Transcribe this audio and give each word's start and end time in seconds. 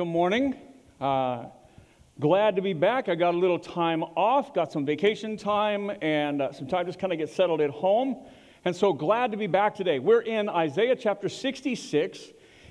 good 0.00 0.06
morning. 0.06 0.54
Uh, 0.98 1.44
glad 2.18 2.56
to 2.56 2.62
be 2.62 2.72
back. 2.72 3.10
I 3.10 3.14
got 3.14 3.34
a 3.34 3.36
little 3.36 3.58
time 3.58 4.02
off, 4.02 4.54
got 4.54 4.72
some 4.72 4.86
vacation 4.86 5.36
time, 5.36 5.92
and 6.00 6.40
uh, 6.40 6.52
some 6.52 6.66
time 6.66 6.86
just 6.86 6.98
kind 6.98 7.12
of 7.12 7.18
get 7.18 7.28
settled 7.28 7.60
at 7.60 7.68
home. 7.68 8.16
And 8.64 8.74
so 8.74 8.94
glad 8.94 9.30
to 9.32 9.36
be 9.36 9.46
back 9.46 9.74
today. 9.74 9.98
We're 9.98 10.22
in 10.22 10.48
Isaiah 10.48 10.96
chapter 10.96 11.28
66. 11.28 12.18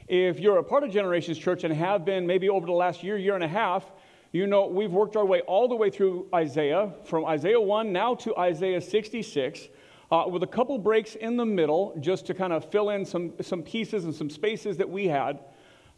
If 0.07 0.39
you're 0.39 0.57
a 0.57 0.63
part 0.63 0.83
of 0.83 0.89
Generations 0.89 1.37
Church 1.37 1.63
and 1.63 1.71
have 1.71 2.03
been 2.03 2.25
maybe 2.25 2.49
over 2.49 2.65
the 2.65 2.71
last 2.71 3.03
year, 3.03 3.15
year 3.15 3.35
and 3.35 3.43
a 3.43 3.47
half, 3.47 3.85
you 4.31 4.47
know 4.47 4.65
we've 4.65 4.91
worked 4.91 5.15
our 5.15 5.25
way 5.25 5.41
all 5.41 5.67
the 5.67 5.75
way 5.75 5.91
through 5.91 6.29
Isaiah, 6.33 6.91
from 7.05 7.25
Isaiah 7.25 7.61
1 7.61 7.93
now 7.93 8.15
to 8.15 8.35
Isaiah 8.37 8.81
66. 8.81 9.67
Uh, 10.11 10.23
with 10.27 10.41
a 10.41 10.47
couple 10.47 10.79
breaks 10.79 11.13
in 11.13 11.37
the 11.37 11.45
middle 11.45 11.95
just 11.99 12.25
to 12.25 12.33
kind 12.33 12.53
of 12.53 12.71
fill 12.71 12.89
in 12.89 13.05
some, 13.05 13.33
some 13.39 13.61
pieces 13.61 14.05
and 14.05 14.15
some 14.15 14.31
spaces 14.31 14.77
that 14.77 14.89
we 14.89 15.07
had. 15.07 15.37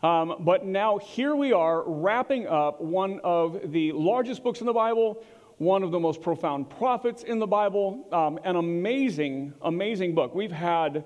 Um, 0.04 0.38
but 0.40 0.66
now 0.66 0.98
here 0.98 1.36
we 1.36 1.54
are 1.54 1.84
wrapping 1.86 2.48
up 2.48 2.82
one 2.82 3.20
of 3.24 3.72
the 3.72 3.92
largest 3.92 4.44
books 4.44 4.60
in 4.60 4.66
the 4.66 4.74
Bible, 4.74 5.24
one 5.60 5.84
of 5.84 5.92
the 5.92 6.00
most 6.00 6.22
profound 6.24 6.72
prophets 6.72 7.22
in 7.22 7.38
the 7.38 7.46
Bible, 7.46 8.08
um, 8.12 8.40
an 8.44 8.56
amazing, 8.56 9.54
amazing 9.62 10.16
book. 10.16 10.34
We've 10.34 10.52
had 10.52 11.06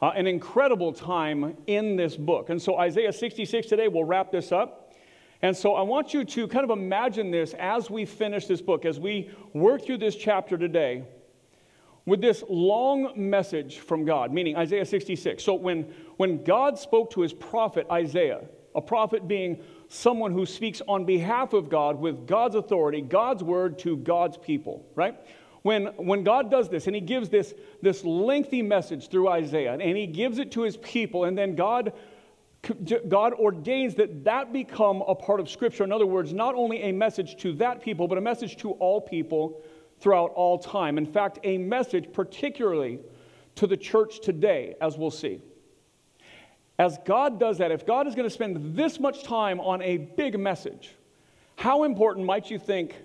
uh, 0.00 0.12
an 0.16 0.26
incredible 0.26 0.90
time 0.90 1.54
in 1.66 1.96
this 1.96 2.16
book. 2.16 2.48
And 2.48 2.60
so 2.60 2.78
Isaiah 2.78 3.12
66 3.12 3.66
today, 3.66 3.88
we'll 3.88 4.04
wrap 4.04 4.32
this 4.32 4.52
up. 4.52 4.94
And 5.42 5.54
so 5.54 5.74
I 5.74 5.82
want 5.82 6.14
you 6.14 6.24
to 6.24 6.48
kind 6.48 6.64
of 6.64 6.70
imagine 6.70 7.30
this 7.30 7.54
as 7.58 7.90
we 7.90 8.06
finish 8.06 8.46
this 8.46 8.62
book, 8.62 8.86
as 8.86 8.98
we 8.98 9.30
work 9.52 9.84
through 9.84 9.98
this 9.98 10.16
chapter 10.16 10.56
today 10.56 11.04
with 12.06 12.20
this 12.20 12.42
long 12.48 13.12
message 13.16 13.78
from 13.78 14.04
God, 14.04 14.32
meaning 14.32 14.56
Isaiah 14.56 14.84
66. 14.84 15.42
So 15.42 15.54
when, 15.54 15.92
when 16.16 16.42
God 16.44 16.78
spoke 16.78 17.10
to 17.12 17.20
his 17.20 17.32
prophet 17.32 17.86
Isaiah, 17.90 18.42
a 18.74 18.80
prophet 18.80 19.26
being 19.26 19.62
someone 19.88 20.32
who 20.32 20.46
speaks 20.46 20.80
on 20.86 21.04
behalf 21.04 21.52
of 21.52 21.68
God 21.68 21.98
with 21.98 22.26
God's 22.26 22.54
authority, 22.54 23.00
God's 23.00 23.42
word 23.42 23.78
to 23.80 23.96
God's 23.96 24.36
people, 24.36 24.86
right? 24.94 25.16
When, 25.62 25.86
when 25.96 26.24
God 26.24 26.50
does 26.50 26.68
this 26.68 26.86
and 26.86 26.94
he 26.94 27.02
gives 27.02 27.28
this, 27.28 27.52
this 27.82 28.04
lengthy 28.04 28.62
message 28.62 29.08
through 29.08 29.28
Isaiah 29.28 29.72
and 29.72 29.96
he 29.96 30.06
gives 30.06 30.38
it 30.38 30.52
to 30.52 30.62
his 30.62 30.76
people, 30.78 31.24
and 31.24 31.36
then 31.36 31.54
God, 31.54 31.92
God 33.08 33.34
ordains 33.34 33.94
that 33.96 34.24
that 34.24 34.52
become 34.52 35.02
a 35.06 35.14
part 35.14 35.40
of 35.40 35.50
Scripture. 35.50 35.84
In 35.84 35.92
other 35.92 36.06
words, 36.06 36.32
not 36.32 36.54
only 36.54 36.82
a 36.82 36.92
message 36.92 37.36
to 37.42 37.52
that 37.54 37.82
people, 37.82 38.08
but 38.08 38.16
a 38.16 38.22
message 38.22 38.56
to 38.58 38.72
all 38.72 39.00
people 39.00 39.62
throughout 40.00 40.32
all 40.34 40.58
time. 40.58 40.98
In 40.98 41.06
fact, 41.06 41.38
a 41.44 41.58
message 41.58 42.12
particularly 42.12 43.00
to 43.56 43.66
the 43.66 43.76
church 43.76 44.20
today, 44.20 44.74
as 44.80 44.96
we'll 44.96 45.10
see. 45.10 45.40
As 46.78 46.98
God 47.04 47.38
does 47.38 47.58
that, 47.58 47.70
if 47.70 47.84
God 47.84 48.06
is 48.06 48.14
going 48.14 48.26
to 48.26 48.34
spend 48.34 48.74
this 48.74 48.98
much 48.98 49.22
time 49.22 49.60
on 49.60 49.82
a 49.82 49.98
big 49.98 50.38
message, 50.38 50.96
how 51.56 51.84
important 51.84 52.24
might 52.24 52.50
you 52.50 52.58
think 52.58 52.96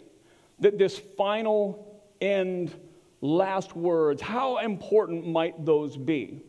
that 0.60 0.78
this 0.78 0.98
final 1.18 2.02
end, 2.22 2.74
last 3.20 3.76
words, 3.76 4.22
how 4.22 4.60
important 4.60 5.28
might 5.28 5.66
those 5.66 5.98
be? 5.98 6.42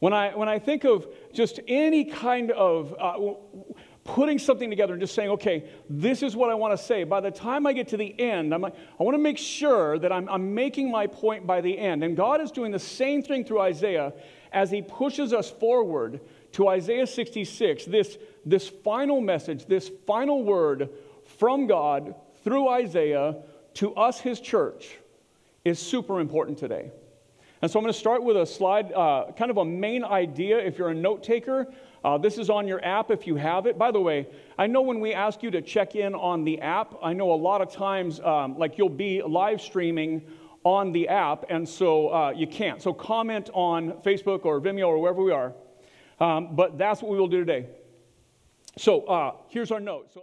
When 0.00 0.12
I, 0.12 0.34
when 0.34 0.48
I 0.48 0.58
think 0.58 0.84
of 0.84 1.06
just 1.32 1.60
any 1.68 2.04
kind 2.04 2.50
of 2.50 2.92
uh, 2.98 3.34
putting 4.08 4.38
something 4.38 4.70
together 4.70 4.94
and 4.94 5.02
just 5.02 5.14
saying, 5.14 5.28
okay, 5.28 5.68
this 5.90 6.22
is 6.22 6.34
what 6.34 6.48
I 6.48 6.54
want 6.54 6.76
to 6.76 6.82
say. 6.82 7.04
By 7.04 7.20
the 7.20 7.30
time 7.30 7.66
I 7.66 7.74
get 7.74 7.88
to 7.88 7.98
the 7.98 8.18
end, 8.18 8.54
I'm 8.54 8.62
like, 8.62 8.74
I 8.98 9.02
want 9.02 9.14
to 9.14 9.22
make 9.22 9.36
sure 9.36 9.98
that 9.98 10.10
I'm, 10.10 10.26
I'm 10.30 10.54
making 10.54 10.90
my 10.90 11.06
point 11.06 11.46
by 11.46 11.60
the 11.60 11.78
end. 11.78 12.02
And 12.02 12.16
God 12.16 12.40
is 12.40 12.50
doing 12.50 12.72
the 12.72 12.78
same 12.78 13.22
thing 13.22 13.44
through 13.44 13.60
Isaiah 13.60 14.14
as 14.50 14.70
He 14.70 14.80
pushes 14.80 15.34
us 15.34 15.50
forward 15.50 16.20
to 16.52 16.68
Isaiah 16.68 17.06
66, 17.06 17.84
this, 17.84 18.16
this 18.46 18.66
final 18.66 19.20
message, 19.20 19.66
this 19.66 19.90
final 20.06 20.42
word 20.42 20.88
from 21.38 21.66
God 21.66 22.14
through 22.44 22.66
Isaiah 22.70 23.36
to 23.74 23.94
us, 23.94 24.20
His 24.20 24.40
church, 24.40 24.96
is 25.66 25.78
super 25.78 26.18
important 26.18 26.56
today. 26.56 26.90
And 27.60 27.70
so 27.70 27.78
I'm 27.78 27.84
going 27.84 27.92
to 27.92 27.98
start 27.98 28.22
with 28.22 28.38
a 28.38 28.46
slide, 28.46 28.90
uh, 28.92 29.32
kind 29.36 29.50
of 29.50 29.58
a 29.58 29.64
main 29.64 30.02
idea 30.02 30.58
if 30.58 30.78
you're 30.78 30.90
a 30.90 30.94
note 30.94 31.22
taker. 31.22 31.66
Uh, 32.04 32.16
this 32.16 32.38
is 32.38 32.48
on 32.48 32.68
your 32.68 32.84
app 32.84 33.10
if 33.10 33.26
you 33.26 33.36
have 33.36 33.66
it. 33.66 33.76
By 33.76 33.90
the 33.90 34.00
way, 34.00 34.26
I 34.56 34.66
know 34.66 34.82
when 34.82 35.00
we 35.00 35.14
ask 35.14 35.42
you 35.42 35.50
to 35.50 35.60
check 35.62 35.96
in 35.96 36.14
on 36.14 36.44
the 36.44 36.60
app, 36.60 36.94
I 37.02 37.12
know 37.12 37.32
a 37.32 37.34
lot 37.34 37.60
of 37.60 37.72
times, 37.72 38.20
um, 38.20 38.56
like 38.58 38.78
you'll 38.78 38.88
be 38.88 39.22
live 39.22 39.60
streaming 39.60 40.22
on 40.64 40.92
the 40.92 41.08
app, 41.08 41.44
and 41.48 41.68
so 41.68 42.08
uh, 42.08 42.30
you 42.30 42.46
can't. 42.46 42.82
So 42.82 42.92
comment 42.92 43.50
on 43.52 43.92
Facebook 44.04 44.44
or 44.44 44.60
Vimeo 44.60 44.88
or 44.88 44.98
wherever 44.98 45.22
we 45.22 45.32
are. 45.32 45.52
Um, 46.20 46.56
but 46.56 46.78
that's 46.78 47.02
what 47.02 47.10
we 47.10 47.18
will 47.18 47.28
do 47.28 47.44
today. 47.44 47.66
So 48.76 49.02
uh, 49.02 49.32
here's 49.48 49.70
our 49.70 49.80
note. 49.80 50.10
So 50.12 50.22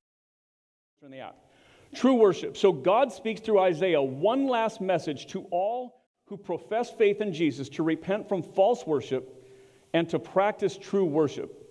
the 1.10 1.20
app. 1.20 1.36
True 1.94 2.16
worship. 2.16 2.58
So 2.58 2.72
God 2.72 3.12
speaks 3.12 3.40
through 3.40 3.60
Isaiah 3.60 4.02
one 4.02 4.48
last 4.48 4.82
message 4.82 5.28
to 5.28 5.46
all 5.52 6.04
who 6.26 6.36
profess 6.36 6.90
faith 6.90 7.22
in 7.22 7.32
Jesus 7.32 7.70
to 7.70 7.84
repent 7.84 8.28
from 8.28 8.42
false 8.42 8.86
worship 8.88 9.46
and 9.94 10.10
to 10.10 10.20
practice 10.20 10.78
true 10.78 11.06
worship. 11.06 11.65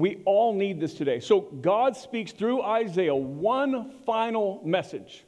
We 0.00 0.22
all 0.24 0.54
need 0.54 0.80
this 0.80 0.94
today. 0.94 1.20
So 1.20 1.40
God 1.40 1.94
speaks 1.94 2.32
through 2.32 2.62
Isaiah 2.62 3.14
one 3.14 3.92
final 4.06 4.62
message. 4.64 5.24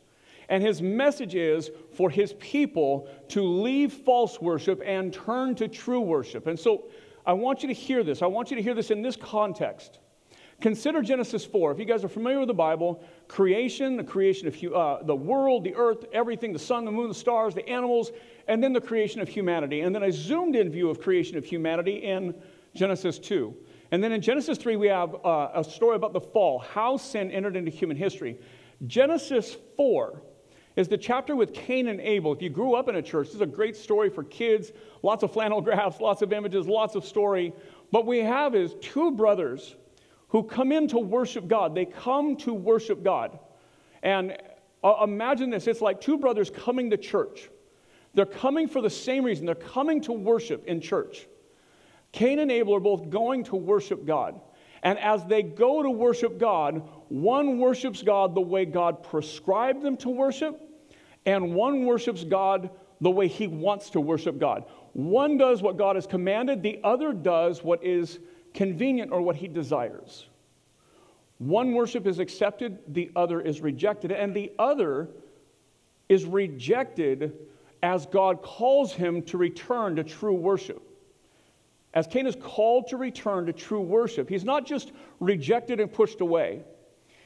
And 0.48 0.62
his 0.62 0.80
message 0.80 1.34
is 1.34 1.70
for 1.94 2.08
his 2.08 2.32
people 2.34 3.08
to 3.28 3.42
leave 3.42 3.92
false 3.92 4.40
worship 4.40 4.82
and 4.84 5.12
turn 5.12 5.54
to 5.56 5.68
true 5.68 6.00
worship. 6.00 6.46
And 6.46 6.58
so 6.58 6.84
I 7.26 7.34
want 7.34 7.62
you 7.62 7.68
to 7.68 7.74
hear 7.74 8.02
this. 8.02 8.22
I 8.22 8.26
want 8.26 8.50
you 8.50 8.56
to 8.56 8.62
hear 8.62 8.74
this 8.74 8.90
in 8.90 9.02
this 9.02 9.14
context. 9.14 9.98
Consider 10.62 11.02
Genesis 11.02 11.44
4. 11.44 11.72
If 11.72 11.78
you 11.78 11.84
guys 11.84 12.02
are 12.04 12.08
familiar 12.08 12.38
with 12.38 12.48
the 12.48 12.54
Bible, 12.54 13.02
creation, 13.28 13.96
the 13.96 14.04
creation 14.04 14.48
of 14.48 14.72
uh, 14.72 15.02
the 15.02 15.14
world, 15.14 15.64
the 15.64 15.74
earth, 15.74 16.04
everything, 16.12 16.52
the 16.52 16.58
sun, 16.58 16.84
the 16.84 16.92
moon, 16.92 17.08
the 17.08 17.14
stars, 17.14 17.54
the 17.54 17.68
animals, 17.68 18.12
and 18.48 18.62
then 18.62 18.72
the 18.72 18.80
creation 18.80 19.20
of 19.20 19.28
humanity. 19.28 19.80
And 19.80 19.94
then 19.94 20.04
a 20.04 20.12
zoomed 20.12 20.56
in 20.56 20.70
view 20.70 20.88
of 20.88 21.00
creation 21.00 21.36
of 21.36 21.44
humanity 21.44 21.96
in 21.96 22.34
Genesis 22.74 23.18
2. 23.18 23.54
And 23.92 24.02
then 24.02 24.10
in 24.10 24.22
Genesis 24.22 24.56
3, 24.56 24.76
we 24.76 24.88
have 24.88 25.14
uh, 25.22 25.50
a 25.54 25.62
story 25.62 25.96
about 25.96 26.14
the 26.14 26.20
fall, 26.20 26.58
how 26.58 26.96
sin 26.96 27.30
entered 27.30 27.56
into 27.56 27.70
human 27.70 27.96
history. 27.96 28.38
Genesis 28.86 29.58
4 29.76 30.22
is 30.76 30.88
the 30.88 30.96
chapter 30.96 31.36
with 31.36 31.52
Cain 31.52 31.88
and 31.88 32.00
Abel. 32.00 32.32
If 32.32 32.40
you 32.40 32.48
grew 32.48 32.74
up 32.74 32.88
in 32.88 32.96
a 32.96 33.02
church, 33.02 33.26
this 33.26 33.34
is 33.34 33.42
a 33.42 33.46
great 33.46 33.76
story 33.76 34.08
for 34.08 34.24
kids. 34.24 34.72
Lots 35.02 35.22
of 35.22 35.30
flannel 35.30 35.60
graphs, 35.60 36.00
lots 36.00 36.22
of 36.22 36.32
images, 36.32 36.66
lots 36.66 36.94
of 36.94 37.04
story. 37.04 37.52
What 37.90 38.06
we 38.06 38.20
have 38.20 38.54
is 38.54 38.74
two 38.80 39.10
brothers 39.10 39.76
who 40.28 40.42
come 40.42 40.72
in 40.72 40.88
to 40.88 40.98
worship 40.98 41.46
God. 41.46 41.74
They 41.74 41.84
come 41.84 42.36
to 42.36 42.54
worship 42.54 43.04
God. 43.04 43.38
And 44.02 44.38
uh, 44.82 44.94
imagine 45.04 45.50
this 45.50 45.66
it's 45.66 45.82
like 45.82 46.00
two 46.00 46.16
brothers 46.16 46.48
coming 46.48 46.88
to 46.88 46.96
church. 46.96 47.50
They're 48.14 48.24
coming 48.24 48.68
for 48.68 48.80
the 48.80 48.90
same 48.90 49.22
reason. 49.22 49.44
They're 49.44 49.54
coming 49.54 50.00
to 50.02 50.12
worship 50.12 50.64
in 50.64 50.80
church. 50.80 51.26
Cain 52.12 52.38
and 52.38 52.52
Abel 52.52 52.74
are 52.74 52.80
both 52.80 53.10
going 53.10 53.44
to 53.44 53.56
worship 53.56 54.04
God. 54.06 54.40
And 54.82 54.98
as 54.98 55.24
they 55.24 55.42
go 55.42 55.82
to 55.82 55.90
worship 55.90 56.38
God, 56.38 56.82
one 57.08 57.58
worships 57.58 58.02
God 58.02 58.34
the 58.34 58.40
way 58.40 58.64
God 58.64 59.02
prescribed 59.02 59.82
them 59.82 59.96
to 59.98 60.10
worship, 60.10 60.60
and 61.24 61.54
one 61.54 61.86
worships 61.86 62.24
God 62.24 62.70
the 63.00 63.10
way 63.10 63.28
he 63.28 63.46
wants 63.46 63.90
to 63.90 64.00
worship 64.00 64.38
God. 64.38 64.64
One 64.92 65.38
does 65.38 65.62
what 65.62 65.78
God 65.78 65.96
has 65.96 66.06
commanded, 66.06 66.62
the 66.62 66.80
other 66.84 67.12
does 67.12 67.62
what 67.62 67.82
is 67.84 68.18
convenient 68.54 69.12
or 69.12 69.22
what 69.22 69.36
he 69.36 69.48
desires. 69.48 70.26
One 71.38 71.72
worship 71.74 72.06
is 72.06 72.18
accepted, 72.18 72.78
the 72.88 73.10
other 73.16 73.40
is 73.40 73.60
rejected, 73.60 74.12
and 74.12 74.34
the 74.34 74.52
other 74.58 75.08
is 76.08 76.24
rejected 76.24 77.32
as 77.82 78.06
God 78.06 78.42
calls 78.42 78.92
him 78.92 79.22
to 79.22 79.38
return 79.38 79.96
to 79.96 80.04
true 80.04 80.34
worship. 80.34 80.82
As 81.94 82.06
Cain 82.06 82.26
is 82.26 82.36
called 82.36 82.88
to 82.88 82.96
return 82.96 83.46
to 83.46 83.52
true 83.52 83.80
worship, 83.80 84.28
he's 84.28 84.44
not 84.44 84.66
just 84.66 84.92
rejected 85.20 85.78
and 85.78 85.92
pushed 85.92 86.20
away. 86.20 86.62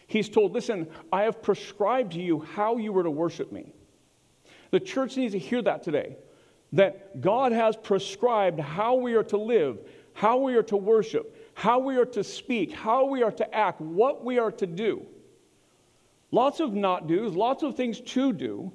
He's 0.08 0.28
told, 0.28 0.52
Listen, 0.52 0.88
I 1.12 1.22
have 1.22 1.42
prescribed 1.42 2.12
to 2.12 2.20
you 2.20 2.40
how 2.40 2.76
you 2.76 2.92
were 2.92 3.04
to 3.04 3.10
worship 3.10 3.52
me. 3.52 3.72
The 4.70 4.80
church 4.80 5.16
needs 5.16 5.32
to 5.32 5.38
hear 5.38 5.62
that 5.62 5.82
today 5.82 6.16
that 6.72 7.20
God 7.20 7.52
has 7.52 7.76
prescribed 7.76 8.58
how 8.58 8.96
we 8.96 9.14
are 9.14 9.22
to 9.24 9.36
live, 9.36 9.78
how 10.14 10.38
we 10.38 10.56
are 10.56 10.62
to 10.64 10.76
worship, 10.76 11.50
how 11.54 11.78
we 11.78 11.96
are 11.96 12.04
to 12.06 12.24
speak, 12.24 12.72
how 12.72 13.06
we 13.06 13.22
are 13.22 13.30
to 13.30 13.54
act, 13.54 13.80
what 13.80 14.24
we 14.24 14.38
are 14.38 14.50
to 14.52 14.66
do. 14.66 15.06
Lots 16.32 16.58
of 16.58 16.74
not 16.74 17.06
do's, 17.06 17.34
lots 17.34 17.62
of 17.62 17.76
things 17.76 18.00
to 18.00 18.32
do, 18.32 18.72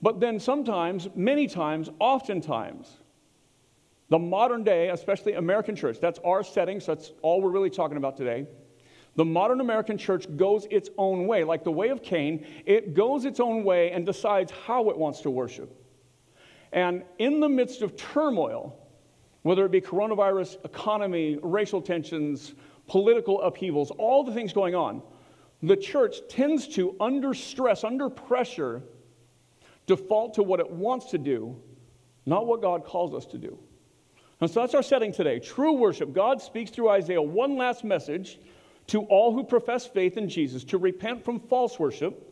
but 0.00 0.20
then 0.20 0.38
sometimes, 0.38 1.08
many 1.14 1.46
times, 1.46 1.90
oftentimes, 1.98 2.98
the 4.10 4.18
modern 4.18 4.64
day, 4.64 4.90
especially 4.90 5.34
American 5.34 5.74
church, 5.74 5.98
that's 6.00 6.18
our 6.24 6.42
setting, 6.42 6.80
so 6.80 6.94
that's 6.94 7.12
all 7.22 7.40
we're 7.40 7.50
really 7.50 7.70
talking 7.70 7.96
about 7.96 8.16
today. 8.16 8.46
The 9.16 9.24
modern 9.24 9.60
American 9.60 9.96
church 9.96 10.26
goes 10.36 10.66
its 10.70 10.90
own 10.98 11.26
way. 11.26 11.44
Like 11.44 11.64
the 11.64 11.72
way 11.72 11.88
of 11.88 12.02
Cain, 12.02 12.46
it 12.66 12.94
goes 12.94 13.24
its 13.24 13.40
own 13.40 13.64
way 13.64 13.92
and 13.92 14.04
decides 14.04 14.52
how 14.66 14.90
it 14.90 14.98
wants 14.98 15.20
to 15.20 15.30
worship. 15.30 15.72
And 16.72 17.04
in 17.18 17.38
the 17.38 17.48
midst 17.48 17.82
of 17.82 17.96
turmoil, 17.96 18.76
whether 19.42 19.64
it 19.64 19.70
be 19.70 19.80
coronavirus, 19.80 20.64
economy, 20.64 21.38
racial 21.42 21.80
tensions, 21.80 22.54
political 22.88 23.40
upheavals, 23.42 23.92
all 23.92 24.24
the 24.24 24.32
things 24.32 24.52
going 24.52 24.74
on, 24.74 25.00
the 25.62 25.76
church 25.76 26.16
tends 26.28 26.66
to, 26.68 26.96
under 27.00 27.32
stress, 27.32 27.84
under 27.84 28.10
pressure, 28.10 28.82
default 29.86 30.34
to 30.34 30.42
what 30.42 30.60
it 30.60 30.68
wants 30.68 31.10
to 31.10 31.18
do, 31.18 31.56
not 32.26 32.46
what 32.46 32.60
God 32.60 32.84
calls 32.84 33.14
us 33.14 33.26
to 33.26 33.38
do. 33.38 33.58
And 34.40 34.50
so 34.50 34.60
that's 34.60 34.74
our 34.74 34.82
setting 34.82 35.12
today. 35.12 35.38
True 35.38 35.74
worship. 35.74 36.12
God 36.12 36.40
speaks 36.42 36.70
through 36.70 36.90
Isaiah 36.90 37.22
one 37.22 37.56
last 37.56 37.84
message 37.84 38.38
to 38.88 39.02
all 39.02 39.32
who 39.32 39.44
profess 39.44 39.86
faith 39.86 40.16
in 40.16 40.28
Jesus 40.28 40.64
to 40.64 40.78
repent 40.78 41.24
from 41.24 41.40
false 41.40 41.78
worship 41.78 42.30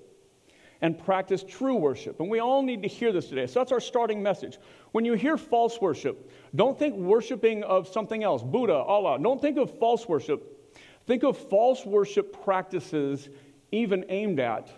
and 0.83 0.99
practice 0.99 1.45
true 1.49 1.77
worship. 1.77 2.19
And 2.21 2.29
we 2.29 2.41
all 2.41 2.61
need 2.61 2.83
to 2.83 2.89
hear 2.89 3.13
this 3.13 3.29
today. 3.29 3.47
So 3.47 3.61
that's 3.61 3.73
our 3.73 3.81
starting 3.81 4.23
message. 4.23 4.59
When 4.91 5.05
you 5.05 5.15
hear 5.15 5.37
false 5.37 5.81
worship, 5.81 6.31
don't 6.57 6.79
think 6.79 6.97
worshiping 6.97 7.63
of 7.63 7.87
something 7.87 8.25
else, 8.25 8.43
Buddha, 8.43 8.75
Allah. 8.75 9.19
Don't 9.23 9.41
think 9.41 9.57
of 9.59 9.79
false 9.79 10.09
worship. 10.09 10.77
Think 11.07 11.23
of 11.23 11.39
false 11.39 11.87
worship 11.87 12.45
practices 12.45 13.29
even 13.71 14.05
aimed 14.09 14.41
at 14.41 14.69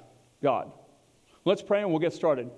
God. 0.43 0.70
Let's 1.44 1.62
pray 1.62 1.81
and 1.81 1.91
we'll 1.91 1.99
get 1.99 2.12
started. 2.12 2.50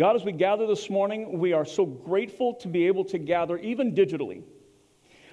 God, 0.00 0.16
as 0.16 0.24
we 0.24 0.32
gather 0.32 0.66
this 0.66 0.88
morning, 0.88 1.38
we 1.38 1.52
are 1.52 1.66
so 1.66 1.84
grateful 1.84 2.54
to 2.54 2.68
be 2.68 2.86
able 2.86 3.04
to 3.04 3.18
gather 3.18 3.58
even 3.58 3.94
digitally. 3.94 4.42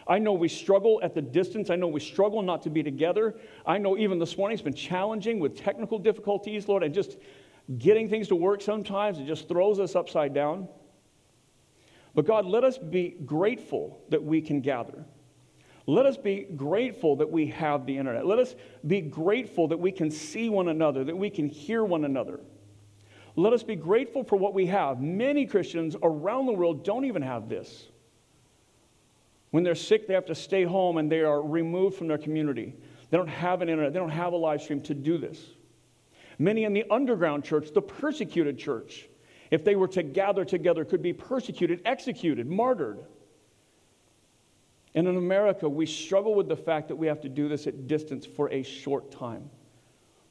I 0.06 0.20
know 0.20 0.34
we 0.34 0.50
struggle 0.50 1.00
at 1.02 1.16
the 1.16 1.22
distance. 1.22 1.70
I 1.70 1.78
know 1.78 1.88
we 1.88 2.02
struggle 2.02 2.42
not 2.42 2.64
to 2.64 2.70
be 2.70 2.84
together. 2.84 3.38
I 3.66 3.78
know 3.78 3.98
even 3.98 4.20
this 4.20 4.38
morning 4.38 4.56
it's 4.56 4.62
been 4.62 4.74
challenging 4.74 5.40
with 5.40 5.58
technical 5.58 5.98
difficulties, 5.98 6.68
Lord, 6.68 6.84
and 6.84 6.94
just 6.94 7.18
getting 7.78 8.10
things 8.10 8.28
to 8.28 8.36
work 8.36 8.62
sometimes. 8.62 9.20
It 9.20 9.26
just 9.26 9.48
throws 9.48 9.80
us 9.80 9.96
upside 9.96 10.34
down. 10.34 10.68
But 12.14 12.26
God, 12.26 12.46
let 12.46 12.66
us 12.66 12.78
be 12.78 13.16
grateful 13.26 14.02
that 14.10 14.22
we 14.22 14.42
can 14.42 14.60
gather. 14.60 15.06
Let 15.86 16.06
us 16.06 16.18
be 16.18 16.46
grateful 16.58 17.16
that 17.16 17.32
we 17.32 17.46
have 17.52 17.86
the 17.86 17.98
internet. 17.98 18.26
Let 18.26 18.40
us 18.40 18.54
be 18.86 19.00
grateful 19.00 19.70
that 19.70 19.80
we 19.80 19.94
can 19.94 20.12
see 20.12 20.50
one 20.50 20.68
another, 20.68 21.06
that 21.06 21.16
we 21.16 21.30
can 21.30 21.48
hear 21.48 21.86
one 21.86 22.04
another. 22.04 22.42
Let 23.38 23.54
us 23.54 23.62
be 23.62 23.76
grateful 23.76 24.24
for 24.24 24.36
what 24.36 24.56
we 24.56 24.66
have. 24.66 25.00
Many 25.00 25.46
Christians 25.46 25.96
around 26.02 26.48
the 26.48 26.54
world 26.54 26.84
don't 26.84 27.06
even 27.06 27.22
have 27.22 27.48
this. 27.48 27.86
When 29.52 29.64
they're 29.64 29.76
sick, 29.76 30.08
they 30.08 30.16
have 30.16 30.26
to 30.26 30.36
stay 30.36 30.64
home 30.64 30.98
and 30.98 31.10
they 31.10 31.22
are 31.22 31.42
removed 31.42 31.96
from 31.96 32.08
their 32.08 32.18
community. 32.18 32.76
They 33.12 33.18
don't 33.18 33.30
have 33.30 33.62
an 33.62 33.70
internet, 33.70 33.94
they 33.94 34.00
don't 34.00 34.10
have 34.10 34.34
a 34.34 34.38
live 34.38 34.64
stream 34.64 34.82
to 34.82 34.96
do 34.96 35.20
this. 35.20 35.40
Many 36.40 36.64
in 36.64 36.74
the 36.74 36.84
underground 36.90 37.44
church, 37.44 37.72
the 37.74 37.82
persecuted 37.82 38.58
church, 38.58 39.08
if 39.52 39.64
they 39.64 39.76
were 39.76 39.88
to 39.90 40.02
gather 40.02 40.44
together, 40.44 40.84
could 40.84 41.04
be 41.04 41.14
persecuted, 41.14 41.82
executed, 41.86 42.48
martyred. 42.48 43.06
And 44.96 45.08
in 45.08 45.16
America, 45.16 45.70
we 45.70 45.86
struggle 45.86 46.34
with 46.34 46.48
the 46.48 46.58
fact 46.58 46.88
that 46.88 46.96
we 46.96 47.06
have 47.06 47.22
to 47.22 47.30
do 47.30 47.48
this 47.48 47.68
at 47.68 47.88
distance 47.88 48.26
for 48.26 48.52
a 48.52 48.64
short 48.64 49.12
time. 49.12 49.48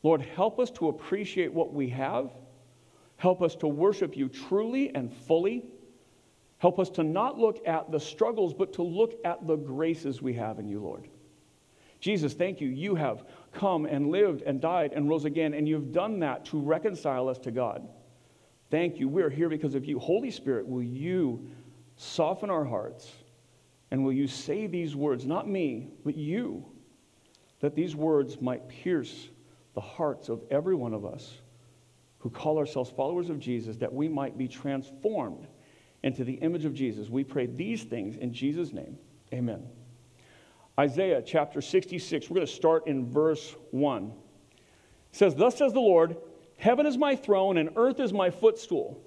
Lord, 0.02 0.22
help 0.22 0.58
us 0.58 0.72
to 0.72 0.88
appreciate 0.88 1.52
what 1.52 1.72
we 1.72 1.88
have 1.90 2.32
Help 3.16 3.42
us 3.42 3.54
to 3.56 3.68
worship 3.68 4.16
you 4.16 4.28
truly 4.28 4.94
and 4.94 5.12
fully. 5.12 5.64
Help 6.58 6.78
us 6.78 6.90
to 6.90 7.02
not 7.02 7.38
look 7.38 7.66
at 7.66 7.90
the 7.90 8.00
struggles, 8.00 8.54
but 8.54 8.72
to 8.74 8.82
look 8.82 9.14
at 9.24 9.46
the 9.46 9.56
graces 9.56 10.22
we 10.22 10.34
have 10.34 10.58
in 10.58 10.68
you, 10.68 10.80
Lord. 10.80 11.08
Jesus, 12.00 12.34
thank 12.34 12.60
you. 12.60 12.68
You 12.68 12.94
have 12.94 13.24
come 13.52 13.86
and 13.86 14.10
lived 14.10 14.42
and 14.42 14.60
died 14.60 14.92
and 14.92 15.08
rose 15.08 15.24
again, 15.24 15.54
and 15.54 15.66
you've 15.68 15.92
done 15.92 16.20
that 16.20 16.44
to 16.46 16.60
reconcile 16.60 17.28
us 17.28 17.38
to 17.38 17.50
God. 17.50 17.88
Thank 18.70 18.98
you. 18.98 19.08
We're 19.08 19.30
here 19.30 19.48
because 19.48 19.74
of 19.74 19.84
you. 19.84 19.98
Holy 19.98 20.30
Spirit, 20.30 20.66
will 20.66 20.82
you 20.82 21.50
soften 21.96 22.50
our 22.50 22.64
hearts 22.64 23.10
and 23.90 24.04
will 24.04 24.12
you 24.12 24.26
say 24.26 24.66
these 24.66 24.94
words, 24.94 25.24
not 25.26 25.48
me, 25.48 25.88
but 26.04 26.16
you, 26.16 26.64
that 27.60 27.74
these 27.74 27.96
words 27.96 28.40
might 28.40 28.68
pierce 28.68 29.28
the 29.74 29.80
hearts 29.80 30.28
of 30.28 30.42
every 30.50 30.74
one 30.74 30.92
of 30.92 31.04
us 31.04 31.38
who 32.26 32.30
call 32.30 32.58
ourselves 32.58 32.90
followers 32.90 33.30
of 33.30 33.38
Jesus, 33.38 33.76
that 33.76 33.94
we 33.94 34.08
might 34.08 34.36
be 34.36 34.48
transformed 34.48 35.46
into 36.02 36.24
the 36.24 36.32
image 36.32 36.64
of 36.64 36.74
Jesus. 36.74 37.08
We 37.08 37.22
pray 37.22 37.46
these 37.46 37.84
things 37.84 38.16
in 38.16 38.32
Jesus' 38.32 38.72
name. 38.72 38.98
Amen. 39.32 39.62
Isaiah 40.76 41.22
chapter 41.24 41.60
66, 41.60 42.28
we're 42.28 42.34
going 42.34 42.46
to 42.48 42.52
start 42.52 42.88
in 42.88 43.08
verse 43.08 43.54
1. 43.70 44.06
It 44.06 44.12
says, 45.12 45.36
Thus 45.36 45.56
says 45.56 45.72
the 45.72 45.78
Lord, 45.78 46.16
Heaven 46.56 46.84
is 46.84 46.98
my 46.98 47.14
throne 47.14 47.58
and 47.58 47.70
earth 47.76 48.00
is 48.00 48.12
my 48.12 48.30
footstool. 48.30 49.00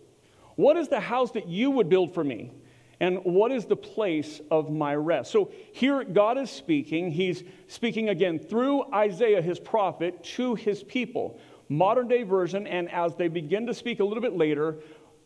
What 0.56 0.78
is 0.78 0.88
the 0.88 1.02
house 1.02 1.32
that 1.32 1.50
you 1.50 1.72
would 1.72 1.90
build 1.90 2.14
for 2.14 2.24
me? 2.24 2.54
And 3.02 3.20
what 3.26 3.52
is 3.52 3.66
the 3.66 3.76
place 3.76 4.40
of 4.50 4.72
my 4.72 4.96
rest? 4.96 5.30
So 5.30 5.52
here 5.74 6.06
God 6.06 6.38
is 6.38 6.50
speaking. 6.50 7.12
He's 7.12 7.44
speaking 7.68 8.08
again 8.08 8.40
through 8.40 8.94
Isaiah, 8.94 9.42
his 9.42 9.60
prophet, 9.60 10.24
to 10.36 10.56
his 10.56 10.84
people 10.84 11.42
modern 11.70 12.08
day 12.08 12.24
version, 12.24 12.68
and 12.68 12.92
as 12.92 13.16
they 13.16 13.28
begin 13.28 13.68
to 13.68 13.74
speak 13.74 14.00
a 14.00 14.04
little 14.04 14.22
bit 14.22 14.36
later, 14.36 14.78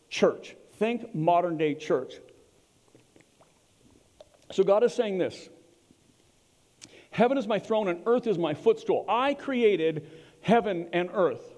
church. 0.08 0.54
Think 0.78 1.14
modern 1.14 1.56
day 1.56 1.74
church. 1.74 2.14
So 4.52 4.62
God 4.62 4.84
is 4.84 4.92
saying 4.92 5.18
this 5.18 5.48
Heaven 7.10 7.38
is 7.38 7.46
my 7.46 7.58
throne 7.58 7.88
and 7.88 8.00
earth 8.06 8.26
is 8.26 8.38
my 8.38 8.54
footstool. 8.54 9.04
I 9.08 9.34
created 9.34 10.10
heaven 10.40 10.88
and 10.92 11.10
earth. 11.12 11.54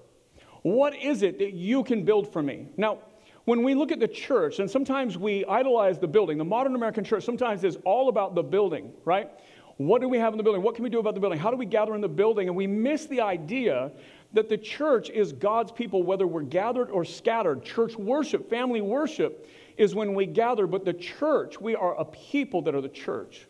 What 0.61 0.95
is 0.95 1.23
it 1.23 1.39
that 1.39 1.53
you 1.53 1.83
can 1.83 2.05
build 2.05 2.31
for 2.31 2.41
me? 2.41 2.67
Now, 2.77 2.99
when 3.45 3.63
we 3.63 3.73
look 3.73 3.91
at 3.91 3.99
the 3.99 4.07
church, 4.07 4.59
and 4.59 4.69
sometimes 4.69 5.17
we 5.17 5.45
idolize 5.45 5.99
the 5.99 6.07
building, 6.07 6.37
the 6.37 6.43
modern 6.43 6.75
American 6.75 7.03
church 7.03 7.23
sometimes 7.23 7.63
is 7.63 7.77
all 7.85 8.09
about 8.09 8.35
the 8.35 8.43
building, 8.43 8.91
right? 9.05 9.29
What 9.77 10.01
do 10.01 10.09
we 10.09 10.17
have 10.17 10.33
in 10.33 10.37
the 10.37 10.43
building? 10.43 10.63
What 10.63 10.75
can 10.75 10.83
we 10.83 10.89
do 10.89 10.99
about 10.99 11.13
the 11.13 11.21
building? 11.21 11.39
How 11.39 11.51
do 11.51 11.57
we 11.57 11.65
gather 11.65 11.95
in 11.95 12.01
the 12.01 12.09
building? 12.09 12.47
And 12.47 12.57
we 12.57 12.67
miss 12.67 13.05
the 13.05 13.21
idea 13.21 13.91
that 14.33 14.49
the 14.49 14.57
church 14.57 15.09
is 15.09 15.31
God's 15.31 15.71
people, 15.71 16.03
whether 16.03 16.27
we're 16.27 16.41
gathered 16.41 16.89
or 16.89 17.05
scattered. 17.05 17.63
Church 17.63 17.95
worship, 17.95 18.49
family 18.49 18.81
worship, 18.81 19.47
is 19.77 19.95
when 19.95 20.13
we 20.13 20.25
gather, 20.25 20.67
but 20.67 20.85
the 20.85 20.93
church, 20.93 21.61
we 21.61 21.75
are 21.75 21.99
a 21.99 22.05
people 22.05 22.61
that 22.63 22.75
are 22.75 22.81
the 22.81 22.89
church. 22.89 23.47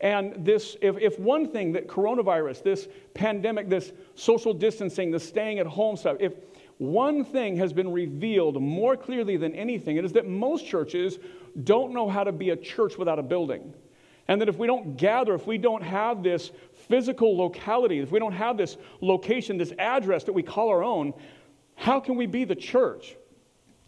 And 0.00 0.44
this, 0.44 0.76
if, 0.80 0.98
if 0.98 1.18
one 1.18 1.48
thing 1.48 1.72
that 1.72 1.88
coronavirus, 1.88 2.62
this 2.62 2.88
pandemic, 3.14 3.68
this 3.68 3.92
social 4.14 4.52
distancing, 4.52 5.10
the 5.10 5.20
staying 5.20 5.58
at 5.58 5.66
home 5.66 5.96
stuff, 5.96 6.16
if 6.20 6.34
one 6.78 7.24
thing 7.24 7.56
has 7.56 7.72
been 7.72 7.90
revealed 7.92 8.60
more 8.60 8.96
clearly 8.96 9.36
than 9.36 9.54
anything, 9.54 9.96
it 9.96 10.04
is 10.04 10.12
that 10.12 10.26
most 10.26 10.66
churches 10.66 11.18
don't 11.62 11.92
know 11.92 12.08
how 12.08 12.24
to 12.24 12.32
be 12.32 12.50
a 12.50 12.56
church 12.56 12.98
without 12.98 13.18
a 13.18 13.22
building. 13.22 13.72
And 14.28 14.40
that 14.40 14.48
if 14.48 14.56
we 14.56 14.66
don't 14.66 14.96
gather, 14.96 15.34
if 15.34 15.46
we 15.46 15.58
don't 15.58 15.82
have 15.82 16.22
this 16.22 16.50
physical 16.88 17.36
locality, 17.36 17.98
if 17.98 18.10
we 18.10 18.18
don't 18.18 18.32
have 18.32 18.56
this 18.56 18.76
location, 19.00 19.58
this 19.58 19.72
address 19.78 20.24
that 20.24 20.32
we 20.32 20.42
call 20.42 20.68
our 20.70 20.82
own, 20.82 21.12
how 21.74 22.00
can 22.00 22.16
we 22.16 22.26
be 22.26 22.44
the 22.44 22.54
church? 22.54 23.16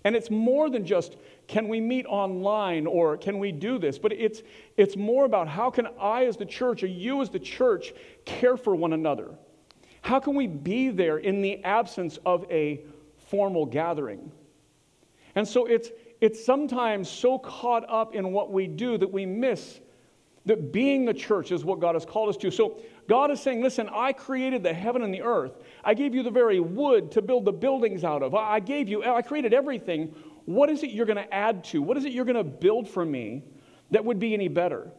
And 0.04 0.14
it's 0.14 0.30
more 0.30 0.70
than 0.70 0.84
just 0.84 1.16
can 1.48 1.68
we 1.68 1.80
meet 1.80 2.06
online 2.06 2.86
or 2.86 3.16
can 3.16 3.38
we 3.38 3.50
do 3.50 3.78
this, 3.78 3.98
but 3.98 4.12
it's, 4.12 4.42
it's 4.76 4.96
more 4.96 5.24
about 5.24 5.48
how 5.48 5.70
can 5.70 5.88
I, 5.98 6.26
as 6.26 6.36
the 6.36 6.44
church, 6.44 6.82
or 6.82 6.86
you, 6.86 7.22
as 7.22 7.30
the 7.30 7.38
church, 7.38 7.92
care 8.24 8.56
for 8.56 8.76
one 8.76 8.92
another? 8.92 9.30
How 10.02 10.20
can 10.20 10.34
we 10.36 10.46
be 10.46 10.90
there 10.90 11.18
in 11.18 11.42
the 11.42 11.62
absence 11.64 12.18
of 12.24 12.44
a 12.50 12.82
formal 13.28 13.66
gathering? 13.66 14.30
And 15.34 15.46
so 15.46 15.66
it's, 15.66 15.90
it's 16.20 16.44
sometimes 16.44 17.10
so 17.10 17.38
caught 17.38 17.84
up 17.88 18.14
in 18.14 18.32
what 18.32 18.52
we 18.52 18.66
do 18.66 18.98
that 18.98 19.12
we 19.12 19.26
miss 19.26 19.80
that 20.46 20.72
being 20.72 21.04
the 21.04 21.12
church 21.12 21.52
is 21.52 21.64
what 21.64 21.80
God 21.80 21.94
has 21.94 22.06
called 22.06 22.28
us 22.28 22.36
to. 22.38 22.50
So 22.50 22.78
God 23.08 23.30
is 23.30 23.40
saying, 23.40 23.62
listen, 23.62 23.88
I 23.92 24.12
created 24.12 24.62
the 24.62 24.72
heaven 24.72 25.02
and 25.02 25.12
the 25.12 25.22
earth. 25.22 25.58
I 25.84 25.92
gave 25.92 26.14
you 26.14 26.22
the 26.22 26.30
very 26.30 26.60
wood 26.60 27.10
to 27.12 27.22
build 27.22 27.44
the 27.44 27.52
buildings 27.52 28.04
out 28.04 28.22
of. 28.22 28.34
I 28.34 28.60
gave 28.60 28.88
you, 28.88 29.04
I 29.04 29.22
created 29.22 29.52
everything. 29.52 30.14
What 30.44 30.70
is 30.70 30.84
it 30.84 30.90
you're 30.90 31.06
going 31.06 31.16
to 31.16 31.34
add 31.34 31.64
to? 31.64 31.82
What 31.82 31.96
is 31.96 32.04
it 32.04 32.12
you're 32.12 32.24
going 32.24 32.36
to 32.36 32.44
build 32.44 32.88
for 32.88 33.04
me 33.04 33.42
that 33.90 34.04
would 34.04 34.20
be 34.20 34.34
any 34.34 34.48
better? 34.48 34.92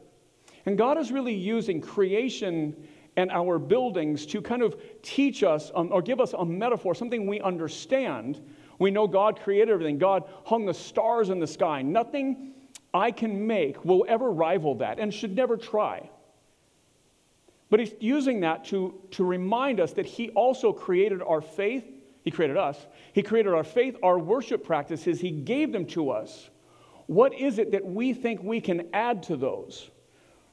And 0.65 0.77
God 0.77 0.97
is 0.97 1.11
really 1.11 1.33
using 1.33 1.79
creation 1.79 2.75
and 3.15 3.31
our 3.31 3.57
buildings 3.57 4.25
to 4.27 4.41
kind 4.41 4.61
of 4.61 4.79
teach 5.01 5.43
us 5.43 5.71
um, 5.73 5.89
or 5.91 6.01
give 6.01 6.19
us 6.19 6.33
a 6.37 6.45
metaphor, 6.45 6.93
something 6.93 7.25
we 7.25 7.39
understand. 7.39 8.41
We 8.79 8.91
know 8.91 9.07
God 9.07 9.39
created 9.39 9.71
everything. 9.71 9.97
God 9.97 10.25
hung 10.45 10.65
the 10.65 10.73
stars 10.73 11.29
in 11.29 11.39
the 11.39 11.47
sky. 11.47 11.81
Nothing 11.81 12.53
I 12.97 13.11
can 13.11 13.47
make 13.47 13.85
will 13.85 14.05
ever 14.09 14.31
rival 14.31 14.75
that 14.75 14.99
and 14.99 15.13
should 15.13 15.35
never 15.35 15.55
try. 15.55 16.09
But 17.69 17.79
he's 17.79 17.93
using 17.99 18.41
that 18.41 18.65
to, 18.65 18.99
to 19.11 19.23
remind 19.23 19.79
us 19.79 19.93
that 19.93 20.05
he 20.05 20.29
also 20.29 20.73
created 20.73 21.21
our 21.21 21.41
faith. 21.41 21.85
He 22.23 22.31
created 22.31 22.57
us. 22.57 22.87
He 23.13 23.21
created 23.21 23.53
our 23.53 23.63
faith, 23.63 23.95
our 24.01 24.17
worship 24.17 24.65
practices. 24.65 25.19
He 25.19 25.31
gave 25.31 25.71
them 25.71 25.85
to 25.87 26.09
us. 26.09 26.49
What 27.07 27.33
is 27.33 27.59
it 27.59 27.71
that 27.71 27.85
we 27.85 28.13
think 28.13 28.41
we 28.41 28.59
can 28.59 28.87
add 28.93 29.23
to 29.23 29.37
those? 29.37 29.89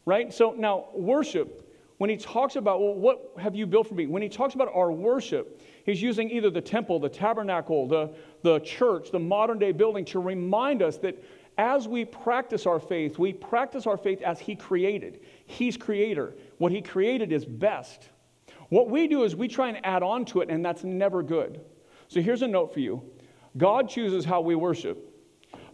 Right? 0.07 0.33
So 0.33 0.53
now, 0.53 0.87
worship, 0.93 1.65
when 1.99 2.11
he 2.11 2.17
talks 2.17 2.57
about, 2.57 2.81
well, 2.81 2.95
what 2.95 3.33
have 3.39 3.55
you 3.55 3.67
built 3.67 3.89
for 3.89 3.95
me? 3.95 4.07
When 4.07 4.23
he 4.23 4.29
talks 4.29 4.55
about 4.55 4.69
our 4.75 4.93
worship, 4.93 5.61
he's 5.87 6.03
using 6.03 6.31
either 6.31 6.51
the 6.51 6.61
temple, 6.61 6.99
the 6.99 7.09
tabernacle, 7.09 7.87
the, 7.87 8.11
the 8.43 8.59
church, 8.61 9.11
the 9.11 9.19
modern 9.19 9.59
day 9.59 9.73
building 9.73 10.05
to 10.07 10.19
remind 10.19 10.83
us 10.83 10.97
that 10.99 11.23
as 11.57 11.87
we 11.87 12.05
practice 12.05 12.67
our 12.67 12.81
faith, 12.81 13.19
we 13.19 13.33
practice 13.33 13.87
our 13.87 13.97
faith 13.97 14.23
as 14.23 14.41
He 14.41 14.57
created. 14.57 15.21
He's 15.47 15.77
creator. 15.77 16.35
What 16.59 16.73
He 16.73 16.83
created 16.83 17.33
is 17.33 17.45
best. 17.45 18.09
What 18.71 18.91
we 18.91 19.07
do 19.07 19.25
is 19.25 19.37
we 19.37 19.49
try 19.49 19.69
and 19.69 19.85
add 19.85 20.03
on 20.03 20.25
to 20.27 20.41
it, 20.41 20.51
and 20.51 20.65
that's 20.65 20.85
never 20.85 21.23
good. 21.23 21.61
So 22.09 22.21
here's 22.21 22.43
a 22.43 22.49
note 22.49 22.73
for 22.73 22.81
you 22.81 23.03
God 23.57 23.89
chooses 23.89 24.25
how 24.25 24.41
we 24.41 24.55
worship. 24.55 25.11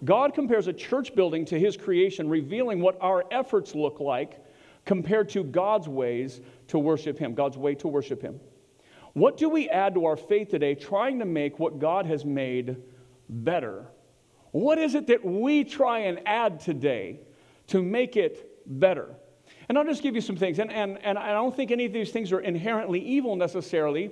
God 0.05 0.35
compares 0.35 0.67
a 0.67 0.73
church 0.73 1.15
building 1.15 1.45
to 1.47 1.59
His 1.59 1.77
creation, 1.77 2.29
revealing 2.29 2.81
what 2.81 2.99
our 3.01 3.25
efforts 3.31 3.75
look 3.75 4.01
like 4.01 4.45
compared 4.85 5.29
to 5.31 5.45
God's 5.45 5.89
ways 5.89 6.41
to 6.69 6.79
worship 6.79 7.19
Him, 7.19 7.35
God's 7.35 7.59
way 7.59 7.75
to 7.77 7.89
worship 7.89 8.23
Him. 8.23 8.41
What 9.13 9.37
do 9.37 9.49
we 9.49 9.69
add 9.69 9.95
to 9.95 10.07
our 10.07 10.17
faith 10.17 10.49
today, 10.49 10.75
trying 10.75 11.19
to 11.19 11.25
make 11.25 11.59
what 11.59 11.79
God 11.79 12.07
has 12.07 12.25
made 12.25 12.77
better? 13.29 13.87
What 14.53 14.79
is 14.79 14.95
it 14.95 15.07
that 15.07 15.25
we 15.25 15.65
try 15.65 16.01
and 16.01 16.21
add 16.27 16.61
today 16.61 17.21
to 17.69 17.83
make 17.83 18.17
it 18.17 18.63
better? 18.67 19.15
And 19.69 19.79
I'll 19.79 19.85
just 19.85 20.03
give 20.03 20.15
you 20.15 20.21
some 20.21 20.37
things. 20.37 20.59
And, 20.59 20.73
and, 20.73 20.99
and 21.05 21.17
I 21.19 21.33
don't 21.33 21.55
think 21.55 21.71
any 21.71 21.85
of 21.85 21.93
these 21.93 22.11
things 22.11 22.33
are 22.33 22.41
inherently 22.41 23.01
evil 23.01 23.37
necessarily, 23.37 24.11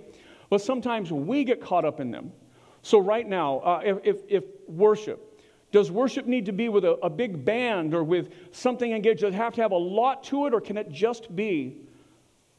but 0.50 0.60
sometimes 0.60 1.10
we 1.10 1.44
get 1.44 1.60
caught 1.60 1.84
up 1.84 2.00
in 2.00 2.10
them. 2.10 2.32
So, 2.82 2.98
right 2.98 3.28
now, 3.28 3.58
uh, 3.58 3.80
if, 3.84 3.98
if, 4.04 4.16
if, 4.28 4.44
worship, 4.68 5.42
does 5.72 5.90
worship 5.90 6.26
need 6.26 6.46
to 6.46 6.52
be 6.52 6.68
with 6.68 6.84
a, 6.84 6.92
a 7.02 7.10
big 7.10 7.44
band 7.44 7.92
or 7.92 8.04
with 8.04 8.32
something 8.52 8.92
engaged? 8.92 9.22
Does 9.22 9.34
it 9.34 9.36
have 9.36 9.54
to 9.54 9.62
have 9.62 9.72
a 9.72 9.76
lot 9.76 10.22
to 10.24 10.46
it, 10.46 10.54
or 10.54 10.60
can 10.60 10.76
it 10.76 10.90
just 10.90 11.34
be 11.34 11.87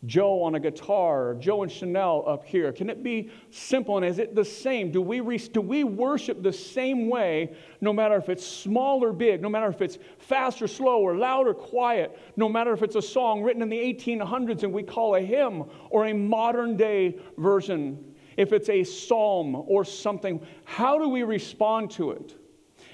Joe 0.06 0.44
on 0.44 0.56
a 0.56 0.60
guitar, 0.60 1.36
Joe 1.39 1.63
and 1.63 1.72
Chanel 1.72 2.24
up 2.25 2.46
here? 2.46 2.72
Can 2.72 2.89
it 2.89 3.03
be 3.03 3.29
simple 3.50 3.98
and 3.98 4.06
is 4.06 4.18
it 4.18 4.34
the 4.34 4.46
same? 4.46 4.91
Do 4.91 5.01
we, 5.01 5.20
re- 5.20 5.38
do 5.38 5.60
we 5.60 5.84
worship 5.84 6.41
the 6.41 6.53
same 6.53 7.10
way 7.10 7.53
no 7.82 7.91
matter 7.91 8.15
if 8.15 8.29
it's 8.29 8.46
small 8.46 9.03
or 9.03 9.12
big, 9.12 9.41
no 9.41 9.50
matter 9.50 9.68
if 9.68 9.82
it's 9.82 9.98
fast 10.20 10.62
or 10.62 10.68
slow 10.68 11.01
or 11.01 11.15
loud 11.15 11.48
or 11.48 11.53
quiet, 11.53 12.18
no 12.38 12.48
matter 12.48 12.72
if 12.72 12.82
it's 12.82 12.96
a 12.96 13.01
song 13.01 13.44
written 13.44 13.62
in 13.62 13.68
the 13.68 13.77
1800s 13.77 14.63
and 14.63 14.72
we 14.72 14.84
call 14.84 15.15
a 15.15 15.22
hymn 15.22 15.65
or 15.89 16.08
a 16.08 16.13
modern 16.13 16.77
day 16.77 17.18
version, 17.38 18.15
if 18.38 18.53
it's 18.53 18.70
a 18.70 18.86
psalm 18.86 19.53
or 19.53 19.84
something? 19.84 20.39
How 20.63 20.98
do 20.98 21.10
we 21.10 21.24
respond 21.24 21.91
to 21.91 22.12
it? 22.12 22.38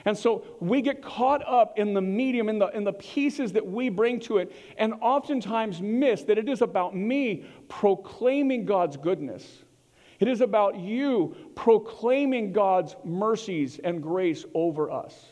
And 0.06 0.16
so 0.16 0.44
we 0.60 0.82
get 0.82 1.02
caught 1.02 1.44
up 1.48 1.80
in 1.80 1.96
the 1.96 2.02
medium, 2.02 2.48
in 2.48 2.60
the, 2.60 2.68
in 2.68 2.84
the 2.84 2.94
pieces 2.94 3.52
that 3.54 3.66
we 3.66 3.90
bring 3.90 4.20
to 4.22 4.38
it, 4.38 4.52
and 4.78 4.94
oftentimes 5.02 5.82
miss 5.82 6.24
that 6.24 6.38
it 6.38 6.48
is 6.48 6.62
about 6.62 6.96
me 6.96 7.46
proclaiming 7.68 8.66
God's 8.66 8.98
goodness. 8.98 9.64
It 10.20 10.28
is 10.28 10.42
about 10.42 10.78
you 10.78 11.36
proclaiming 11.56 12.54
God's 12.54 12.96
mercies 13.04 13.80
and 13.84 14.02
grace 14.02 14.46
over 14.54 14.92
us. 14.92 15.26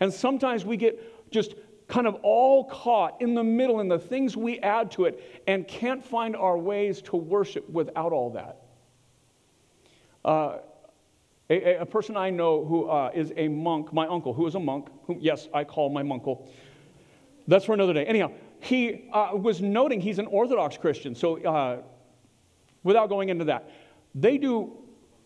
And 0.00 0.12
sometimes 0.12 0.64
we 0.64 0.76
get 0.76 1.30
just 1.30 1.54
kind 1.88 2.06
of 2.06 2.14
all 2.22 2.64
caught 2.64 3.20
in 3.20 3.34
the 3.34 3.42
middle 3.42 3.80
in 3.80 3.88
the 3.88 3.98
things 3.98 4.36
we 4.36 4.60
add 4.60 4.90
to 4.92 5.06
it 5.06 5.42
and 5.46 5.66
can't 5.66 6.04
find 6.04 6.36
our 6.36 6.56
ways 6.56 7.02
to 7.02 7.16
worship 7.16 7.68
without 7.68 8.12
all 8.12 8.30
that. 8.30 8.62
Uh, 10.24 10.58
a, 11.50 11.76
a, 11.76 11.86
person 11.86 12.16
I 12.16 12.30
know 12.30 12.64
who 12.64 12.88
uh, 12.88 13.10
is 13.14 13.32
a 13.36 13.48
monk, 13.48 13.92
my 13.92 14.06
uncle, 14.06 14.34
who 14.34 14.46
is 14.46 14.54
a 14.54 14.60
monk, 14.60 14.88
who, 15.06 15.16
yes, 15.18 15.48
I 15.54 15.64
call 15.64 15.88
my 15.90 16.02
uncle. 16.02 16.48
That's 17.46 17.64
for 17.64 17.72
another 17.72 17.94
day. 17.94 18.04
Anyhow, 18.04 18.32
he 18.60 19.08
uh, 19.12 19.30
was 19.34 19.62
noting 19.62 20.00
he's 20.00 20.18
an 20.18 20.26
Orthodox 20.26 20.76
Christian, 20.76 21.14
so 21.14 21.42
uh, 21.42 21.82
without 22.82 23.08
going 23.08 23.30
into 23.30 23.46
that, 23.46 23.70
they 24.14 24.36
do 24.36 24.76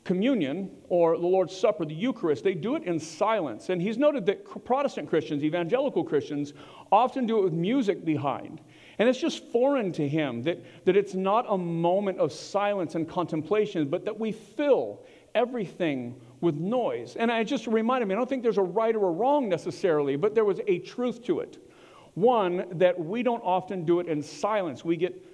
communion 0.05 0.71
or 0.89 1.17
the 1.17 1.27
Lord's 1.27 1.57
Supper, 1.57 1.85
the 1.85 1.95
Eucharist, 1.95 2.43
they 2.43 2.55
do 2.55 2.77
it 2.77 2.85
in 2.85 2.99
silence. 2.99 3.69
And 3.69 3.81
he's 3.81 3.99
noted 3.99 4.27
that 4.27 4.65
Protestant 4.65 5.09
Christians, 5.09 5.45
evangelical 5.45 6.05
Christians, 6.05 6.55
often 6.91 7.27
do 7.27 7.39
it 7.39 7.45
with 7.45 7.53
music 7.53 8.05
behind. 8.05 8.61
And 8.99 9.09
it's 9.09 9.21
just 9.21 9.45
foreign 9.51 9.93
to 9.93 10.09
him 10.09 10.43
that, 10.43 10.63
that 10.85 10.97
it's 10.97 11.15
not 11.15 11.47
a 11.49 11.57
moment 11.57 12.19
of 12.19 12.33
silence 12.33 12.95
and 12.95 13.09
contemplation, 13.09 13.89
but 13.89 14.05
that 14.05 14.19
we 14.19 14.33
fill 14.33 15.05
everything 15.35 16.21
with 16.41 16.57
noise. 16.57 17.17
And 17.17 17.31
I 17.31 17.45
just 17.45 17.67
reminded 17.67 18.07
me, 18.07 18.15
I 18.15 18.19
don't 18.19 18.29
think 18.29 18.43
there's 18.43 18.59
a 18.59 18.63
right 18.63 18.95
or 18.95 19.09
a 19.09 19.13
wrong 19.13 19.49
necessarily, 19.49 20.17
but 20.17 20.35
there 20.35 20.45
was 20.45 20.61
a 20.67 20.79
truth 20.81 21.25
to 21.25 21.41
it. 21.41 21.59
One, 22.15 22.67
that 22.73 22.99
we 22.99 23.23
don't 23.23 23.43
often 23.43 23.85
do 23.85 24.01
it 24.01 24.07
in 24.07 24.23
silence. 24.23 24.85
We 24.85 24.97
get 24.97 25.25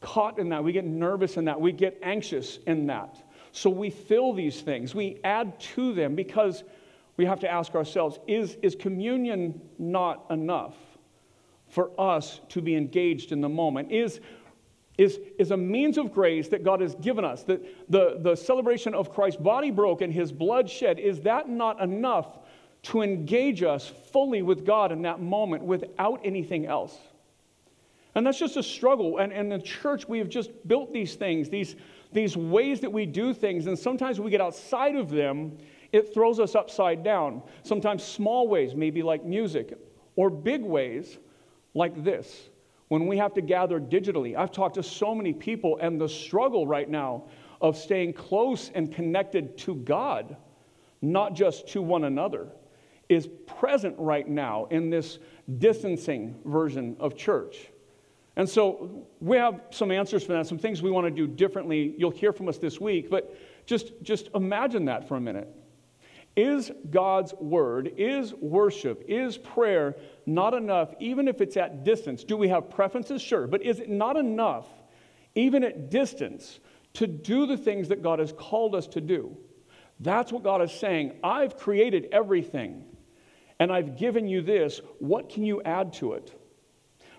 caught 0.00 0.38
in 0.38 0.48
that. 0.48 0.64
We 0.64 0.72
get 0.72 0.84
nervous 0.84 1.36
in 1.36 1.44
that. 1.44 1.60
We 1.60 1.72
get 1.72 1.98
anxious 2.02 2.58
in 2.66 2.86
that. 2.86 3.22
So 3.52 3.70
we 3.70 3.90
fill 3.90 4.34
these 4.34 4.60
things, 4.60 4.94
we 4.94 5.18
add 5.24 5.58
to 5.60 5.94
them 5.94 6.14
because 6.14 6.62
we 7.16 7.24
have 7.24 7.40
to 7.40 7.50
ask 7.50 7.74
ourselves 7.74 8.18
is, 8.26 8.58
is 8.60 8.74
communion 8.74 9.60
not 9.78 10.26
enough 10.28 10.74
for 11.68 11.90
us 11.98 12.40
to 12.50 12.60
be 12.60 12.76
engaged 12.76 13.32
in 13.32 13.40
the 13.40 13.48
moment? 13.48 13.90
Is 13.90 14.20
is, 14.98 15.20
is 15.38 15.50
a 15.50 15.56
means 15.56 15.98
of 15.98 16.12
grace 16.12 16.48
that 16.48 16.64
God 16.64 16.80
has 16.80 16.94
given 16.96 17.24
us. 17.24 17.42
That 17.44 17.62
the, 17.90 18.18
the 18.20 18.34
celebration 18.34 18.94
of 18.94 19.12
Christ's 19.12 19.40
body 19.40 19.70
broken, 19.70 20.10
his 20.10 20.32
blood 20.32 20.70
shed, 20.70 20.98
is 20.98 21.20
that 21.22 21.48
not 21.48 21.80
enough 21.80 22.38
to 22.84 23.02
engage 23.02 23.62
us 23.62 23.92
fully 24.12 24.42
with 24.42 24.64
God 24.64 24.92
in 24.92 25.02
that 25.02 25.20
moment 25.20 25.64
without 25.64 26.20
anything 26.24 26.66
else? 26.66 26.96
And 28.14 28.26
that's 28.26 28.38
just 28.38 28.56
a 28.56 28.62
struggle. 28.62 29.18
And, 29.18 29.32
in 29.32 29.50
the 29.50 29.58
church, 29.58 30.08
we 30.08 30.18
have 30.18 30.30
just 30.30 30.50
built 30.66 30.92
these 30.92 31.16
things, 31.16 31.50
these, 31.50 31.76
these 32.12 32.34
ways 32.36 32.80
that 32.80 32.90
we 32.90 33.04
do 33.04 33.34
things, 33.34 33.66
and 33.66 33.78
sometimes 33.78 34.18
we 34.18 34.30
get 34.30 34.40
outside 34.40 34.96
of 34.96 35.10
them, 35.10 35.58
it 35.92 36.14
throws 36.14 36.40
us 36.40 36.54
upside 36.54 37.04
down. 37.04 37.42
Sometimes 37.62 38.02
small 38.02 38.48
ways, 38.48 38.74
maybe 38.74 39.02
like 39.02 39.24
music, 39.24 39.78
or 40.16 40.30
big 40.30 40.62
ways 40.62 41.18
like 41.74 42.02
this 42.02 42.48
when 42.88 43.06
we 43.06 43.16
have 43.16 43.34
to 43.34 43.40
gather 43.40 43.80
digitally. 43.80 44.36
I've 44.36 44.52
talked 44.52 44.76
to 44.76 44.82
so 44.82 45.14
many 45.14 45.32
people, 45.32 45.78
and 45.80 46.00
the 46.00 46.08
struggle 46.08 46.66
right 46.66 46.88
now 46.88 47.24
of 47.60 47.76
staying 47.76 48.12
close 48.12 48.70
and 48.74 48.92
connected 48.92 49.56
to 49.58 49.74
God, 49.74 50.36
not 51.02 51.34
just 51.34 51.68
to 51.68 51.82
one 51.82 52.04
another, 52.04 52.48
is 53.08 53.28
present 53.46 53.94
right 53.98 54.28
now 54.28 54.66
in 54.70 54.90
this 54.90 55.18
distancing 55.58 56.36
version 56.44 56.96
of 56.98 57.16
church. 57.16 57.68
And 58.36 58.48
so 58.48 59.06
we 59.20 59.38
have 59.38 59.62
some 59.70 59.90
answers 59.90 60.24
for 60.24 60.32
that, 60.34 60.46
some 60.46 60.58
things 60.58 60.82
we 60.82 60.90
want 60.90 61.06
to 61.06 61.10
do 61.10 61.26
differently. 61.26 61.94
You'll 61.96 62.10
hear 62.10 62.32
from 62.32 62.48
us 62.48 62.58
this 62.58 62.80
week, 62.80 63.08
but 63.08 63.34
just, 63.64 63.92
just 64.02 64.28
imagine 64.34 64.84
that 64.86 65.08
for 65.08 65.16
a 65.16 65.20
minute. 65.20 65.48
Is 66.36 66.70
God's 66.90 67.32
word, 67.34 67.94
is 67.96 68.34
worship, 68.34 69.04
is 69.08 69.38
prayer 69.38 69.96
not 70.26 70.52
enough, 70.52 70.94
even 71.00 71.28
if 71.28 71.40
it's 71.40 71.56
at 71.56 71.82
distance? 71.82 72.24
Do 72.24 72.36
we 72.36 72.48
have 72.48 72.68
preferences? 72.68 73.22
Sure. 73.22 73.46
But 73.46 73.62
is 73.62 73.80
it 73.80 73.88
not 73.88 74.18
enough, 74.18 74.66
even 75.34 75.64
at 75.64 75.90
distance, 75.90 76.60
to 76.94 77.06
do 77.06 77.46
the 77.46 77.56
things 77.56 77.88
that 77.88 78.02
God 78.02 78.18
has 78.18 78.32
called 78.32 78.74
us 78.74 78.86
to 78.88 79.00
do? 79.00 79.34
That's 80.00 80.30
what 80.30 80.42
God 80.42 80.60
is 80.60 80.72
saying. 80.72 81.18
I've 81.24 81.56
created 81.56 82.08
everything, 82.12 82.84
and 83.58 83.72
I've 83.72 83.96
given 83.96 84.28
you 84.28 84.42
this. 84.42 84.82
What 84.98 85.30
can 85.30 85.42
you 85.42 85.62
add 85.62 85.94
to 85.94 86.12
it? 86.12 86.38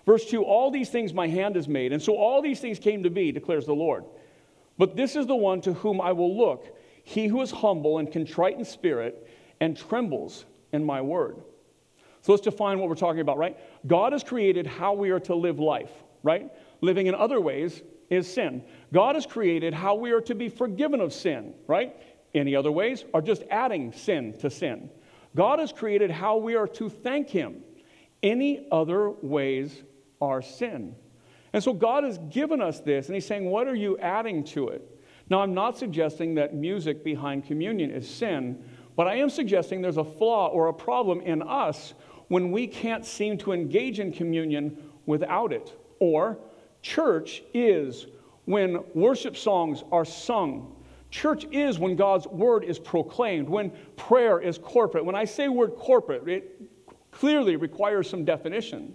Verse 0.06 0.24
2 0.26 0.44
All 0.44 0.70
these 0.70 0.90
things 0.90 1.12
my 1.12 1.26
hand 1.26 1.56
has 1.56 1.66
made, 1.66 1.92
and 1.92 2.00
so 2.00 2.16
all 2.16 2.40
these 2.40 2.60
things 2.60 2.78
came 2.78 3.02
to 3.02 3.10
be, 3.10 3.32
declares 3.32 3.66
the 3.66 3.74
Lord. 3.74 4.04
But 4.78 4.94
this 4.94 5.16
is 5.16 5.26
the 5.26 5.34
one 5.34 5.60
to 5.62 5.72
whom 5.72 6.00
I 6.00 6.12
will 6.12 6.36
look 6.36 6.77
he 7.08 7.26
who 7.26 7.40
is 7.40 7.50
humble 7.50 7.96
and 7.96 8.12
contrite 8.12 8.58
in 8.58 8.66
spirit 8.66 9.26
and 9.60 9.74
trembles 9.74 10.44
in 10.74 10.84
my 10.84 11.00
word. 11.00 11.36
So 12.20 12.32
let's 12.32 12.44
define 12.44 12.78
what 12.78 12.90
we're 12.90 12.96
talking 12.96 13.22
about, 13.22 13.38
right? 13.38 13.56
God 13.86 14.12
has 14.12 14.22
created 14.22 14.66
how 14.66 14.92
we 14.92 15.08
are 15.08 15.20
to 15.20 15.34
live 15.34 15.58
life, 15.58 15.90
right? 16.22 16.50
Living 16.82 17.06
in 17.06 17.14
other 17.14 17.40
ways 17.40 17.80
is 18.10 18.30
sin. 18.30 18.62
God 18.92 19.14
has 19.14 19.24
created 19.24 19.72
how 19.72 19.94
we 19.94 20.10
are 20.12 20.20
to 20.20 20.34
be 20.34 20.50
forgiven 20.50 21.00
of 21.00 21.14
sin, 21.14 21.54
right? 21.66 21.96
Any 22.34 22.54
other 22.54 22.70
ways 22.70 23.06
are 23.14 23.22
just 23.22 23.42
adding 23.50 23.90
sin 23.90 24.34
to 24.40 24.50
sin. 24.50 24.90
God 25.34 25.60
has 25.60 25.72
created 25.72 26.10
how 26.10 26.36
we 26.36 26.56
are 26.56 26.68
to 26.68 26.90
thank 26.90 27.30
Him. 27.30 27.62
Any 28.22 28.66
other 28.70 29.08
ways 29.08 29.82
are 30.20 30.42
sin. 30.42 30.94
And 31.54 31.64
so 31.64 31.72
God 31.72 32.04
has 32.04 32.18
given 32.28 32.60
us 32.60 32.80
this, 32.80 33.06
and 33.06 33.14
He's 33.14 33.24
saying, 33.24 33.46
What 33.46 33.66
are 33.66 33.74
you 33.74 33.96
adding 33.96 34.44
to 34.44 34.68
it? 34.68 34.97
Now, 35.30 35.42
I'm 35.42 35.54
not 35.54 35.76
suggesting 35.76 36.34
that 36.36 36.54
music 36.54 37.04
behind 37.04 37.44
communion 37.44 37.90
is 37.90 38.08
sin, 38.08 38.64
but 38.96 39.06
I 39.06 39.16
am 39.16 39.30
suggesting 39.30 39.82
there's 39.82 39.98
a 39.98 40.04
flaw 40.04 40.48
or 40.48 40.68
a 40.68 40.72
problem 40.72 41.20
in 41.20 41.42
us 41.42 41.94
when 42.28 42.50
we 42.50 42.66
can't 42.66 43.04
seem 43.04 43.38
to 43.38 43.52
engage 43.52 44.00
in 44.00 44.12
communion 44.12 44.76
without 45.06 45.52
it. 45.52 45.78
Or, 45.98 46.38
church 46.82 47.42
is 47.52 48.06
when 48.44 48.82
worship 48.94 49.36
songs 49.36 49.84
are 49.92 50.04
sung. 50.04 50.74
Church 51.10 51.46
is 51.50 51.78
when 51.78 51.96
God's 51.96 52.26
word 52.26 52.64
is 52.64 52.78
proclaimed, 52.78 53.48
when 53.48 53.70
prayer 53.96 54.40
is 54.40 54.58
corporate. 54.58 55.04
When 55.04 55.14
I 55.14 55.24
say 55.24 55.48
word 55.48 55.74
corporate, 55.76 56.28
it 56.28 56.60
clearly 57.10 57.56
requires 57.56 58.08
some 58.08 58.24
definition. 58.24 58.94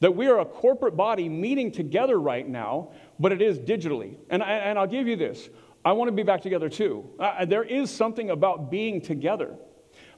That 0.00 0.14
we 0.14 0.26
are 0.26 0.40
a 0.40 0.44
corporate 0.44 0.96
body 0.96 1.28
meeting 1.28 1.70
together 1.70 2.18
right 2.18 2.48
now, 2.48 2.92
but 3.18 3.32
it 3.32 3.42
is 3.42 3.58
digitally. 3.58 4.16
And, 4.30 4.42
I, 4.42 4.52
and 4.52 4.78
I'll 4.78 4.86
give 4.86 5.06
you 5.06 5.16
this 5.16 5.48
I 5.84 5.92
want 5.92 6.08
to 6.08 6.12
be 6.12 6.22
back 6.22 6.40
together 6.40 6.68
too. 6.68 7.10
Uh, 7.18 7.44
there 7.44 7.62
is 7.62 7.90
something 7.90 8.30
about 8.30 8.70
being 8.70 9.00
together. 9.00 9.54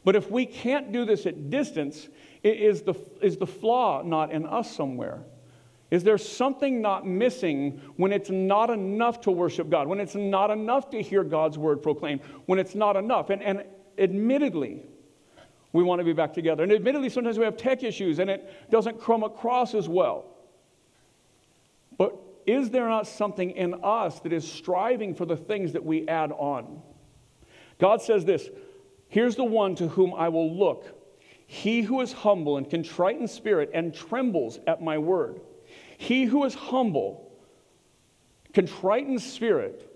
But 0.05 0.15
if 0.15 0.31
we 0.31 0.47
can't 0.47 0.93
do 0.93 1.05
this 1.05 1.27
at 1.27 1.51
distance, 1.51 2.09
is 2.45 2.83
the, 2.83 2.95
is 3.21 3.37
the 3.37 3.47
flaw 3.47 4.03
not 4.03 4.31
in 4.31 4.47
us 4.47 4.71
somewhere? 4.71 5.25
Is 5.91 6.05
there 6.05 6.19
something 6.19 6.81
not 6.81 7.07
missing 7.07 7.81
when 7.97 8.13
it's 8.13 8.31
not 8.31 8.71
enough 8.71 9.21
to 9.23 9.33
worship 9.33 9.69
God, 9.69 9.89
when 9.89 9.99
it's 9.99 10.15
not 10.15 10.51
enough 10.51 10.91
to 10.91 11.03
hear 11.03 11.25
God's 11.25 11.59
word 11.59 11.83
proclaimed, 11.83 12.21
when 12.47 12.61
it's 12.61 12.77
not 12.77 12.97
enough? 12.97 13.31
And, 13.31 13.43
and 13.43 13.65
admittedly, 13.99 14.85
we 15.73 15.83
want 15.83 16.01
to 16.01 16.05
be 16.05 16.13
back 16.13 16.33
together. 16.33 16.63
And 16.63 16.73
admittedly, 16.73 17.09
sometimes 17.09 17.39
we 17.39 17.45
have 17.45 17.57
tech 17.57 17.83
issues 17.83 18.21
and 18.21 18.31
it 18.31 18.71
doesn't 18.71 19.01
come 19.01 19.25
across 19.25 19.75
as 19.75 19.89
well. 19.89 20.36
Is 22.47 22.71
there 22.71 22.89
not 22.89 23.07
something 23.07 23.51
in 23.51 23.75
us 23.83 24.21
that 24.21 24.33
is 24.33 24.51
striving 24.51 25.15
for 25.15 25.27
the 25.27 25.37
things 25.37 25.73
that 25.73 25.85
we 25.85 26.07
add 26.09 26.31
on? 26.33 26.81
God 27.79 28.01
says 28.01 28.25
this 28.25 28.49
Here's 29.09 29.37
the 29.37 29.45
one 29.45 29.75
to 29.77 29.89
whom 29.89 30.15
I 30.15 30.29
will 30.29 30.57
look, 30.57 30.85
he 31.47 31.83
who 31.83 32.01
is 32.01 32.13
humble 32.13 32.57
and 32.57 32.69
contrite 32.69 33.19
in 33.21 33.29
spirit 33.29 33.71
and 33.75 33.95
trembles 33.95 34.59
at 34.67 34.83
my 34.83 34.99
word. 34.99 35.41
He 35.99 36.25
who 36.25 36.45
is 36.45 36.55
humble, 36.55 37.33
contrite 38.53 39.07
in 39.07 39.19
spirit, 39.19 39.91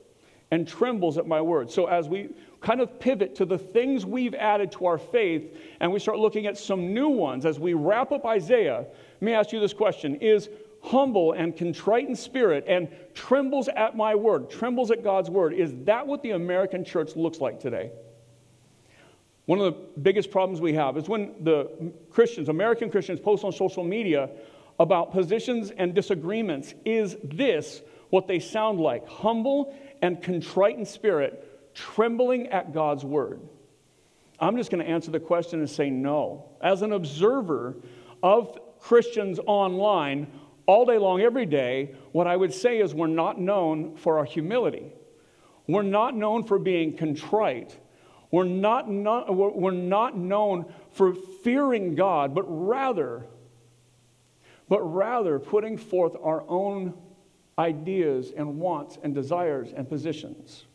and 0.50 0.66
trembles 0.66 1.18
at 1.18 1.26
my 1.26 1.40
word. 1.40 1.70
So, 1.70 1.86
as 1.86 2.08
we 2.08 2.30
kind 2.60 2.80
of 2.80 2.98
pivot 3.00 3.34
to 3.36 3.44
the 3.44 3.58
things 3.58 4.04
we've 4.04 4.34
added 4.34 4.70
to 4.72 4.86
our 4.86 4.98
faith 4.98 5.56
and 5.80 5.90
we 5.92 5.98
start 5.98 6.18
looking 6.18 6.46
at 6.46 6.58
some 6.58 6.92
new 6.92 7.08
ones, 7.08 7.46
as 7.46 7.58
we 7.58 7.74
wrap 7.74 8.12
up 8.12 8.24
Isaiah, 8.24 8.86
let 8.86 9.22
me 9.22 9.32
ask 9.32 9.52
you 9.52 9.60
this 9.60 9.72
question 9.72 10.16
Is 10.16 10.48
humble 10.82 11.32
and 11.32 11.56
contrite 11.56 12.08
in 12.08 12.16
spirit 12.16 12.64
and 12.66 12.88
trembles 13.14 13.68
at 13.68 13.96
my 13.96 14.14
word, 14.14 14.50
trembles 14.50 14.90
at 14.90 15.04
God's 15.04 15.28
word, 15.28 15.52
is 15.52 15.74
that 15.84 16.06
what 16.06 16.22
the 16.22 16.30
American 16.30 16.84
church 16.84 17.16
looks 17.16 17.38
like 17.38 17.60
today? 17.60 17.90
One 19.46 19.60
of 19.60 19.74
the 19.74 20.00
biggest 20.00 20.30
problems 20.30 20.60
we 20.60 20.74
have 20.74 20.96
is 20.96 21.08
when 21.08 21.34
the 21.40 21.92
Christians, 22.10 22.48
American 22.48 22.90
Christians, 22.90 23.20
post 23.20 23.44
on 23.44 23.52
social 23.52 23.84
media 23.84 24.30
about 24.78 25.12
positions 25.12 25.70
and 25.70 25.94
disagreements 25.94 26.72
is 26.84 27.16
this 27.22 27.82
what 28.10 28.26
they 28.26 28.38
sound 28.38 28.80
like 28.80 29.06
humble 29.08 29.74
and 30.02 30.22
contrite 30.22 30.78
in 30.78 30.86
spirit, 30.86 31.74
trembling 31.74 32.46
at 32.48 32.72
God's 32.72 33.04
word? 33.04 33.40
I'm 34.38 34.56
just 34.56 34.70
going 34.70 34.84
to 34.84 34.90
answer 34.90 35.10
the 35.10 35.20
question 35.20 35.60
and 35.60 35.68
say 35.68 35.90
no. 35.90 36.46
As 36.62 36.82
an 36.82 36.92
observer 36.92 37.76
of 38.22 38.58
Christians 38.80 39.38
online 39.46 40.28
all 40.70 40.86
day 40.86 40.98
long, 40.98 41.20
every 41.20 41.46
day, 41.46 41.92
what 42.12 42.28
I 42.28 42.36
would 42.36 42.54
say 42.54 42.78
is 42.78 42.94
we're 42.94 43.08
not 43.08 43.40
known 43.40 43.96
for 43.96 44.18
our 44.18 44.24
humility. 44.24 44.92
We're 45.66 45.82
not 45.82 46.14
known 46.14 46.44
for 46.44 46.60
being 46.60 46.96
contrite. 46.96 47.76
We're 48.30 48.44
not, 48.44 48.88
not, 48.88 49.34
we're 49.34 49.72
not 49.72 50.16
known 50.16 50.72
for 50.92 51.14
fearing 51.42 51.96
God, 51.96 52.34
but 52.36 52.44
rather 52.46 53.26
but 54.68 54.80
rather 54.82 55.40
putting 55.40 55.76
forth 55.76 56.14
our 56.22 56.44
own 56.46 56.94
ideas 57.58 58.32
and 58.36 58.60
wants 58.60 58.96
and 59.02 59.12
desires 59.12 59.72
and 59.76 59.88
positions. 59.88 60.66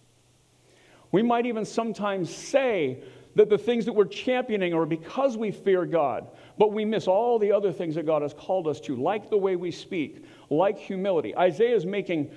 We 1.13 1.23
might 1.23 1.45
even 1.45 1.63
sometimes 1.63 2.29
say 2.29 3.01
that 3.35 3.49
the 3.49 3.57
things 3.57 3.85
that 3.85 3.93
we're 3.93 4.03
championing 4.03 4.73
are 4.73 4.85
because 4.85 5.37
we 5.37 5.51
fear 5.51 5.85
God, 5.85 6.27
but 6.57 6.71
we 6.71 6.85
miss 6.85 7.07
all 7.07 7.37
the 7.37 7.51
other 7.51 7.71
things 7.71 7.95
that 7.95 8.05
God 8.05 8.21
has 8.21 8.33
called 8.33 8.67
us 8.67 8.79
to, 8.81 8.95
like 8.95 9.29
the 9.29 9.37
way 9.37 9.55
we 9.55 9.71
speak, 9.71 10.23
like 10.49 10.77
humility. 10.77 11.35
Isaiah 11.35 11.75
is 11.75 11.85
making, 11.85 12.31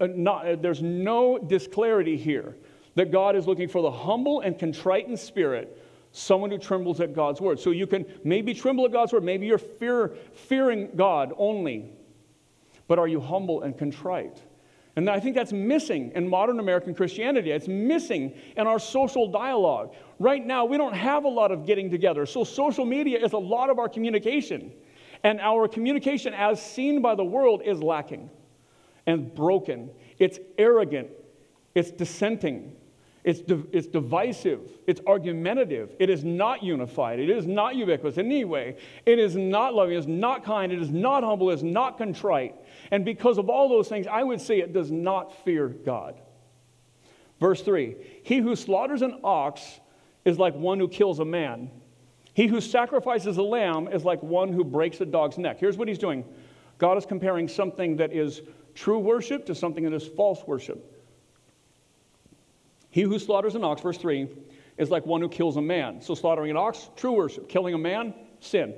uh, 0.00 0.08
not, 0.14 0.62
there's 0.62 0.82
no 0.82 1.38
disclarity 1.38 2.16
here 2.16 2.56
that 2.94 3.10
God 3.10 3.36
is 3.36 3.46
looking 3.46 3.68
for 3.68 3.82
the 3.82 3.90
humble 3.90 4.40
and 4.40 4.58
contrite 4.58 5.08
in 5.08 5.16
spirit 5.16 5.78
someone 6.12 6.50
who 6.50 6.58
trembles 6.58 7.00
at 7.00 7.14
God's 7.14 7.40
word. 7.40 7.58
So 7.58 7.70
you 7.70 7.86
can 7.86 8.04
maybe 8.22 8.52
tremble 8.54 8.84
at 8.84 8.92
God's 8.92 9.12
word, 9.12 9.24
maybe 9.24 9.46
you're 9.46 9.58
fear, 9.58 10.12
fearing 10.34 10.90
God 10.94 11.32
only, 11.38 11.90
but 12.86 12.98
are 12.98 13.08
you 13.08 13.18
humble 13.18 13.62
and 13.62 13.76
contrite? 13.76 14.42
And 14.96 15.08
I 15.08 15.20
think 15.20 15.34
that's 15.34 15.52
missing 15.52 16.12
in 16.14 16.28
modern 16.28 16.60
American 16.60 16.94
Christianity. 16.94 17.50
It's 17.50 17.68
missing 17.68 18.34
in 18.56 18.66
our 18.66 18.78
social 18.78 19.30
dialogue. 19.30 19.94
Right 20.18 20.44
now, 20.44 20.66
we 20.66 20.76
don't 20.76 20.94
have 20.94 21.24
a 21.24 21.28
lot 21.28 21.50
of 21.50 21.64
getting 21.64 21.90
together. 21.90 22.26
So, 22.26 22.44
social 22.44 22.84
media 22.84 23.18
is 23.18 23.32
a 23.32 23.38
lot 23.38 23.70
of 23.70 23.78
our 23.78 23.88
communication. 23.88 24.72
And 25.24 25.40
our 25.40 25.66
communication, 25.66 26.34
as 26.34 26.60
seen 26.60 27.00
by 27.00 27.14
the 27.14 27.24
world, 27.24 27.62
is 27.64 27.82
lacking 27.82 28.28
and 29.06 29.34
broken. 29.34 29.90
It's 30.18 30.38
arrogant, 30.58 31.08
it's 31.74 31.90
dissenting, 31.90 32.76
it's, 33.24 33.40
it's 33.72 33.86
divisive. 33.86 34.60
It's 34.86 35.00
argumentative. 35.06 35.94
It 36.00 36.10
is 36.10 36.24
not 36.24 36.62
unified. 36.62 37.20
It 37.20 37.30
is 37.30 37.46
not 37.46 37.76
ubiquitous 37.76 38.18
in 38.18 38.26
any 38.26 38.44
way. 38.44 38.76
It 39.06 39.20
is 39.20 39.36
not 39.36 39.74
loving. 39.74 39.94
It 39.94 39.98
is 39.98 40.08
not 40.08 40.44
kind. 40.44 40.72
It 40.72 40.82
is 40.82 40.90
not 40.90 41.22
humble. 41.22 41.50
It 41.50 41.54
is 41.54 41.62
not 41.62 41.98
contrite. 41.98 42.56
And 42.90 43.04
because 43.04 43.38
of 43.38 43.48
all 43.48 43.68
those 43.68 43.88
things, 43.88 44.08
I 44.08 44.24
would 44.24 44.40
say 44.40 44.58
it 44.58 44.72
does 44.72 44.90
not 44.90 45.44
fear 45.44 45.68
God. 45.68 46.20
Verse 47.38 47.62
3 47.62 47.96
He 48.24 48.38
who 48.38 48.56
slaughters 48.56 49.02
an 49.02 49.20
ox 49.22 49.80
is 50.24 50.38
like 50.38 50.54
one 50.54 50.80
who 50.80 50.88
kills 50.88 51.20
a 51.20 51.24
man. 51.24 51.70
He 52.34 52.48
who 52.48 52.60
sacrifices 52.60 53.36
a 53.36 53.42
lamb 53.42 53.88
is 53.88 54.04
like 54.04 54.22
one 54.22 54.52
who 54.52 54.64
breaks 54.64 55.00
a 55.00 55.06
dog's 55.06 55.38
neck. 55.38 55.58
Here's 55.60 55.76
what 55.76 55.86
he's 55.86 55.98
doing 55.98 56.24
God 56.78 56.98
is 56.98 57.06
comparing 57.06 57.46
something 57.46 57.96
that 57.98 58.12
is 58.12 58.42
true 58.74 58.98
worship 58.98 59.46
to 59.46 59.54
something 59.54 59.84
that 59.84 59.92
is 59.92 60.08
false 60.08 60.42
worship. 60.44 60.91
He 62.92 63.02
who 63.02 63.18
slaughters 63.18 63.56
an 63.56 63.64
ox, 63.64 63.80
verse 63.80 63.98
3, 63.98 64.28
is 64.78 64.90
like 64.90 65.04
one 65.06 65.20
who 65.20 65.28
kills 65.28 65.56
a 65.56 65.62
man. 65.62 66.00
So, 66.02 66.14
slaughtering 66.14 66.50
an 66.50 66.56
ox, 66.56 66.90
true 66.94 67.12
worship. 67.12 67.48
Killing 67.48 67.74
a 67.74 67.78
man, 67.78 68.14
sin. 68.38 68.74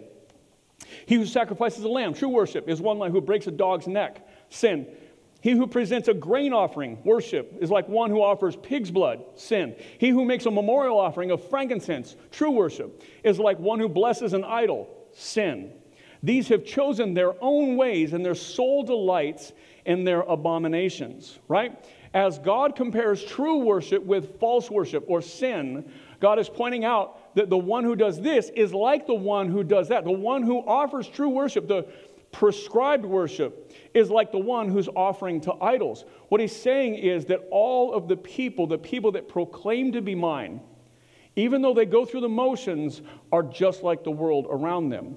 He 1.06 1.16
who 1.16 1.26
sacrifices 1.26 1.84
a 1.84 1.88
lamb, 1.88 2.14
true 2.14 2.28
worship, 2.28 2.68
is 2.68 2.80
one 2.80 2.98
like 2.98 3.10
who 3.10 3.20
breaks 3.20 3.48
a 3.48 3.50
dog's 3.50 3.86
neck, 3.88 4.26
sin. 4.50 4.86
He 5.40 5.50
who 5.50 5.66
presents 5.66 6.08
a 6.08 6.14
grain 6.14 6.52
offering, 6.52 7.02
worship, 7.04 7.58
is 7.60 7.70
like 7.70 7.88
one 7.88 8.10
who 8.10 8.22
offers 8.22 8.56
pig's 8.56 8.90
blood, 8.90 9.22
sin. 9.34 9.74
He 9.98 10.10
who 10.10 10.24
makes 10.24 10.46
a 10.46 10.50
memorial 10.50 10.98
offering 10.98 11.32
of 11.32 11.46
frankincense, 11.50 12.16
true 12.30 12.52
worship, 12.52 13.02
is 13.24 13.38
like 13.38 13.58
one 13.58 13.80
who 13.80 13.88
blesses 13.88 14.32
an 14.32 14.44
idol, 14.44 14.88
sin. 15.12 15.72
These 16.22 16.48
have 16.48 16.64
chosen 16.64 17.14
their 17.14 17.34
own 17.42 17.76
ways, 17.76 18.12
and 18.12 18.24
their 18.24 18.36
soul 18.36 18.84
delights 18.84 19.52
in 19.84 20.04
their 20.04 20.22
abominations, 20.22 21.38
right? 21.48 21.84
As 22.14 22.38
God 22.38 22.76
compares 22.76 23.24
true 23.24 23.58
worship 23.58 24.04
with 24.04 24.38
false 24.38 24.70
worship 24.70 25.04
or 25.08 25.20
sin, 25.20 25.90
God 26.20 26.38
is 26.38 26.48
pointing 26.48 26.84
out 26.84 27.34
that 27.34 27.50
the 27.50 27.58
one 27.58 27.82
who 27.82 27.96
does 27.96 28.20
this 28.20 28.50
is 28.54 28.72
like 28.72 29.08
the 29.08 29.14
one 29.14 29.48
who 29.48 29.64
does 29.64 29.88
that. 29.88 30.04
The 30.04 30.12
one 30.12 30.44
who 30.44 30.60
offers 30.60 31.08
true 31.08 31.28
worship, 31.28 31.66
the 31.66 31.88
prescribed 32.30 33.04
worship, 33.04 33.76
is 33.94 34.10
like 34.10 34.30
the 34.30 34.38
one 34.38 34.68
who's 34.68 34.88
offering 34.94 35.40
to 35.40 35.54
idols. 35.54 36.04
What 36.28 36.40
he's 36.40 36.54
saying 36.54 36.94
is 36.94 37.24
that 37.26 37.46
all 37.50 37.92
of 37.92 38.06
the 38.06 38.16
people, 38.16 38.68
the 38.68 38.78
people 38.78 39.10
that 39.12 39.28
proclaim 39.28 39.90
to 39.92 40.00
be 40.00 40.14
mine, 40.14 40.60
even 41.34 41.62
though 41.62 41.74
they 41.74 41.84
go 41.84 42.04
through 42.04 42.20
the 42.20 42.28
motions, 42.28 43.02
are 43.32 43.42
just 43.42 43.82
like 43.82 44.04
the 44.04 44.10
world 44.12 44.46
around 44.48 44.88
them. 44.88 45.16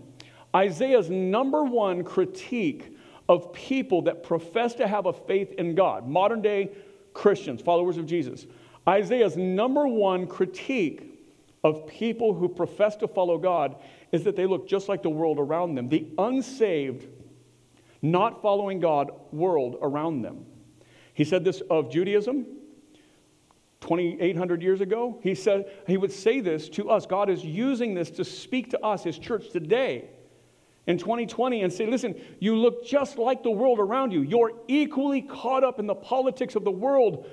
Isaiah's 0.56 1.12
number 1.12 1.64
one 1.64 2.04
critique 2.04 2.96
of 3.30 3.54
people 3.54 4.02
that 4.04 4.24
profess 4.24 4.74
to 4.76 4.88
have 4.88 5.06
a 5.06 5.14
faith 5.14 5.52
in 5.54 5.76
God, 5.76 6.08
modern 6.08 6.42
day 6.42 6.72
Christians, 7.17 7.63
followers 7.63 7.97
of 7.97 8.06
Jesus. 8.06 8.45
Isaiah's 8.88 9.36
number 9.36 9.88
one 9.88 10.27
critique 10.27 11.19
of 11.63 11.88
people 11.88 12.36
who 12.36 12.47
profess 12.47 12.95
to 12.97 13.08
follow 13.08 13.39
God 13.39 13.75
is 14.12 14.23
that 14.23 14.36
they 14.36 14.45
look 14.45 14.69
just 14.69 14.88
like 14.88 15.01
the 15.01 15.10
world 15.10 15.39
around 15.39 15.73
them, 15.73 15.89
the 15.89 16.08
unsaved, 16.19 17.08
not 18.03 18.41
following 18.43 18.80
God 18.80 19.12
world 19.32 19.77
around 19.82 20.21
them. 20.21 20.45
He 21.15 21.23
said 21.23 21.43
this 21.43 21.62
of 21.71 21.91
Judaism 21.91 22.45
2,800 23.82 24.62
years 24.62 24.82
ago. 24.82 25.19
He 25.23 25.34
said 25.34 25.71
he 25.88 25.97
would 25.97 26.12
say 26.12 26.39
this 26.39 26.69
to 26.69 26.91
us. 26.91 27.08
God 27.08 27.32
is 27.32 27.43
using 27.43 27.95
this 27.95 28.12
to 28.12 28.23
speak 28.23 28.69
to 28.69 28.86
us, 28.86 29.03
his 29.03 29.17
church 29.17 29.49
today 29.49 30.10
in 30.88 30.97
2020 30.97 31.63
and 31.63 31.71
say, 31.71 31.86
listen, 31.86 32.15
you 32.39 32.56
look 32.56 32.86
just 32.86 33.17
like 33.17 33.43
the 33.43 33.52
world 33.52 33.78
around 33.80 34.12
you. 34.12 34.21
You're 34.21 34.54
equally 34.67 35.21
caught 35.21 35.63
up 35.63 35.80
in 35.80 35.86
the 35.86 35.95
politics 35.95 36.56
of 36.56 36.63
the 36.63 36.71
world, 36.71 37.30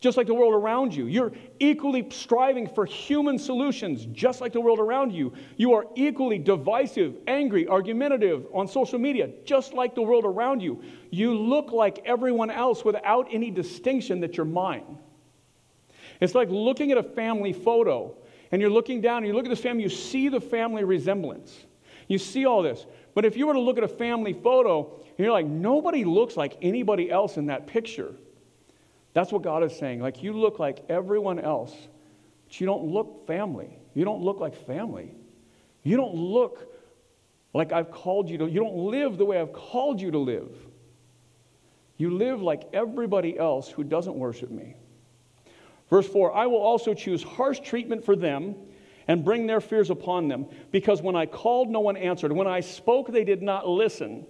just 0.00 0.18
like 0.18 0.26
the 0.26 0.34
world 0.34 0.52
around 0.52 0.94
you. 0.94 1.06
You're 1.06 1.32
equally 1.58 2.06
striving 2.10 2.68
for 2.68 2.84
human 2.84 3.38
solutions, 3.38 4.06
just 4.12 4.42
like 4.42 4.52
the 4.52 4.60
world 4.60 4.78
around 4.78 5.12
you. 5.12 5.32
You 5.56 5.72
are 5.72 5.86
equally 5.94 6.38
divisive, 6.38 7.16
angry, 7.26 7.66
argumentative 7.66 8.46
on 8.52 8.68
social 8.68 8.98
media, 8.98 9.30
just 9.46 9.72
like 9.72 9.94
the 9.94 10.02
world 10.02 10.26
around 10.26 10.60
you. 10.60 10.82
You 11.10 11.34
look 11.34 11.72
like 11.72 12.02
everyone 12.04 12.50
else 12.50 12.84
without 12.84 13.28
any 13.32 13.50
distinction 13.50 14.20
that 14.20 14.36
you're 14.36 14.46
mine. 14.46 14.98
It's 16.20 16.34
like 16.34 16.50
looking 16.50 16.92
at 16.92 16.98
a 16.98 17.02
family 17.02 17.54
photo 17.54 18.14
and 18.52 18.60
you're 18.60 18.70
looking 18.70 19.00
down 19.00 19.18
and 19.18 19.26
you 19.26 19.32
look 19.32 19.46
at 19.46 19.48
this 19.48 19.60
family, 19.60 19.82
you 19.82 19.88
see 19.88 20.28
the 20.28 20.40
family 20.40 20.84
resemblance. 20.84 21.64
You 22.10 22.18
see 22.18 22.44
all 22.44 22.60
this. 22.60 22.86
But 23.14 23.24
if 23.24 23.36
you 23.36 23.46
were 23.46 23.52
to 23.52 23.60
look 23.60 23.78
at 23.78 23.84
a 23.84 23.88
family 23.88 24.32
photo 24.32 25.00
and 25.00 25.18
you're 25.18 25.30
like, 25.30 25.46
nobody 25.46 26.04
looks 26.04 26.36
like 26.36 26.56
anybody 26.60 27.08
else 27.08 27.36
in 27.36 27.46
that 27.46 27.68
picture, 27.68 28.12
that's 29.12 29.30
what 29.30 29.42
God 29.42 29.62
is 29.62 29.76
saying. 29.76 30.00
Like, 30.00 30.20
you 30.20 30.32
look 30.32 30.58
like 30.58 30.84
everyone 30.88 31.38
else, 31.38 31.72
but 32.48 32.60
you 32.60 32.66
don't 32.66 32.82
look 32.82 33.28
family. 33.28 33.78
You 33.94 34.04
don't 34.04 34.22
look 34.22 34.40
like 34.40 34.56
family. 34.66 35.14
You 35.84 35.96
don't 35.96 36.16
look 36.16 36.74
like 37.54 37.70
I've 37.72 37.92
called 37.92 38.28
you 38.28 38.38
to. 38.38 38.46
You 38.50 38.58
don't 38.58 38.90
live 38.90 39.16
the 39.16 39.24
way 39.24 39.40
I've 39.40 39.52
called 39.52 40.00
you 40.00 40.10
to 40.10 40.18
live. 40.18 40.50
You 41.96 42.10
live 42.10 42.42
like 42.42 42.64
everybody 42.72 43.38
else 43.38 43.68
who 43.68 43.84
doesn't 43.84 44.16
worship 44.16 44.50
me. 44.50 44.74
Verse 45.88 46.08
4 46.08 46.34
I 46.34 46.46
will 46.46 46.58
also 46.58 46.92
choose 46.92 47.22
harsh 47.22 47.60
treatment 47.60 48.04
for 48.04 48.16
them 48.16 48.56
and 49.08 49.24
bring 49.24 49.46
their 49.46 49.60
fears 49.60 49.90
upon 49.90 50.28
them, 50.28 50.46
because 50.70 51.02
when 51.02 51.16
I 51.16 51.26
called, 51.26 51.68
no 51.68 51.80
one 51.80 51.96
answered. 51.96 52.32
When 52.32 52.46
I 52.46 52.60
spoke, 52.60 53.12
they 53.12 53.24
did 53.24 53.42
not 53.42 53.68
listen. 53.68 54.26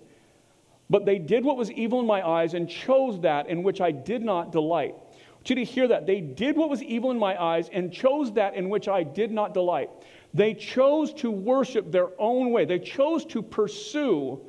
But 0.88 1.04
they 1.04 1.18
did 1.18 1.44
what 1.44 1.56
was 1.56 1.70
evil 1.70 2.00
in 2.00 2.06
my 2.06 2.26
eyes 2.26 2.54
and 2.54 2.68
chose 2.68 3.20
that 3.20 3.48
in 3.48 3.62
which 3.62 3.80
I 3.80 3.92
did 3.92 4.22
not 4.22 4.50
delight. 4.50 4.94
Want 4.94 5.48
you 5.50 5.56
to 5.56 5.64
hear 5.64 5.88
that. 5.88 6.06
They 6.06 6.20
did 6.20 6.56
what 6.56 6.68
was 6.68 6.83
evil 6.83 7.11
in 7.12 7.18
my 7.18 7.40
eyes 7.40 7.70
and 7.72 7.92
chose 7.92 8.33
that 8.35 8.54
in 8.54 8.68
which 8.68 8.88
I 8.88 9.04
did 9.04 9.30
not 9.30 9.54
delight. 9.54 9.88
They 10.35 10.52
chose 10.52 11.14
to 11.14 11.30
worship 11.30 11.90
their 11.90 12.09
own 12.18 12.50
way. 12.50 12.64
They 12.64 12.78
chose 12.78 13.24
to 13.26 13.40
pursue 13.40 14.40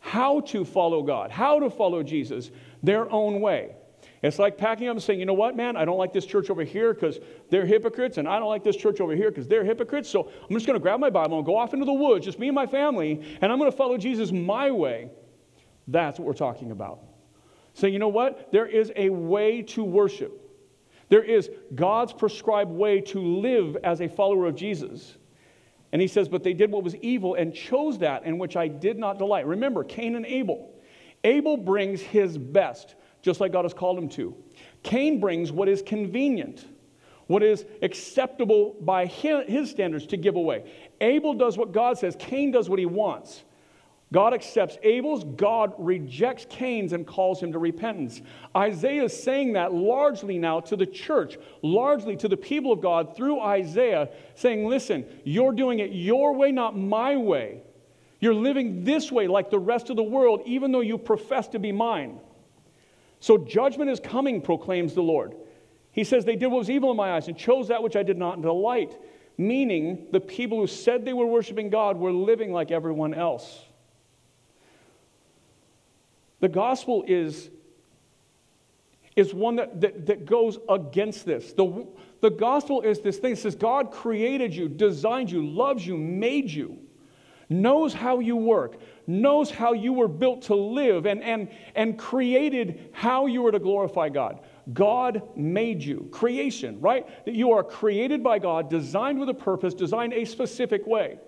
how 0.00 0.40
to 0.40 0.64
follow 0.64 1.02
God, 1.02 1.30
how 1.30 1.58
to 1.60 1.70
follow 1.70 2.02
Jesus 2.02 2.50
their 2.82 3.10
own 3.10 3.40
way. 3.40 3.74
It's 4.26 4.38
like 4.38 4.58
packing 4.58 4.88
up 4.88 4.92
and 4.92 5.02
saying, 5.02 5.20
you 5.20 5.26
know 5.26 5.34
what, 5.34 5.56
man, 5.56 5.76
I 5.76 5.84
don't 5.84 5.98
like 5.98 6.12
this 6.12 6.26
church 6.26 6.50
over 6.50 6.64
here 6.64 6.92
because 6.94 7.18
they're 7.50 7.66
hypocrites, 7.66 8.18
and 8.18 8.28
I 8.28 8.38
don't 8.38 8.48
like 8.48 8.64
this 8.64 8.76
church 8.76 9.00
over 9.00 9.14
here 9.14 9.30
because 9.30 9.46
they're 9.46 9.64
hypocrites. 9.64 10.08
So 10.08 10.30
I'm 10.42 10.54
just 10.54 10.66
going 10.66 10.78
to 10.78 10.82
grab 10.82 11.00
my 11.00 11.10
Bible 11.10 11.36
and 11.36 11.46
go 11.46 11.56
off 11.56 11.74
into 11.74 11.86
the 11.86 11.92
woods, 11.92 12.24
just 12.24 12.38
me 12.38 12.48
and 12.48 12.54
my 12.54 12.66
family, 12.66 13.22
and 13.40 13.52
I'm 13.52 13.58
going 13.58 13.70
to 13.70 13.76
follow 13.76 13.96
Jesus 13.96 14.32
my 14.32 14.70
way. 14.70 15.10
That's 15.88 16.18
what 16.18 16.26
we're 16.26 16.34
talking 16.34 16.72
about. 16.72 17.00
So, 17.74 17.86
you 17.86 17.98
know 17.98 18.08
what? 18.08 18.50
There 18.52 18.66
is 18.66 18.90
a 18.96 19.10
way 19.10 19.62
to 19.62 19.84
worship. 19.84 20.42
There 21.08 21.22
is 21.22 21.50
God's 21.74 22.12
prescribed 22.12 22.70
way 22.70 23.00
to 23.02 23.20
live 23.20 23.76
as 23.84 24.00
a 24.00 24.08
follower 24.08 24.46
of 24.46 24.56
Jesus. 24.56 25.16
And 25.92 26.02
he 26.02 26.08
says, 26.08 26.28
But 26.28 26.42
they 26.42 26.52
did 26.52 26.72
what 26.72 26.82
was 26.82 26.96
evil 26.96 27.34
and 27.34 27.54
chose 27.54 27.98
that 27.98 28.24
in 28.24 28.38
which 28.38 28.56
I 28.56 28.66
did 28.66 28.98
not 28.98 29.18
delight. 29.18 29.46
Remember, 29.46 29.84
Cain 29.84 30.16
and 30.16 30.26
Abel. 30.26 30.72
Abel 31.22 31.56
brings 31.56 32.00
his 32.00 32.36
best, 32.38 32.96
just 33.26 33.40
like 33.40 33.50
God 33.50 33.64
has 33.64 33.74
called 33.74 33.98
him 33.98 34.08
to. 34.10 34.34
Cain 34.84 35.18
brings 35.18 35.50
what 35.50 35.68
is 35.68 35.82
convenient, 35.82 36.64
what 37.26 37.42
is 37.42 37.64
acceptable 37.82 38.76
by 38.80 39.04
his 39.04 39.68
standards 39.68 40.06
to 40.06 40.16
give 40.16 40.36
away. 40.36 40.70
Abel 41.00 41.34
does 41.34 41.58
what 41.58 41.72
God 41.72 41.98
says, 41.98 42.14
Cain 42.20 42.52
does 42.52 42.70
what 42.70 42.78
he 42.78 42.86
wants. 42.86 43.42
God 44.12 44.32
accepts 44.32 44.78
Abel's, 44.84 45.24
God 45.24 45.74
rejects 45.76 46.46
Cain's 46.48 46.92
and 46.92 47.04
calls 47.04 47.42
him 47.42 47.50
to 47.50 47.58
repentance. 47.58 48.22
Isaiah 48.56 49.02
is 49.02 49.22
saying 49.22 49.54
that 49.54 49.74
largely 49.74 50.38
now 50.38 50.60
to 50.60 50.76
the 50.76 50.86
church, 50.86 51.36
largely 51.62 52.16
to 52.18 52.28
the 52.28 52.36
people 52.36 52.70
of 52.70 52.80
God 52.80 53.16
through 53.16 53.40
Isaiah, 53.40 54.08
saying, 54.36 54.68
Listen, 54.68 55.04
you're 55.24 55.50
doing 55.50 55.80
it 55.80 55.90
your 55.90 56.32
way, 56.32 56.52
not 56.52 56.78
my 56.78 57.16
way. 57.16 57.62
You're 58.20 58.34
living 58.34 58.84
this 58.84 59.10
way 59.10 59.26
like 59.26 59.50
the 59.50 59.58
rest 59.58 59.90
of 59.90 59.96
the 59.96 60.04
world, 60.04 60.42
even 60.46 60.70
though 60.70 60.80
you 60.80 60.96
profess 60.96 61.48
to 61.48 61.58
be 61.58 61.72
mine. 61.72 62.20
So 63.20 63.38
judgment 63.38 63.90
is 63.90 64.00
coming, 64.00 64.40
proclaims 64.40 64.94
the 64.94 65.02
Lord. 65.02 65.34
He 65.92 66.04
says, 66.04 66.24
They 66.24 66.36
did 66.36 66.48
what 66.48 66.58
was 66.58 66.70
evil 66.70 66.90
in 66.90 66.96
my 66.96 67.12
eyes 67.12 67.28
and 67.28 67.36
chose 67.36 67.68
that 67.68 67.82
which 67.82 67.96
I 67.96 68.02
did 68.02 68.18
not 68.18 68.42
delight, 68.42 68.96
meaning 69.38 70.06
the 70.12 70.20
people 70.20 70.58
who 70.58 70.66
said 70.66 71.04
they 71.04 71.12
were 71.12 71.26
worshiping 71.26 71.70
God 71.70 71.96
were 71.96 72.12
living 72.12 72.52
like 72.52 72.70
everyone 72.70 73.14
else. 73.14 73.64
The 76.40 76.48
gospel 76.48 77.04
is, 77.06 77.50
is 79.16 79.32
one 79.32 79.56
that, 79.56 79.80
that, 79.80 80.06
that 80.06 80.26
goes 80.26 80.58
against 80.68 81.24
this. 81.24 81.52
The, 81.54 81.86
the 82.20 82.30
gospel 82.30 82.82
is 82.82 83.00
this 83.00 83.18
thing 83.18 83.36
says 83.36 83.54
God 83.54 83.90
created 83.90 84.54
you, 84.54 84.68
designed 84.68 85.30
you, 85.30 85.46
loves 85.46 85.86
you, 85.86 85.96
made 85.96 86.50
you, 86.50 86.78
knows 87.48 87.94
how 87.94 88.20
you 88.20 88.36
work, 88.36 88.78
knows 89.06 89.50
how 89.50 89.72
you 89.72 89.92
were 89.92 90.08
built 90.08 90.42
to 90.42 90.54
live, 90.54 91.06
and, 91.06 91.22
and, 91.22 91.48
and 91.74 91.98
created 91.98 92.90
how 92.92 93.26
you 93.26 93.42
were 93.42 93.52
to 93.52 93.58
glorify 93.58 94.08
God. 94.08 94.40
God 94.72 95.22
made 95.36 95.82
you. 95.82 96.08
Creation, 96.10 96.80
right? 96.80 97.06
That 97.24 97.34
you 97.34 97.52
are 97.52 97.62
created 97.62 98.22
by 98.22 98.38
God, 98.38 98.68
designed 98.68 99.20
with 99.20 99.28
a 99.28 99.34
purpose, 99.34 99.74
designed 99.74 100.12
a 100.12 100.24
specific 100.24 100.86
way. 100.86 101.18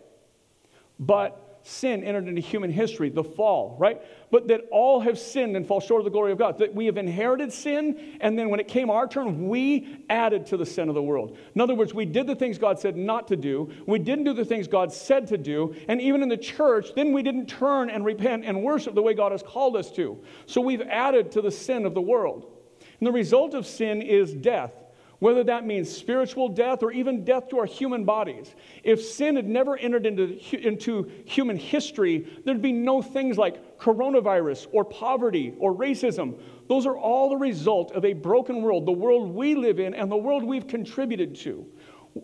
But 0.98 1.47
sin 1.62 2.02
entered 2.02 2.28
into 2.28 2.40
human 2.40 2.70
history, 2.70 3.10
the 3.10 3.24
fall, 3.24 3.76
right? 3.78 4.00
But 4.30 4.48
that 4.48 4.62
all 4.70 5.00
have 5.00 5.18
sinned 5.18 5.56
and 5.56 5.66
fall 5.66 5.80
short 5.80 6.00
of 6.00 6.04
the 6.04 6.10
glory 6.10 6.32
of 6.32 6.38
God. 6.38 6.58
That 6.58 6.74
we 6.74 6.86
have 6.86 6.96
inherited 6.96 7.52
sin, 7.52 8.18
and 8.20 8.38
then 8.38 8.48
when 8.48 8.60
it 8.60 8.68
came 8.68 8.90
our 8.90 9.06
turn, 9.06 9.48
we 9.48 10.04
added 10.08 10.46
to 10.46 10.56
the 10.56 10.66
sin 10.66 10.88
of 10.88 10.94
the 10.94 11.02
world. 11.02 11.36
In 11.54 11.60
other 11.60 11.74
words, 11.74 11.92
we 11.92 12.04
did 12.04 12.26
the 12.26 12.34
things 12.36 12.58
God 12.58 12.78
said 12.78 12.96
not 12.96 13.28
to 13.28 13.36
do, 13.36 13.70
we 13.86 13.98
didn't 13.98 14.24
do 14.24 14.32
the 14.32 14.44
things 14.44 14.68
God 14.68 14.92
said 14.92 15.26
to 15.28 15.38
do, 15.38 15.74
and 15.88 16.00
even 16.00 16.22
in 16.22 16.28
the 16.28 16.36
church, 16.36 16.94
then 16.94 17.12
we 17.12 17.22
didn't 17.22 17.46
turn 17.46 17.90
and 17.90 18.04
repent 18.04 18.44
and 18.44 18.62
worship 18.62 18.94
the 18.94 19.02
way 19.02 19.14
God 19.14 19.32
has 19.32 19.42
called 19.42 19.76
us 19.76 19.90
to. 19.92 20.18
So 20.46 20.60
we've 20.60 20.82
added 20.82 21.32
to 21.32 21.42
the 21.42 21.50
sin 21.50 21.84
of 21.86 21.94
the 21.94 22.00
world. 22.00 22.52
And 23.00 23.06
the 23.06 23.12
result 23.12 23.54
of 23.54 23.66
sin 23.66 24.02
is 24.02 24.34
death 24.34 24.72
whether 25.18 25.42
that 25.44 25.66
means 25.66 25.94
spiritual 25.94 26.48
death 26.48 26.82
or 26.82 26.92
even 26.92 27.24
death 27.24 27.48
to 27.48 27.58
our 27.58 27.66
human 27.66 28.04
bodies. 28.04 28.54
If 28.84 29.02
sin 29.02 29.36
had 29.36 29.48
never 29.48 29.76
entered 29.76 30.06
into, 30.06 30.38
into 30.56 31.10
human 31.24 31.56
history, 31.56 32.26
there'd 32.44 32.62
be 32.62 32.72
no 32.72 33.02
things 33.02 33.36
like 33.36 33.78
coronavirus 33.78 34.68
or 34.72 34.84
poverty 34.84 35.54
or 35.58 35.74
racism. 35.74 36.40
Those 36.68 36.86
are 36.86 36.96
all 36.96 37.30
the 37.30 37.36
result 37.36 37.92
of 37.92 38.04
a 38.04 38.12
broken 38.12 38.62
world, 38.62 38.86
the 38.86 38.92
world 38.92 39.34
we 39.34 39.54
live 39.54 39.80
in 39.80 39.94
and 39.94 40.10
the 40.10 40.16
world 40.16 40.44
we've 40.44 40.68
contributed 40.68 41.34
to. 41.36 41.66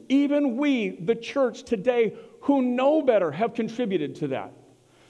Even 0.08 0.56
we, 0.56 0.90
the 0.90 1.14
church 1.14 1.64
today, 1.64 2.14
who 2.42 2.62
know 2.62 3.02
better, 3.02 3.30
have 3.30 3.54
contributed 3.54 4.14
to 4.16 4.28
that. 4.28 4.52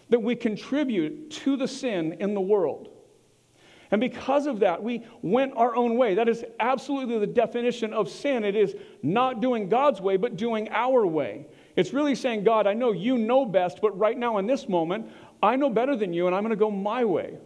That 0.08 0.22
we 0.22 0.36
contribute 0.36 1.30
to 1.30 1.56
the 1.56 1.68
sin 1.68 2.16
in 2.20 2.34
the 2.34 2.40
world. 2.40 2.93
And 3.94 4.00
because 4.00 4.48
of 4.48 4.59
that, 4.59 4.83
we 4.83 5.04
went 5.22 5.52
our 5.54 5.76
own 5.76 5.96
way. 5.96 6.16
That 6.16 6.28
is 6.28 6.44
absolutely 6.59 7.16
the 7.20 7.28
definition 7.28 7.94
of 7.94 8.09
sin. 8.09 8.42
It 8.42 8.57
is 8.57 8.74
not 9.04 9.40
doing 9.40 9.68
God's 9.68 10.00
way, 10.00 10.16
but 10.16 10.35
doing 10.35 10.68
our 10.72 11.07
way. 11.07 11.46
It's 11.76 11.92
really 11.92 12.16
saying, 12.16 12.42
God, 12.42 12.66
I 12.66 12.74
know 12.74 12.90
you 12.90 13.16
know 13.16 13.46
best, 13.46 13.80
but 13.80 13.96
right 13.96 14.18
now 14.18 14.38
in 14.38 14.48
this 14.48 14.68
moment, 14.68 15.07
I 15.44 15.54
know 15.54 15.70
better 15.70 15.94
than 15.94 16.12
you, 16.12 16.26
and 16.26 16.35
I'm 16.35 16.42
going 16.42 16.50
to 16.50 16.57
go 16.57 16.72
my 16.72 17.04
way. 17.04 17.38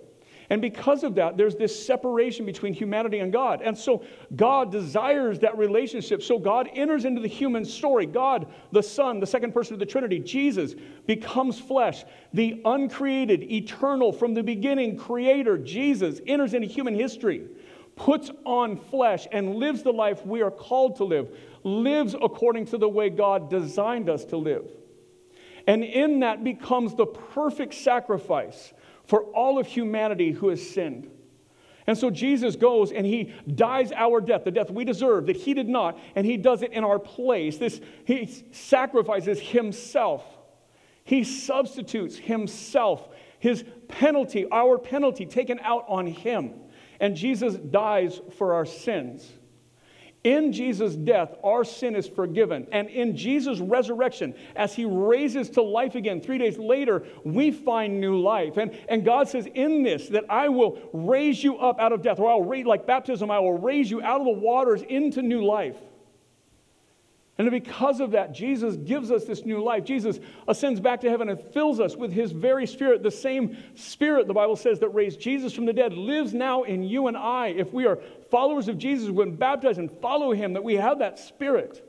And 0.51 0.63
because 0.63 1.05
of 1.05 1.15
that, 1.17 1.37
there's 1.37 1.57
this 1.57 1.87
separation 1.87 2.47
between 2.47 2.73
humanity 2.73 3.19
and 3.19 3.31
God. 3.31 3.61
And 3.63 3.77
so 3.77 4.03
God 4.35 4.73
desires 4.73 5.39
that 5.41 5.59
relationship. 5.59 6.23
So 6.23 6.39
God 6.39 6.71
enters 6.73 7.05
into 7.05 7.21
the 7.21 7.29
human 7.29 7.67
story. 7.67 8.07
God, 8.07 8.47
the 8.73 8.83
Son, 8.83 9.21
the 9.21 9.27
second 9.27 9.53
person 9.53 9.75
of 9.75 9.79
the 9.79 9.87
Trinity, 9.87 10.19
Jesus, 10.19 10.75
becomes 11.07 11.59
flesh. 11.59 12.05
The 12.33 12.63
uncreated, 12.65 13.43
eternal, 13.53 14.11
from 14.11 14.33
the 14.33 14.43
beginning 14.43 14.97
creator, 14.97 15.59
Jesus, 15.59 16.21
enters 16.27 16.55
into 16.55 16.67
human 16.67 16.95
history, 16.95 17.47
puts 17.95 18.31
on 18.47 18.77
flesh, 18.77 19.27
and 19.31 19.57
lives 19.57 19.83
the 19.83 19.93
life 19.93 20.25
we 20.25 20.41
are 20.41 20.51
called 20.51 20.97
to 20.97 21.05
live, 21.05 21.29
lives 21.63 22.15
according 22.23 22.65
to 22.67 22.79
the 22.79 22.89
way 22.89 23.11
God 23.11 23.51
designed 23.51 24.09
us 24.09 24.25
to 24.27 24.39
live. 24.39 24.65
And 25.67 25.85
in 25.85 26.21
that 26.21 26.43
becomes 26.43 26.95
the 26.95 27.05
perfect 27.05 27.75
sacrifice 27.75 28.73
for 29.09 29.23
all 29.23 29.59
of 29.59 29.67
humanity 29.67 30.31
who 30.33 30.51
has 30.51 30.71
sinned. 30.71 31.11
And 31.87 31.97
so 31.97 32.11
Jesus 32.11 32.55
goes 32.57 32.93
and 32.93 33.07
he 33.07 33.33
dies 33.55 33.91
our 33.93 34.21
death, 34.21 34.45
the 34.45 34.51
death 34.51 34.71
we 34.71 34.85
deserve, 34.85 35.25
that 35.27 35.37
he 35.37 35.55
did 35.55 35.67
not, 35.67 35.99
and 36.15 36.27
he 36.27 36.37
does 36.37 36.61
it 36.63 36.73
in 36.73 36.85
our 36.85 36.99
place. 36.99 37.57
This, 37.57 37.81
he 38.05 38.27
sacrifices 38.53 39.41
himself. 39.41 40.23
He 41.05 41.25
substitutes 41.25 42.19
himself, 42.19 43.09
his 43.39 43.65
penalty, 43.89 44.47
our 44.53 44.77
penalty, 44.77 45.25
taken 45.25 45.59
out 45.61 45.87
on 45.89 46.07
him. 46.07 46.53
And 47.01 47.17
Jesus 47.17 47.55
dies 47.55 48.21
for 48.37 48.53
our 48.53 48.67
sins. 48.67 49.27
In 50.25 50.53
Jesus' 50.53 50.97
death, 50.97 51.35
our 51.45 51.63
sin 51.65 51.95
is 51.95 52.09
forgiven. 52.09 52.67
And 52.73 52.89
in 52.89 53.17
Jesus' 53.17 53.61
resurrection, 53.61 54.35
as 54.57 54.75
he 54.75 54.85
raises 54.85 55.49
to 55.51 55.63
life 55.63 55.95
again 55.95 56.21
three 56.21 56.39
days 56.39 56.59
later, 56.59 57.05
we 57.25 57.53
find 57.53 58.01
new 58.01 58.21
life. 58.21 58.57
And, 58.57 58.77
and 58.89 59.05
God 59.05 59.29
says, 59.29 59.47
In 59.55 59.85
this, 59.85 60.09
that 60.09 60.25
I 60.29 60.49
will 60.49 60.81
raise 60.93 61.43
you 61.43 61.59
up 61.59 61.79
out 61.79 61.93
of 61.93 62.03
death, 62.03 62.19
or 62.19 62.31
I'll 62.31 62.43
raise, 62.43 62.67
like 62.67 62.87
baptism, 62.87 63.31
I 63.31 63.39
will 63.39 63.59
raise 63.59 63.91
you 63.91 64.03
out 64.03 64.21
of 64.21 64.27
the 64.27 64.33
waters 64.33 64.83
into 64.83 65.23
new 65.23 65.45
life. 65.45 65.77
And 67.39 67.49
because 67.53 68.01
of 68.01 68.11
that, 68.11 68.33
Jesus 68.33 68.75
gives 68.75 69.13
us 69.13 69.25
this 69.25 69.45
new 69.45 69.63
life. 69.63 69.85
Jesus 69.85 70.19
ascends 70.49 70.81
back 70.81 71.01
to 71.03 71.09
heaven 71.09 71.29
and 71.29 71.41
fills 71.41 71.79
us 71.79 71.95
with 71.95 72.13
his 72.13 72.33
very 72.33 72.67
spirit. 72.67 73.05
The 73.05 73.13
same 73.13 73.57
spirit, 73.77 74.27
the 74.27 74.35
Bible 74.35 74.57
says, 74.57 74.81
that 74.81 74.89
raised 74.89 75.21
Jesus 75.21 75.53
from 75.53 75.65
the 75.65 75.73
dead 75.73 75.93
lives 75.93 76.35
now 76.35 76.65
in 76.65 76.83
you 76.83 77.07
and 77.07 77.17
I. 77.17 77.49
If 77.49 77.73
we 77.73 77.87
are 77.87 78.01
followers 78.31 78.69
of 78.69 78.79
Jesus, 78.79 79.11
when 79.11 79.37
baptized 79.37 79.79
and 79.79 79.91
follow 80.01 80.33
him, 80.33 80.53
that 80.55 80.65
we 80.65 80.75
have 80.75 80.99
that 80.99 81.19
spirit. 81.19 81.85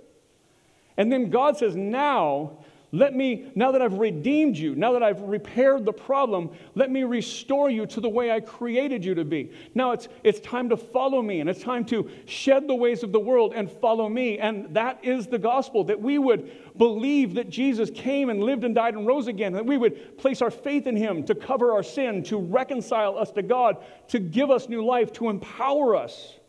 And 0.98 1.12
then 1.12 1.30
God 1.30 1.58
says, 1.58 1.76
now 1.76 2.60
Let 2.92 3.16
me, 3.16 3.52
now 3.54 3.72
that 3.72 3.84
I've 3.84 4.00
redeemed 4.00 4.58
you, 4.58 4.74
now 4.74 4.94
that 4.94 5.04
I've 5.04 5.22
repaired 5.22 5.86
the 5.86 5.94
problem, 5.94 6.50
let 6.74 6.90
me 6.90 7.04
restore 7.04 7.70
you 7.70 7.86
to 7.86 8.02
the 8.02 8.10
way 8.10 8.32
I 8.32 8.40
created 8.40 9.06
you 9.06 9.14
to 9.14 9.24
be. 9.24 9.52
Now 9.76 9.92
it's, 9.92 10.08
it's 10.24 10.40
time 10.40 10.70
to 10.70 10.78
follow 10.78 11.22
me, 11.22 11.40
and 11.40 11.48
it's 11.48 11.62
time 11.62 11.86
to 11.86 12.10
shed 12.26 12.68
the 12.68 12.74
ways 12.74 13.04
of 13.04 13.12
the 13.12 13.20
world 13.20 13.54
and 13.56 13.72
follow 13.72 14.10
me. 14.10 14.40
And 14.40 14.74
that 14.76 15.06
is 15.06 15.28
the 15.28 15.38
gospel 15.38 15.84
that 15.84 16.02
we 16.02 16.18
would 16.18 16.78
believe 16.80 17.36
that 17.36 17.52
Jesus 17.52 17.92
came 17.92 18.32
and 18.32 18.42
lived 18.42 18.64
and 18.64 18.74
died 18.74 18.96
and 18.96 19.06
rose 19.06 19.28
again, 19.28 19.54
that 19.54 19.66
we 19.68 19.78
would 19.78 20.18
place 20.18 20.42
our 20.42 20.52
faith 20.52 20.88
in 20.88 20.96
him 20.96 21.24
to 21.26 21.36
cover 21.36 21.74
our 21.74 21.84
sin, 21.84 22.24
to 22.24 22.38
reconcile 22.38 23.20
us 23.20 23.30
to 23.34 23.44
God, 23.44 23.78
to 24.08 24.18
give 24.18 24.50
us 24.50 24.68
new 24.68 24.84
life, 24.84 25.14
to 25.14 25.30
empower 25.30 25.96
us 25.96 26.40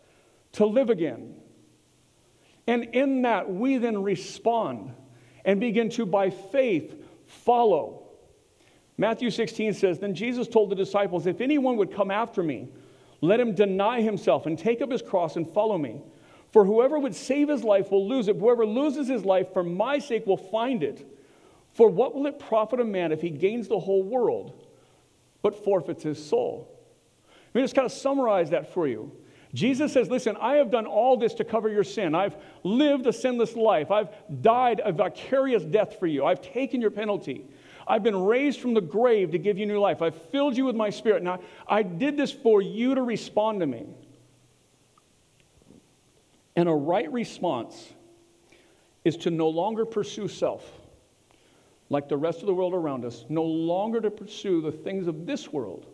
to 0.52 0.64
live 0.64 0.88
again. 0.88 1.34
And 2.66 2.84
in 2.94 3.22
that, 3.22 3.50
we 3.50 3.76
then 3.76 4.02
respond 4.02 4.94
and 5.44 5.60
begin 5.60 5.90
to, 5.90 6.06
by 6.06 6.30
faith, 6.30 6.94
follow. 7.26 8.02
Matthew 8.98 9.30
16 9.30 9.74
says, 9.74 9.98
Then 9.98 10.14
Jesus 10.14 10.46
told 10.48 10.70
the 10.70 10.76
disciples, 10.76 11.26
If 11.26 11.40
anyone 11.40 11.76
would 11.76 11.94
come 11.94 12.10
after 12.10 12.42
me, 12.42 12.68
let 13.20 13.40
him 13.40 13.54
deny 13.54 14.00
himself 14.02 14.46
and 14.46 14.58
take 14.58 14.80
up 14.80 14.90
his 14.90 15.02
cross 15.02 15.36
and 15.36 15.48
follow 15.48 15.78
me. 15.78 16.02
For 16.52 16.64
whoever 16.64 16.98
would 16.98 17.14
save 17.14 17.48
his 17.48 17.62
life 17.62 17.90
will 17.90 18.08
lose 18.08 18.28
it. 18.28 18.36
Whoever 18.36 18.66
loses 18.66 19.08
his 19.08 19.24
life 19.24 19.52
for 19.52 19.62
my 19.62 19.98
sake 19.98 20.26
will 20.26 20.36
find 20.36 20.82
it. 20.82 21.06
For 21.74 21.88
what 21.88 22.14
will 22.14 22.26
it 22.26 22.38
profit 22.38 22.80
a 22.80 22.84
man 22.84 23.12
if 23.12 23.20
he 23.20 23.30
gains 23.30 23.68
the 23.68 23.78
whole 23.78 24.02
world 24.02 24.66
but 25.42 25.64
forfeits 25.64 26.02
his 26.02 26.24
soul? 26.24 26.68
Let 27.54 27.60
me 27.60 27.62
just 27.62 27.74
kind 27.74 27.86
of 27.86 27.92
summarize 27.92 28.50
that 28.50 28.72
for 28.72 28.88
you. 28.88 29.12
Jesus 29.52 29.92
says, 29.92 30.08
Listen, 30.08 30.36
I 30.40 30.56
have 30.56 30.70
done 30.70 30.86
all 30.86 31.16
this 31.16 31.34
to 31.34 31.44
cover 31.44 31.68
your 31.68 31.84
sin. 31.84 32.14
I've 32.14 32.36
lived 32.62 33.06
a 33.06 33.12
sinless 33.12 33.56
life. 33.56 33.90
I've 33.90 34.08
died 34.42 34.80
a 34.84 34.92
vicarious 34.92 35.64
death 35.64 35.98
for 35.98 36.06
you. 36.06 36.24
I've 36.24 36.40
taken 36.40 36.80
your 36.80 36.90
penalty. 36.90 37.46
I've 37.86 38.04
been 38.04 38.16
raised 38.16 38.60
from 38.60 38.74
the 38.74 38.80
grave 38.80 39.32
to 39.32 39.38
give 39.38 39.58
you 39.58 39.66
new 39.66 39.80
life. 39.80 40.02
I've 40.02 40.14
filled 40.30 40.56
you 40.56 40.64
with 40.64 40.76
my 40.76 40.90
spirit. 40.90 41.22
Now, 41.24 41.40
I 41.66 41.82
did 41.82 42.16
this 42.16 42.30
for 42.30 42.62
you 42.62 42.94
to 42.94 43.02
respond 43.02 43.60
to 43.60 43.66
me. 43.66 43.86
And 46.54 46.68
a 46.68 46.74
right 46.74 47.10
response 47.12 47.92
is 49.04 49.16
to 49.18 49.30
no 49.30 49.48
longer 49.48 49.84
pursue 49.84 50.28
self 50.28 50.70
like 51.88 52.08
the 52.08 52.16
rest 52.16 52.40
of 52.40 52.46
the 52.46 52.54
world 52.54 52.72
around 52.72 53.04
us, 53.04 53.24
no 53.28 53.42
longer 53.42 54.00
to 54.00 54.10
pursue 54.12 54.62
the 54.62 54.70
things 54.70 55.08
of 55.08 55.26
this 55.26 55.52
world 55.52 55.86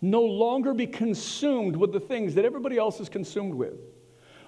no 0.00 0.22
longer 0.22 0.72
be 0.72 0.86
consumed 0.86 1.76
with 1.76 1.92
the 1.92 2.00
things 2.00 2.34
that 2.34 2.44
everybody 2.44 2.78
else 2.78 3.00
is 3.00 3.08
consumed 3.08 3.54
with, 3.54 3.74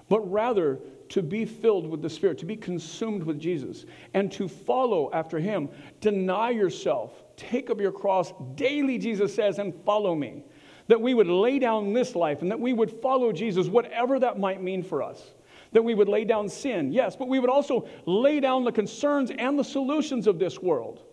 but 0.09 0.19
rather 0.31 0.79
to 1.09 1.21
be 1.21 1.45
filled 1.45 1.87
with 1.87 2.01
the 2.01 2.09
Spirit, 2.09 2.37
to 2.39 2.45
be 2.45 2.55
consumed 2.55 3.23
with 3.23 3.39
Jesus, 3.39 3.85
and 4.13 4.31
to 4.31 4.47
follow 4.47 5.11
after 5.13 5.39
Him. 5.39 5.69
Deny 6.01 6.49
yourself, 6.49 7.23
take 7.35 7.69
up 7.69 7.79
your 7.79 7.91
cross 7.91 8.33
daily, 8.55 8.97
Jesus 8.97 9.33
says, 9.35 9.59
and 9.59 9.75
follow 9.85 10.15
me. 10.15 10.43
That 10.87 10.99
we 10.99 11.13
would 11.13 11.27
lay 11.27 11.59
down 11.59 11.93
this 11.93 12.15
life 12.15 12.41
and 12.41 12.51
that 12.51 12.59
we 12.59 12.73
would 12.73 12.91
follow 12.91 13.31
Jesus, 13.31 13.67
whatever 13.67 14.19
that 14.19 14.39
might 14.39 14.61
mean 14.61 14.83
for 14.83 15.03
us. 15.03 15.21
That 15.71 15.83
we 15.83 15.95
would 15.95 16.09
lay 16.09 16.25
down 16.25 16.49
sin, 16.49 16.91
yes, 16.91 17.15
but 17.15 17.27
we 17.27 17.39
would 17.39 17.49
also 17.49 17.87
lay 18.05 18.39
down 18.39 18.63
the 18.63 18.71
concerns 18.71 19.31
and 19.31 19.57
the 19.57 19.63
solutions 19.63 20.27
of 20.27 20.39
this 20.39 20.59
world. 20.59 21.03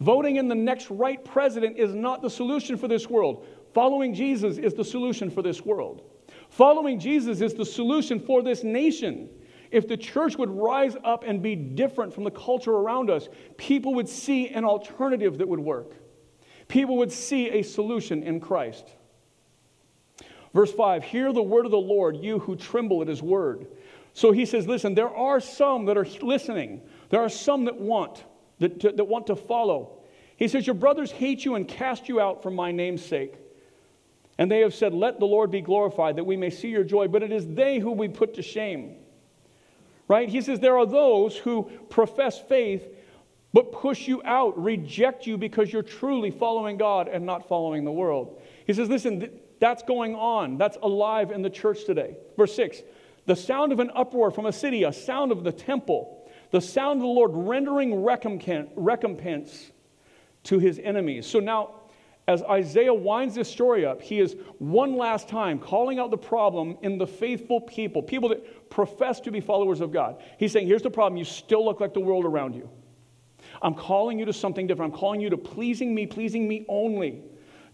Voting 0.00 0.36
in 0.36 0.48
the 0.48 0.54
next 0.54 0.90
right 0.90 1.24
president 1.24 1.78
is 1.78 1.94
not 1.94 2.20
the 2.20 2.28
solution 2.28 2.76
for 2.76 2.88
this 2.88 3.08
world. 3.08 3.46
Following 3.76 4.14
Jesus 4.14 4.56
is 4.56 4.72
the 4.72 4.82
solution 4.82 5.28
for 5.28 5.42
this 5.42 5.60
world. 5.60 6.00
Following 6.48 6.98
Jesus 6.98 7.42
is 7.42 7.52
the 7.52 7.66
solution 7.66 8.18
for 8.18 8.42
this 8.42 8.64
nation. 8.64 9.28
If 9.70 9.86
the 9.86 9.98
church 9.98 10.38
would 10.38 10.48
rise 10.48 10.96
up 11.04 11.24
and 11.26 11.42
be 11.42 11.54
different 11.54 12.14
from 12.14 12.24
the 12.24 12.30
culture 12.30 12.72
around 12.72 13.10
us, 13.10 13.28
people 13.58 13.92
would 13.96 14.08
see 14.08 14.48
an 14.48 14.64
alternative 14.64 15.36
that 15.36 15.46
would 15.46 15.60
work. 15.60 15.92
People 16.68 16.96
would 16.96 17.12
see 17.12 17.50
a 17.50 17.60
solution 17.60 18.22
in 18.22 18.40
Christ. 18.40 18.94
Verse 20.54 20.72
5 20.72 21.04
Hear 21.04 21.34
the 21.34 21.42
word 21.42 21.66
of 21.66 21.70
the 21.70 21.76
Lord, 21.76 22.16
you 22.16 22.38
who 22.38 22.56
tremble 22.56 23.02
at 23.02 23.08
his 23.08 23.22
word. 23.22 23.66
So 24.14 24.32
he 24.32 24.46
says, 24.46 24.66
Listen, 24.66 24.94
there 24.94 25.14
are 25.14 25.38
some 25.38 25.84
that 25.84 25.98
are 25.98 26.06
listening, 26.22 26.80
there 27.10 27.20
are 27.20 27.28
some 27.28 27.66
that 27.66 27.78
want, 27.78 28.24
that, 28.58 28.80
to, 28.80 28.92
that 28.92 29.04
want 29.04 29.26
to 29.26 29.36
follow. 29.36 29.98
He 30.38 30.48
says, 30.48 30.66
Your 30.66 30.72
brothers 30.72 31.10
hate 31.10 31.44
you 31.44 31.56
and 31.56 31.68
cast 31.68 32.08
you 32.08 32.22
out 32.22 32.42
for 32.42 32.50
my 32.50 32.72
name's 32.72 33.04
sake. 33.04 33.34
And 34.38 34.50
they 34.50 34.60
have 34.60 34.74
said, 34.74 34.92
Let 34.92 35.18
the 35.18 35.26
Lord 35.26 35.50
be 35.50 35.60
glorified, 35.60 36.16
that 36.16 36.24
we 36.24 36.36
may 36.36 36.50
see 36.50 36.68
your 36.68 36.84
joy. 36.84 37.08
But 37.08 37.22
it 37.22 37.32
is 37.32 37.46
they 37.46 37.78
who 37.78 37.92
we 37.92 38.08
put 38.08 38.34
to 38.34 38.42
shame. 38.42 38.96
Right? 40.08 40.28
He 40.28 40.40
says, 40.40 40.60
There 40.60 40.78
are 40.78 40.86
those 40.86 41.36
who 41.36 41.70
profess 41.88 42.38
faith, 42.38 42.86
but 43.52 43.72
push 43.72 44.06
you 44.06 44.22
out, 44.24 44.62
reject 44.62 45.26
you 45.26 45.38
because 45.38 45.72
you're 45.72 45.82
truly 45.82 46.30
following 46.30 46.76
God 46.76 47.08
and 47.08 47.24
not 47.24 47.48
following 47.48 47.84
the 47.84 47.92
world. 47.92 48.40
He 48.66 48.74
says, 48.74 48.88
Listen, 48.88 49.30
that's 49.58 49.82
going 49.82 50.14
on. 50.14 50.58
That's 50.58 50.76
alive 50.82 51.30
in 51.30 51.42
the 51.42 51.50
church 51.50 51.84
today. 51.84 52.16
Verse 52.36 52.54
6 52.54 52.82
The 53.24 53.36
sound 53.36 53.72
of 53.72 53.80
an 53.80 53.90
uproar 53.94 54.30
from 54.30 54.46
a 54.46 54.52
city, 54.52 54.82
a 54.84 54.92
sound 54.92 55.32
of 55.32 55.44
the 55.44 55.52
temple, 55.52 56.28
the 56.50 56.60
sound 56.60 56.98
of 56.98 57.02
the 57.02 57.08
Lord 57.08 57.30
rendering 57.32 58.04
recompense 58.04 59.72
to 60.44 60.58
his 60.58 60.78
enemies. 60.78 61.26
So 61.26 61.40
now, 61.40 61.70
as 62.28 62.42
Isaiah 62.42 62.92
winds 62.92 63.36
this 63.36 63.48
story 63.48 63.86
up, 63.86 64.02
he 64.02 64.18
is 64.18 64.36
one 64.58 64.96
last 64.96 65.28
time 65.28 65.60
calling 65.60 66.00
out 66.00 66.10
the 66.10 66.18
problem 66.18 66.76
in 66.82 66.98
the 66.98 67.06
faithful 67.06 67.60
people, 67.60 68.02
people 68.02 68.28
that 68.30 68.68
profess 68.68 69.20
to 69.20 69.30
be 69.30 69.40
followers 69.40 69.80
of 69.80 69.92
God. 69.92 70.20
He's 70.38 70.52
saying, 70.52 70.66
Here's 70.66 70.82
the 70.82 70.90
problem 70.90 71.16
you 71.16 71.24
still 71.24 71.64
look 71.64 71.80
like 71.80 71.94
the 71.94 72.00
world 72.00 72.24
around 72.24 72.54
you. 72.54 72.68
I'm 73.62 73.74
calling 73.74 74.18
you 74.18 74.24
to 74.24 74.32
something 74.32 74.66
different. 74.66 74.92
I'm 74.92 74.98
calling 74.98 75.20
you 75.20 75.30
to 75.30 75.36
pleasing 75.36 75.94
me, 75.94 76.04
pleasing 76.06 76.48
me 76.48 76.66
only. 76.68 77.22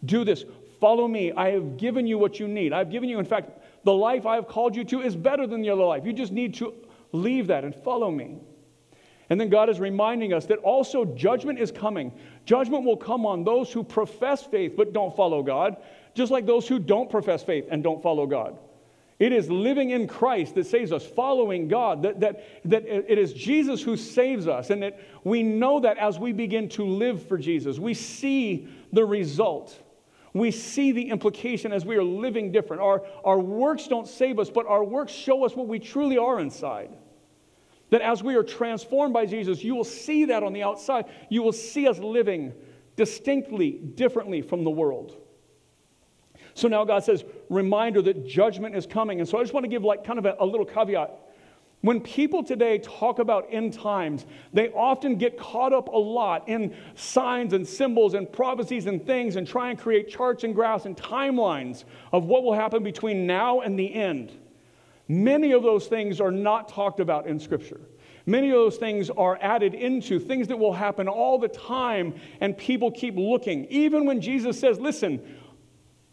Do 0.05 0.25
this. 0.25 0.45
Follow 0.81 1.09
me. 1.09 1.33
I 1.33 1.51
have 1.51 1.79
given 1.79 2.07
you 2.07 2.19
what 2.19 2.39
you 2.39 2.47
need. 2.47 2.75
I've 2.75 2.91
given 2.91 3.09
you, 3.09 3.19
in 3.19 3.25
fact, 3.25 3.63
the 3.85 3.93
life 3.93 4.27
I 4.27 4.35
have 4.35 4.49
called 4.49 4.77
you 4.77 4.85
to 4.85 5.01
is 5.01 5.17
better 5.17 5.47
than 5.47 5.63
the 5.63 5.71
other 5.71 5.85
life. 5.85 6.05
You 6.05 6.13
just 6.13 6.33
need 6.33 6.55
to 6.55 6.75
leave 7.13 7.47
that 7.47 7.65
and 7.65 7.75
follow 7.75 8.11
me. 8.11 8.39
And 9.33 9.41
then 9.41 9.49
God 9.49 9.71
is 9.71 9.81
reminding 9.81 10.35
us 10.35 10.45
that 10.45 10.59
also 10.59 11.07
judgment 11.07 11.59
is 11.59 11.73
coming. 11.73 12.13
Judgment 12.45 12.85
will 12.85 12.99
come 12.99 13.25
on 13.25 13.45
those 13.45 13.73
who 13.73 13.83
profess 13.83 14.43
faith 14.43 14.75
but 14.77 14.93
don't 14.93 15.17
follow 15.17 15.43
God, 15.43 15.79
just 16.13 16.31
like 16.31 16.45
those 16.45 16.69
who 16.69 16.79
don't 16.79 17.09
profess 17.09 17.43
faith 17.43 17.65
and 17.71 17.83
don't 17.83 18.03
follow 18.03 18.27
God. 18.27 18.59
It 19.19 19.33
is 19.33 19.51
living 19.51 19.89
in 19.89 20.07
Christ 20.07 20.55
that 20.57 20.67
saves 20.67 20.93
us, 20.93 21.07
following 21.07 21.67
God, 21.67 22.03
that, 22.03 22.21
that, 22.21 22.45
that 22.67 22.85
it 22.85 23.17
is 23.17 23.33
Jesus 23.33 23.81
who 23.81 23.97
saves 23.97 24.47
us. 24.47 24.69
And 24.69 24.83
that 24.83 25.01
we 25.25 25.43
know 25.43 25.81
that 25.81 25.97
as 25.97 26.19
we 26.19 26.35
begin 26.35 26.69
to 26.69 26.85
live 26.85 27.27
for 27.27 27.39
Jesus, 27.39 27.79
we 27.79 27.95
see 27.95 28.69
the 28.93 29.07
result. 29.07 29.83
We 30.35 30.51
see 30.51 30.93
the 30.93 31.09
implication 31.09 31.73
as 31.73 31.87
we 31.87 31.97
are 31.97 32.05
living 32.05 32.53
different. 32.53 32.83
Our, 32.83 33.03
our 33.25 33.39
works 33.39 33.89
don't 33.89 34.07
save 34.07 34.39
us, 34.39 34.51
but 34.51 34.67
our 34.67 34.85
works 34.85 35.11
show 35.15 35.47
us 35.47 35.57
what 35.57 35.69
we 35.69 35.79
truly 35.79 36.19
are 36.19 36.39
inside. 36.39 36.91
That 37.93 38.01
as 38.01 38.23
we 38.23 38.37
are 38.37 38.43
transformed 38.43 39.13
by 39.13 39.27
Jesus, 39.27 39.63
you 39.63 39.75
will 39.75 39.85
see 39.85 40.25
that 40.25 40.43
on 40.43 40.55
the 40.55 40.63
outside. 40.63 41.05
You 41.29 41.43
will 41.43 41.53
see 41.53 41.87
us 41.87 41.99
living 41.99 42.55
distinctly 42.97 43.73
differently 43.73 44.41
from 44.41 44.65
the 44.65 44.71
world. 44.71 45.19
So 46.55 46.69
now 46.69 46.87
God 46.87 47.05
says, 47.05 47.23
reminder 47.51 48.01
that 48.01 48.27
judgment 48.27 48.75
is 48.75 48.87
coming. 48.87 49.21
And 49.21 49.29
so 49.29 49.39
I 49.39 49.43
just 49.43 49.53
want 49.53 49.65
to 49.65 49.69
give 49.69 49.85
like 49.85 50.05
kind 50.05 50.19
of 50.19 50.25
a, 50.25 50.37
a 50.41 50.47
little 50.47 50.65
caveat. 50.65 51.11
When 51.83 52.01
people 52.01 52.43
today 52.43 52.79
talk 52.79 53.19
about 53.19 53.47
end 53.51 53.75
times, 53.75 54.25
they 54.55 54.71
often 54.71 55.17
get 55.17 55.39
caught 55.39 55.75
up 55.75 55.89
a 55.89 55.99
lot 55.99 56.49
in 56.49 56.75
signs 56.95 57.53
and 57.53 57.69
symbols 57.69 58.15
and 58.15 58.33
prophecies 58.33 58.87
and 58.87 59.05
things 59.05 59.37
and 59.37 59.47
try 59.47 59.69
and 59.69 59.79
create 59.79 60.09
charts 60.09 60.45
and 60.45 60.55
graphs 60.55 60.87
and 60.87 60.97
timelines 60.97 61.85
of 62.11 62.25
what 62.25 62.43
will 62.43 62.55
happen 62.55 62.83
between 62.83 63.27
now 63.27 63.61
and 63.61 63.79
the 63.79 63.93
end. 63.93 64.33
Many 65.13 65.53
of 65.53 65.63
those 65.63 65.89
things 65.89 66.23
are 66.23 66.31
not 66.31 66.71
talked 66.71 66.99
about 66.99 67.27
in 67.27 67.39
Scripture. 67.39 67.83
Many 68.25 68.49
of 68.49 68.55
those 68.55 68.79
things 68.79 69.11
are 69.11 69.39
added 69.43 69.75
into 69.75 70.19
things 70.19 70.49
that 70.49 70.59
will 70.59 70.73
happen 70.73 71.07
all 71.07 71.39
the 71.39 71.49
time, 71.49 72.15
and 72.41 72.57
people 72.57 72.91
keep 72.91 73.17
looking. 73.17 73.67
Even 73.67 74.07
when 74.07 74.23
Jesus 74.23 74.59
says, 74.59 74.81
Listen, 74.81 75.21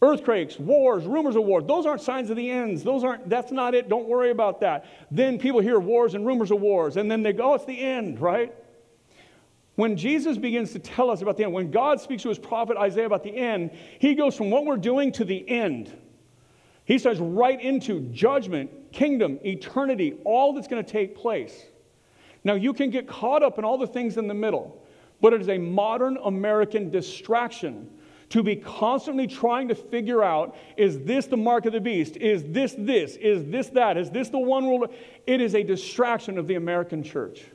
earthquakes, 0.02 0.60
wars, 0.60 1.06
rumors 1.06 1.38
of 1.38 1.46
war, 1.46 1.62
those 1.62 1.86
aren't 1.86 2.02
signs 2.02 2.30
of 2.30 2.36
the 2.36 2.52
ends. 2.52 2.84
Those 2.84 3.06
aren't, 3.06 3.30
that's 3.30 3.54
not 3.54 3.74
it. 3.74 3.88
Don't 3.88 4.06
worry 4.06 4.32
about 4.32 4.60
that. 4.62 4.86
Then 5.10 5.40
people 5.40 5.62
hear 5.62 5.80
wars 5.80 6.14
and 6.14 6.26
rumors 6.26 6.52
of 6.52 6.60
wars, 6.60 6.98
and 6.98 7.10
then 7.10 7.24
they 7.24 7.32
go, 7.32 7.52
oh, 7.52 7.56
it's 7.56 7.64
the 7.64 7.80
end, 7.80 8.20
right? 8.20 8.54
When 9.76 9.96
Jesus 9.96 10.38
begins 10.38 10.74
to 10.74 10.80
tell 10.80 11.10
us 11.10 11.22
about 11.22 11.38
the 11.38 11.46
end, 11.46 11.54
when 11.54 11.72
God 11.72 12.02
speaks 12.02 12.24
to 12.24 12.30
his 12.30 12.40
prophet 12.40 12.76
Isaiah 12.76 13.06
about 13.06 13.24
the 13.24 13.38
end, 13.38 13.72
he 14.00 14.14
goes 14.14 14.36
from 14.36 14.50
what 14.50 14.66
we're 14.66 14.76
doing 14.76 15.14
to 15.14 15.24
the 15.24 15.48
end. 15.48 15.98
He 16.84 16.98
starts 16.98 17.20
right 17.20 17.62
into 17.62 18.02
judgment, 18.10 18.72
kingdom, 18.92 19.40
eternity, 19.46 20.18
all 20.26 20.54
that's 20.54 20.68
going 20.68 20.84
to 20.84 20.92
take 20.92 21.16
place. 21.16 21.66
Now, 22.44 22.54
you 22.54 22.74
can 22.74 22.90
get 22.90 23.08
caught 23.08 23.44
up 23.44 23.58
in 23.58 23.66
all 23.66 23.78
the 23.78 23.88
things 23.88 24.18
in 24.18 24.28
the 24.28 24.34
middle, 24.34 24.86
but 25.22 25.34
it 25.34 25.42
is 25.42 25.50
a 25.50 25.58
modern 25.58 26.18
American 26.24 26.90
distraction 26.90 27.90
to 28.30 28.44
be 28.44 28.56
constantly 28.56 29.28
trying 29.28 29.68
to 29.68 29.76
figure 29.76 30.24
out 30.24 30.56
is 30.78 31.00
this 31.00 31.26
the 31.26 31.38
mark 31.38 31.66
of 31.66 31.74
the 31.74 31.82
beast? 31.82 32.16
Is 32.18 32.44
this 32.46 32.76
this? 32.78 33.16
Is 33.16 33.44
this 33.46 33.68
that? 33.70 33.98
Is 33.98 34.12
this 34.12 34.30
the 34.30 34.40
one 34.40 34.66
rule? 34.66 34.88
It 35.26 35.42
is 35.42 35.56
a 35.56 35.64
distraction 35.64 36.38
of 36.38 36.48
the 36.48 36.56
American 36.56 37.04
church. 37.04 37.46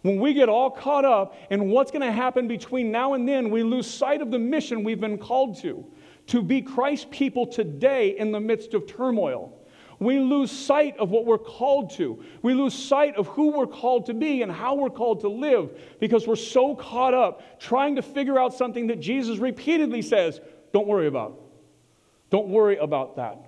When 0.00 0.18
we 0.18 0.34
get 0.34 0.48
all 0.48 0.70
caught 0.70 1.04
up 1.04 1.36
in 1.50 1.70
what's 1.70 1.92
going 1.92 2.02
to 2.02 2.10
happen 2.10 2.48
between 2.48 2.90
now 2.90 3.14
and 3.14 3.28
then, 3.28 3.50
we 3.50 3.62
lose 3.62 3.88
sight 3.88 4.20
of 4.20 4.32
the 4.32 4.38
mission 4.38 4.82
we've 4.82 5.00
been 5.00 5.18
called 5.18 5.60
to 5.62 5.86
to 6.28 6.42
be 6.42 6.62
Christ's 6.62 7.06
people 7.10 7.46
today 7.46 8.16
in 8.18 8.32
the 8.32 8.40
midst 8.40 8.74
of 8.74 8.86
turmoil. 8.86 9.58
We 10.02 10.18
lose 10.18 10.50
sight 10.50 10.96
of 10.98 11.10
what 11.10 11.24
we're 11.24 11.38
called 11.38 11.90
to. 11.92 12.22
We 12.42 12.54
lose 12.54 12.74
sight 12.74 13.16
of 13.16 13.28
who 13.28 13.56
we're 13.56 13.66
called 13.66 14.06
to 14.06 14.14
be 14.14 14.42
and 14.42 14.50
how 14.50 14.74
we're 14.74 14.90
called 14.90 15.20
to 15.20 15.28
live 15.28 15.78
because 16.00 16.26
we're 16.26 16.36
so 16.36 16.74
caught 16.74 17.14
up 17.14 17.60
trying 17.60 17.96
to 17.96 18.02
figure 18.02 18.38
out 18.38 18.54
something 18.54 18.88
that 18.88 19.00
Jesus 19.00 19.38
repeatedly 19.38 20.02
says, 20.02 20.40
don't 20.72 20.86
worry 20.86 21.06
about. 21.06 21.40
Don't 22.30 22.48
worry 22.48 22.78
about 22.78 23.16
that. 23.16 23.38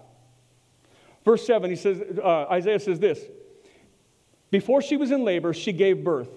Verse 1.25 1.45
7, 1.47 1.71
he 1.71 1.77
says, 1.77 2.03
uh, 2.23 2.45
Isaiah 2.51 2.79
says 2.79 3.01
this 3.01 3.21
Before 4.51 4.83
she 4.83 4.97
was 4.97 5.11
in 5.11 5.25
labor, 5.25 5.53
she 5.55 5.73
gave 5.73 6.05
birth. 6.05 6.29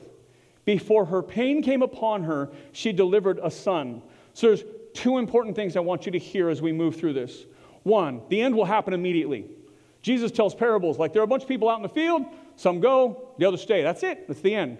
Before 0.65 1.05
her 1.05 1.21
pain 1.21 1.61
came 1.61 1.81
upon 1.81 2.23
her, 2.23 2.49
she 2.71 2.91
delivered 2.91 3.39
a 3.41 3.51
son. 3.51 4.01
So 4.33 4.47
there's 4.47 4.63
two 4.93 5.17
important 5.17 5.55
things 5.55 5.77
I 5.77 5.81
want 5.81 6.05
you 6.05 6.11
to 6.13 6.19
hear 6.19 6.49
as 6.49 6.61
we 6.61 6.71
move 6.71 6.95
through 6.95 7.13
this. 7.13 7.45
One, 7.83 8.21
the 8.29 8.41
end 8.41 8.55
will 8.55 8.65
happen 8.65 8.93
immediately. 8.93 9.45
Jesus 10.07 10.31
tells 10.31 10.55
parables 10.55 10.97
like 10.97 11.11
there 11.11 11.21
are 11.21 11.25
a 11.25 11.27
bunch 11.27 11.43
of 11.43 11.49
people 11.49 11.67
out 11.67 11.75
in 11.75 11.83
the 11.83 11.89
field, 11.89 12.25
some 12.55 12.79
go, 12.79 13.33
the 13.39 13.45
others 13.45 13.61
stay. 13.61 13.83
That's 13.83 14.03
it, 14.03 14.25
that's 14.25 14.39
the 14.39 14.55
end, 14.55 14.77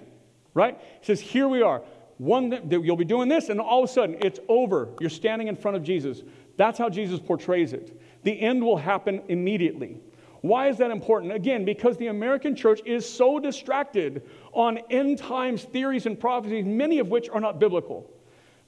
right? 0.53 0.79
He 1.01 1.05
says, 1.05 1.19
Here 1.19 1.49
we 1.49 1.61
are. 1.61 1.81
One, 2.17 2.57
you'll 2.71 2.95
be 2.95 3.03
doing 3.03 3.27
this, 3.27 3.49
and 3.49 3.59
all 3.59 3.83
of 3.83 3.89
a 3.89 3.91
sudden 3.91 4.15
it's 4.21 4.39
over. 4.47 4.87
You're 5.01 5.09
standing 5.09 5.49
in 5.49 5.57
front 5.57 5.75
of 5.75 5.83
Jesus. 5.83 6.21
That's 6.55 6.79
how 6.79 6.87
Jesus 6.87 7.19
portrays 7.19 7.73
it. 7.73 8.01
The 8.23 8.39
end 8.39 8.63
will 8.63 8.77
happen 8.77 9.21
immediately. 9.27 9.99
Why 10.39 10.69
is 10.69 10.77
that 10.77 10.91
important? 10.91 11.33
Again, 11.33 11.65
because 11.65 11.97
the 11.97 12.07
American 12.07 12.55
church 12.55 12.79
is 12.85 13.07
so 13.07 13.37
distracted 13.37 14.23
on 14.53 14.77
end 14.89 15.17
times 15.17 15.65
theories 15.65 16.05
and 16.05 16.17
prophecies, 16.17 16.63
many 16.63 16.99
of 16.99 17.09
which 17.09 17.27
are 17.27 17.41
not 17.41 17.59
biblical 17.59 18.09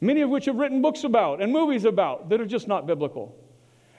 many 0.02 0.22
of 0.22 0.30
which 0.30 0.45
have 0.45 0.56
written 0.56 0.82
books 0.82 1.04
about 1.04 1.41
and 1.41 1.52
movies 1.52 1.84
about 1.84 2.30
that 2.30 2.39
are 2.39 2.45
just 2.45 2.67
not 2.67 2.88
biblical 2.88 3.36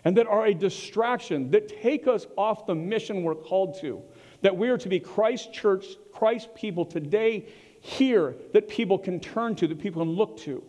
and 0.05 0.17
that 0.17 0.27
are 0.27 0.47
a 0.47 0.55
distraction 0.55 1.51
that 1.51 1.69
take 1.83 2.07
us 2.07 2.27
off 2.37 2.67
the 2.67 2.75
mission 2.75 3.23
we're 3.23 3.35
called 3.35 3.79
to. 3.81 4.03
That 4.43 4.57
we 4.57 4.69
are 4.69 4.79
to 4.79 4.89
be 4.89 5.01
Christ 5.01 5.53
church, 5.53 5.87
Christ 6.13 6.55
people 6.55 6.85
today 6.85 7.47
here 7.81 8.37
that 8.53 8.69
people 8.69 8.99
can 8.99 9.21
turn 9.21 9.55
to, 9.57 9.67
that 9.67 9.79
people 9.79 10.03
can 10.03 10.13
look 10.13 10.39
to. 10.39 10.63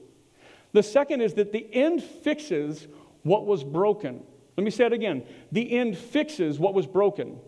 The 0.74 0.84
second 0.84 1.22
is 1.22 1.34
that 1.36 1.52
the 1.52 1.68
end 1.74 2.02
fixes 2.02 2.88
what 3.24 3.46
was 3.46 3.64
broken. 3.64 4.24
Let 4.58 4.64
me 4.64 4.72
say 4.72 4.86
it 4.86 4.94
again. 4.94 5.24
The 5.52 5.78
end 5.78 5.98
fixes 5.98 6.60
what 6.60 6.74
was 6.74 6.88
broken. 6.88 7.40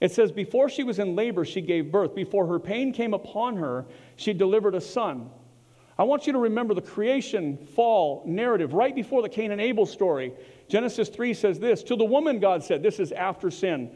It 0.00 0.12
says, 0.12 0.32
Before 0.32 0.68
she 0.68 0.82
was 0.82 0.98
in 0.98 1.16
labor, 1.16 1.44
she 1.44 1.60
gave 1.60 1.90
birth. 1.90 2.14
Before 2.14 2.46
her 2.46 2.58
pain 2.58 2.92
came 2.92 3.14
upon 3.14 3.56
her, 3.56 3.86
she 4.16 4.32
delivered 4.32 4.74
a 4.74 4.80
son. 4.80 5.30
I 5.98 6.02
want 6.02 6.26
you 6.26 6.32
to 6.32 6.38
remember 6.38 6.74
the 6.74 6.82
creation 6.82 7.56
fall 7.56 8.22
narrative 8.26 8.74
right 8.74 8.94
before 8.94 9.22
the 9.22 9.28
Cain 9.28 9.52
and 9.52 9.60
Abel 9.60 9.86
story. 9.86 10.32
Genesis 10.68 11.08
3 11.08 11.34
says 11.34 11.58
this 11.58 11.82
To 11.84 11.96
the 11.96 12.04
woman, 12.04 12.40
God 12.40 12.64
said, 12.64 12.82
This 12.82 12.98
is 12.98 13.12
after 13.12 13.50
sin. 13.50 13.90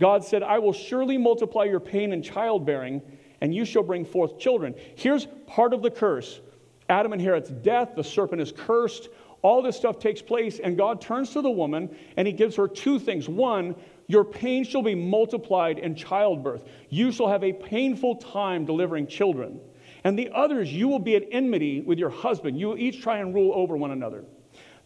God 0.00 0.24
said, 0.24 0.42
I 0.42 0.58
will 0.58 0.72
surely 0.72 1.16
multiply 1.16 1.64
your 1.64 1.80
pain 1.80 2.12
in 2.12 2.22
childbearing, 2.22 3.00
and 3.40 3.54
you 3.54 3.64
shall 3.64 3.82
bring 3.82 4.04
forth 4.04 4.38
children. 4.38 4.74
Here's 4.96 5.26
part 5.46 5.72
of 5.72 5.82
the 5.82 5.90
curse 5.90 6.40
Adam 6.88 7.12
inherits 7.12 7.50
death, 7.50 7.92
the 7.94 8.04
serpent 8.04 8.42
is 8.42 8.52
cursed. 8.52 9.08
All 9.42 9.62
this 9.62 9.76
stuff 9.76 10.00
takes 10.00 10.20
place, 10.20 10.58
and 10.58 10.76
God 10.76 11.00
turns 11.00 11.30
to 11.34 11.42
the 11.42 11.50
woman 11.50 11.94
and 12.16 12.26
he 12.26 12.32
gives 12.32 12.56
her 12.56 12.66
two 12.66 12.98
things. 12.98 13.28
One, 13.28 13.76
your 14.08 14.24
pain 14.24 14.64
shall 14.64 14.82
be 14.82 14.94
multiplied 14.94 15.78
in 15.78 15.94
childbirth. 15.94 16.64
You 16.88 17.12
shall 17.12 17.28
have 17.28 17.44
a 17.44 17.52
painful 17.52 18.16
time 18.16 18.64
delivering 18.64 19.06
children. 19.06 19.60
And 20.06 20.16
the 20.16 20.30
others, 20.32 20.72
you 20.72 20.86
will 20.86 21.00
be 21.00 21.16
at 21.16 21.24
enmity 21.32 21.80
with 21.80 21.98
your 21.98 22.10
husband. 22.10 22.56
You 22.60 22.68
will 22.68 22.78
each 22.78 23.02
try 23.02 23.18
and 23.18 23.34
rule 23.34 23.50
over 23.52 23.76
one 23.76 23.90
another. 23.90 24.22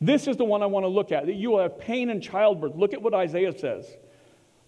This 0.01 0.27
is 0.27 0.39
the 0.39 0.47
one 0.47 0.63
I 0.63 0.67
want 0.67 0.85
to 0.85 0.89
look 0.89 1.13
at 1.13 1.27
that 1.27 1.35
you 1.35 1.51
will 1.51 1.59
have 1.59 1.79
pain 1.79 2.09
in 2.09 2.23
childbirth. 2.23 2.75
Look 2.75 2.95
at 2.95 3.03
what 3.03 3.13
Isaiah 3.13 3.53
says. 3.53 3.99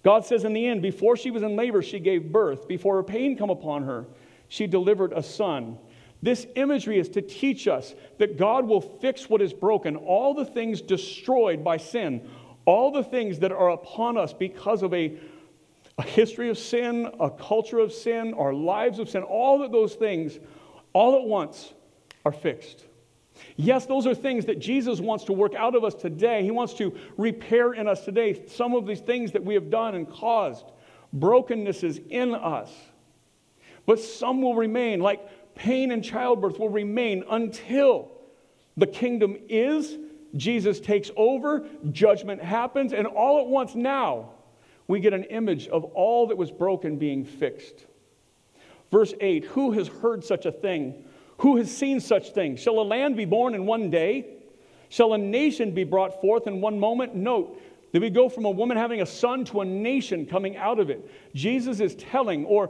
God 0.02 0.26
says 0.26 0.44
in 0.44 0.52
the 0.52 0.66
end, 0.66 0.82
before 0.82 1.16
she 1.16 1.30
was 1.30 1.42
in 1.42 1.56
labor, 1.56 1.80
she 1.80 1.98
gave 1.98 2.30
birth. 2.30 2.68
Before 2.68 2.96
her 2.96 3.02
pain 3.02 3.34
come 3.34 3.48
upon 3.48 3.84
her, 3.84 4.04
she 4.48 4.66
delivered 4.66 5.14
a 5.14 5.22
son. 5.22 5.78
This 6.20 6.46
imagery 6.54 6.98
is 6.98 7.08
to 7.08 7.22
teach 7.22 7.66
us 7.66 7.94
that 8.18 8.36
God 8.36 8.66
will 8.68 8.82
fix 8.82 9.30
what 9.30 9.40
is 9.40 9.54
broken, 9.54 9.96
all 9.96 10.34
the 10.34 10.44
things 10.44 10.82
destroyed 10.82 11.64
by 11.64 11.78
sin, 11.78 12.28
all 12.66 12.92
the 12.92 13.04
things 13.04 13.38
that 13.38 13.52
are 13.52 13.70
upon 13.70 14.18
us 14.18 14.34
because 14.34 14.82
of 14.82 14.92
a 14.92 15.16
a 15.98 16.02
history 16.02 16.48
of 16.48 16.59
sin, 16.59 17.11
a 17.20 17.31
culture 17.31 17.78
of 17.78 17.92
sin, 17.92 18.35
our 18.35 18.55
lives 18.55 18.98
of 18.98 19.09
sin, 19.09 19.22
all 19.22 19.62
of 19.62 19.72
those 19.72 19.94
things, 19.94 20.38
all 20.92 21.16
at 21.16 21.24
once, 21.24 21.72
are 22.24 22.33
fixed. 22.33 22.87
Yes, 23.57 23.87
those 23.87 24.07
are 24.07 24.14
things 24.14 24.46
that 24.46 24.59
Jesus 24.59 25.00
wants 25.00 25.24
to 25.24 25.33
work 25.33 25.55
out 25.55 25.74
of 25.74 25.85
us 25.85 25.94
today. 25.94 26.42
He 26.42 26.50
wants 26.50 26.74
to 26.74 26.96
repair 27.16 27.72
in 27.72 27.88
us 27.88 28.05
today 28.05 28.44
some 28.46 28.74
of 28.74 28.87
these 28.87 29.00
things 29.00 29.33
that 29.33 29.44
we 29.44 29.55
have 29.55 29.70
done 29.70 29.94
and 29.94 30.09
caused 30.09 30.64
brokennesses 31.12 32.00
in 32.09 32.35
us. 32.35 32.70
But 33.85 33.98
some 33.98 34.40
will 34.42 34.55
remain, 34.55 35.00
like 35.00 35.55
pain 35.55 35.90
and 35.90 36.02
childbirth 36.02 36.59
will 36.59 36.68
remain 36.68 37.24
until 37.31 38.12
the 38.76 38.87
kingdom 38.87 39.37
is, 39.48 39.98
Jesus 40.37 40.81
takes 40.81 41.11
over, 41.16 41.66
judgment 41.90 42.42
happens, 42.42 42.92
and 42.92 43.07
all 43.07 43.40
at 43.40 43.46
once 43.46 43.74
now, 43.74 44.31
we 44.92 45.00
get 45.00 45.14
an 45.14 45.24
image 45.24 45.68
of 45.68 45.85
all 45.85 46.26
that 46.26 46.37
was 46.37 46.50
broken 46.50 46.98
being 46.98 47.24
fixed. 47.24 47.87
Verse 48.90 49.14
8 49.18 49.46
Who 49.46 49.72
has 49.72 49.88
heard 49.88 50.22
such 50.22 50.44
a 50.44 50.52
thing? 50.52 51.05
Who 51.38 51.57
has 51.57 51.74
seen 51.74 51.98
such 51.98 52.33
things? 52.33 52.61
Shall 52.61 52.78
a 52.78 52.83
land 52.83 53.16
be 53.16 53.24
born 53.24 53.55
in 53.55 53.64
one 53.64 53.88
day? 53.88 54.26
Shall 54.90 55.14
a 55.14 55.18
nation 55.18 55.70
be 55.70 55.85
brought 55.85 56.20
forth 56.20 56.46
in 56.46 56.61
one 56.61 56.78
moment? 56.78 57.14
Note 57.14 57.59
that 57.92 58.02
we 58.02 58.11
go 58.11 58.28
from 58.28 58.44
a 58.44 58.50
woman 58.50 58.76
having 58.76 59.00
a 59.00 59.07
son 59.07 59.46
to 59.46 59.62
a 59.62 59.64
nation 59.64 60.26
coming 60.26 60.59
out 60.59 60.78
of 60.78 60.90
it. 60.90 61.11
Jesus 61.35 61.81
is 61.81 61.94
telling, 61.94 62.44
or 62.44 62.68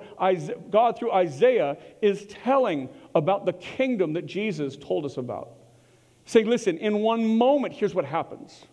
God 0.71 0.97
through 0.97 1.11
Isaiah 1.11 1.77
is 2.01 2.27
telling 2.27 2.89
about 3.17 3.47
the 3.47 3.53
kingdom 3.53 4.13
that 4.13 4.27
Jesus 4.27 4.77
told 4.77 5.05
us 5.05 5.17
about. 5.17 5.55
Say, 6.25 6.45
listen, 6.45 6.79
in 6.79 7.01
one 7.01 7.37
moment, 7.37 7.75
here's 7.75 7.97
what 7.97 8.05
happens. 8.05 8.65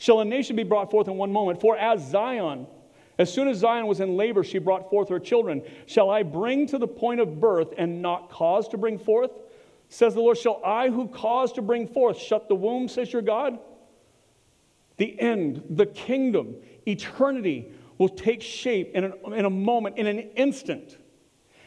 Shall 0.00 0.20
a 0.20 0.24
nation 0.24 0.56
be 0.56 0.62
brought 0.62 0.90
forth 0.90 1.08
in 1.08 1.18
one 1.18 1.30
moment? 1.30 1.60
For 1.60 1.76
as 1.76 2.10
Zion, 2.10 2.66
as 3.18 3.30
soon 3.30 3.48
as 3.48 3.58
Zion 3.58 3.86
was 3.86 4.00
in 4.00 4.16
labor, 4.16 4.42
she 4.42 4.58
brought 4.58 4.88
forth 4.88 5.10
her 5.10 5.20
children. 5.20 5.62
Shall 5.84 6.08
I 6.08 6.22
bring 6.22 6.66
to 6.68 6.78
the 6.78 6.88
point 6.88 7.20
of 7.20 7.38
birth 7.38 7.74
and 7.76 8.00
not 8.00 8.30
cause 8.30 8.66
to 8.68 8.78
bring 8.78 8.98
forth? 8.98 9.30
Says 9.90 10.14
the 10.14 10.20
Lord, 10.20 10.38
Shall 10.38 10.62
I 10.64 10.88
who 10.88 11.06
cause 11.06 11.52
to 11.52 11.62
bring 11.62 11.86
forth 11.86 12.18
shut 12.18 12.48
the 12.48 12.54
womb, 12.54 12.88
says 12.88 13.12
your 13.12 13.20
God? 13.20 13.58
The 14.96 15.20
end, 15.20 15.64
the 15.68 15.84
kingdom, 15.84 16.56
eternity 16.86 17.70
will 17.98 18.08
take 18.08 18.40
shape 18.40 18.92
in, 18.94 19.04
an, 19.04 19.12
in 19.34 19.44
a 19.44 19.50
moment, 19.50 19.98
in 19.98 20.06
an 20.06 20.18
instant. 20.34 20.96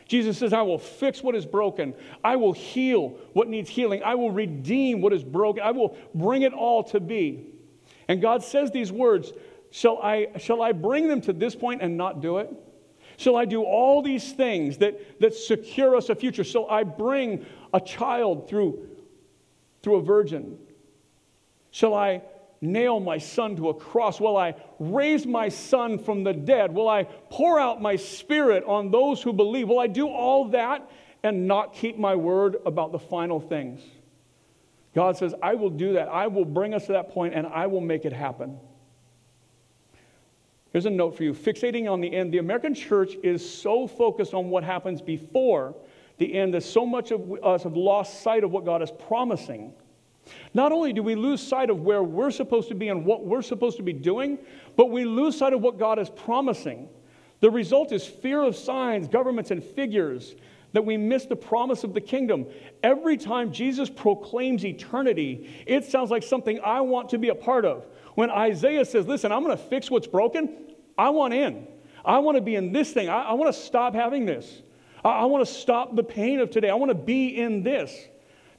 Jesus 0.07 0.39
says, 0.39 0.53
I 0.53 0.63
will 0.63 0.79
fix 0.79 1.21
what 1.21 1.35
is 1.35 1.45
broken. 1.45 1.93
I 2.23 2.35
will 2.37 2.53
heal 2.53 3.09
what 3.33 3.47
needs 3.47 3.69
healing. 3.69 4.01
I 4.03 4.15
will 4.15 4.31
redeem 4.31 5.01
what 5.01 5.13
is 5.13 5.23
broken. 5.23 5.61
I 5.61 5.69
will 5.69 5.95
bring 6.15 6.41
it 6.41 6.53
all 6.53 6.83
to 6.85 6.99
be. 6.99 7.52
And 8.07 8.21
God 8.21 8.43
says 8.43 8.71
these 8.71 8.91
words 8.91 9.31
Shall 9.71 9.97
I, 10.03 10.27
shall 10.37 10.61
I 10.61 10.71
bring 10.71 11.07
them 11.07 11.21
to 11.21 11.33
this 11.33 11.55
point 11.55 11.81
and 11.81 11.97
not 11.97 12.21
do 12.21 12.37
it? 12.37 12.51
Shall 13.17 13.35
I 13.35 13.45
do 13.45 13.63
all 13.63 14.03
these 14.03 14.31
things 14.31 14.77
that, 14.77 15.19
that 15.19 15.33
secure 15.33 15.95
us 15.95 16.09
a 16.09 16.15
future? 16.15 16.43
Shall 16.43 16.69
I 16.69 16.83
bring 16.83 17.45
a 17.73 17.81
child 17.81 18.47
through, 18.47 18.87
through 19.81 19.95
a 19.95 20.01
virgin? 20.03 20.59
Shall 21.71 21.95
I 21.95 22.21
nail 22.61 22.99
my 22.99 23.17
son 23.17 23.55
to 23.55 23.69
a 23.69 23.73
cross? 23.73 24.21
Will 24.21 24.37
I 24.37 24.55
raise 24.77 25.25
my 25.25 25.49
son 25.49 25.97
from 25.97 26.23
the 26.23 26.33
dead? 26.33 26.73
Will 26.73 26.87
I 26.87 27.05
pour 27.29 27.59
out 27.59 27.81
my 27.81 27.95
spirit 27.95 28.63
on 28.65 28.91
those 28.91 29.23
who 29.23 29.33
believe? 29.33 29.69
Will 29.69 29.79
I 29.79 29.87
do 29.87 30.07
all 30.07 30.49
that 30.49 30.89
and 31.23 31.47
not 31.47 31.73
keep 31.73 31.97
my 31.97 32.15
word 32.15 32.57
about 32.65 32.91
the 32.91 32.99
final 32.99 33.39
things? 33.39 33.81
God 34.95 35.17
says, 35.17 35.33
I 35.41 35.55
will 35.55 35.69
do 35.69 35.93
that. 35.93 36.07
I 36.07 36.27
will 36.27 36.45
bring 36.45 36.73
us 36.73 36.85
to 36.85 36.93
that 36.93 37.09
point 37.09 37.33
and 37.33 37.47
I 37.47 37.67
will 37.67 37.81
make 37.81 38.05
it 38.05 38.13
happen. 38.13 38.59
Here's 40.71 40.85
a 40.85 40.89
note 40.89 41.15
for 41.15 41.23
you 41.23 41.33
fixating 41.33 41.89
on 41.89 42.01
the 42.01 42.13
end. 42.13 42.33
The 42.33 42.39
American 42.39 42.73
church 42.73 43.15
is 43.23 43.47
so 43.47 43.87
focused 43.87 44.33
on 44.33 44.49
what 44.49 44.63
happens 44.63 45.01
before 45.01 45.75
the 46.17 46.33
end 46.33 46.53
that 46.53 46.63
so 46.63 46.85
much 46.85 47.11
of 47.11 47.43
us 47.43 47.63
have 47.63 47.75
lost 47.75 48.21
sight 48.21 48.43
of 48.43 48.51
what 48.51 48.65
God 48.65 48.81
is 48.81 48.91
promising. 49.07 49.73
Not 50.53 50.71
only 50.71 50.93
do 50.93 51.03
we 51.03 51.15
lose 51.15 51.41
sight 51.41 51.69
of 51.69 51.81
where 51.81 52.03
we're 52.03 52.31
supposed 52.31 52.69
to 52.69 52.75
be 52.75 52.89
and 52.89 53.05
what 53.05 53.25
we're 53.25 53.41
supposed 53.41 53.77
to 53.77 53.83
be 53.83 53.93
doing, 53.93 54.37
but 54.75 54.89
we 54.89 55.05
lose 55.05 55.37
sight 55.37 55.53
of 55.53 55.61
what 55.61 55.77
God 55.77 55.99
is 55.99 56.09
promising. 56.09 56.87
The 57.39 57.51
result 57.51 57.91
is 57.91 58.05
fear 58.05 58.41
of 58.41 58.55
signs, 58.55 59.07
governments, 59.07 59.51
and 59.51 59.63
figures 59.63 60.35
that 60.73 60.83
we 60.83 60.97
miss 60.97 61.25
the 61.25 61.35
promise 61.35 61.83
of 61.83 61.93
the 61.93 62.01
kingdom. 62.01 62.47
Every 62.81 63.15
time 63.15 63.53
Jesus 63.53 63.89
proclaims 63.89 64.65
eternity, 64.65 65.49
it 65.65 65.85
sounds 65.85 66.11
like 66.11 66.23
something 66.23 66.59
I 66.63 66.81
want 66.81 67.09
to 67.09 67.17
be 67.17 67.29
a 67.29 67.35
part 67.35 67.63
of. 67.63 67.85
When 68.15 68.29
Isaiah 68.29 68.85
says, 68.85 69.07
Listen, 69.07 69.31
I'm 69.31 69.43
going 69.43 69.57
to 69.57 69.63
fix 69.63 69.89
what's 69.89 70.07
broken, 70.07 70.73
I 70.97 71.09
want 71.09 71.33
in. 71.33 71.67
I 72.03 72.19
want 72.19 72.35
to 72.35 72.41
be 72.41 72.55
in 72.55 72.71
this 72.73 72.91
thing. 72.91 73.07
I, 73.07 73.23
I 73.23 73.33
want 73.33 73.53
to 73.53 73.59
stop 73.59 73.95
having 73.95 74.25
this. 74.25 74.61
I, 75.05 75.09
I 75.09 75.25
want 75.25 75.45
to 75.45 75.51
stop 75.51 75.95
the 75.95 76.03
pain 76.03 76.39
of 76.39 76.49
today. 76.49 76.69
I 76.69 76.75
want 76.75 76.89
to 76.89 76.95
be 76.95 77.39
in 77.39 77.63
this. 77.63 77.93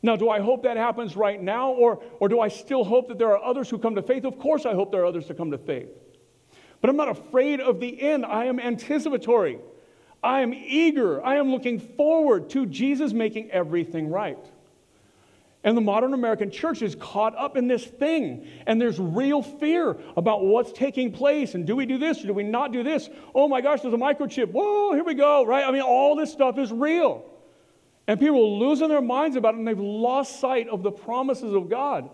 Now, 0.02 0.16
do 0.16 0.28
I 0.28 0.40
hope 0.40 0.64
that 0.64 0.76
happens 0.76 1.16
right 1.16 1.42
now, 1.42 1.70
or, 1.70 2.02
or 2.20 2.28
do 2.28 2.38
I 2.38 2.48
still 2.48 2.84
hope 2.84 3.08
that 3.08 3.18
there 3.18 3.30
are 3.30 3.42
others 3.42 3.70
who 3.70 3.78
come 3.78 3.94
to 3.94 4.02
faith? 4.02 4.24
Of 4.24 4.38
course, 4.38 4.66
I 4.66 4.74
hope 4.74 4.92
there 4.92 5.00
are 5.00 5.06
others 5.06 5.26
to 5.26 5.34
come 5.34 5.50
to 5.50 5.58
faith. 5.58 5.88
But 6.82 6.90
I'm 6.90 6.96
not 6.96 7.08
afraid 7.08 7.60
of 7.60 7.80
the 7.80 8.02
end. 8.02 8.26
I 8.26 8.44
am 8.44 8.60
anticipatory. 8.60 9.58
I 10.24 10.40
am 10.40 10.54
eager. 10.54 11.22
I 11.22 11.36
am 11.36 11.50
looking 11.50 11.78
forward 11.78 12.48
to 12.50 12.64
Jesus 12.64 13.12
making 13.12 13.50
everything 13.50 14.08
right. 14.08 14.38
And 15.62 15.76
the 15.76 15.82
modern 15.82 16.14
American 16.14 16.50
church 16.50 16.80
is 16.80 16.94
caught 16.94 17.36
up 17.36 17.58
in 17.58 17.68
this 17.68 17.84
thing. 17.84 18.46
And 18.66 18.80
there's 18.80 18.98
real 18.98 19.42
fear 19.42 19.96
about 20.16 20.42
what's 20.42 20.72
taking 20.72 21.12
place. 21.12 21.54
And 21.54 21.66
do 21.66 21.76
we 21.76 21.84
do 21.84 21.98
this 21.98 22.24
or 22.24 22.28
do 22.28 22.32
we 22.32 22.42
not 22.42 22.72
do 22.72 22.82
this? 22.82 23.10
Oh 23.34 23.48
my 23.48 23.60
gosh, 23.60 23.82
there's 23.82 23.92
a 23.92 23.98
microchip. 23.98 24.50
Whoa, 24.50 24.94
here 24.94 25.04
we 25.04 25.14
go, 25.14 25.44
right? 25.44 25.64
I 25.64 25.70
mean, 25.70 25.82
all 25.82 26.16
this 26.16 26.32
stuff 26.32 26.58
is 26.58 26.72
real. 26.72 27.24
And 28.06 28.18
people 28.18 28.38
are 28.38 28.58
losing 28.66 28.88
their 28.88 29.02
minds 29.02 29.36
about 29.36 29.54
it 29.54 29.58
and 29.58 29.68
they've 29.68 29.78
lost 29.78 30.40
sight 30.40 30.68
of 30.68 30.82
the 30.82 30.90
promises 30.90 31.52
of 31.52 31.68
God. 31.68 32.08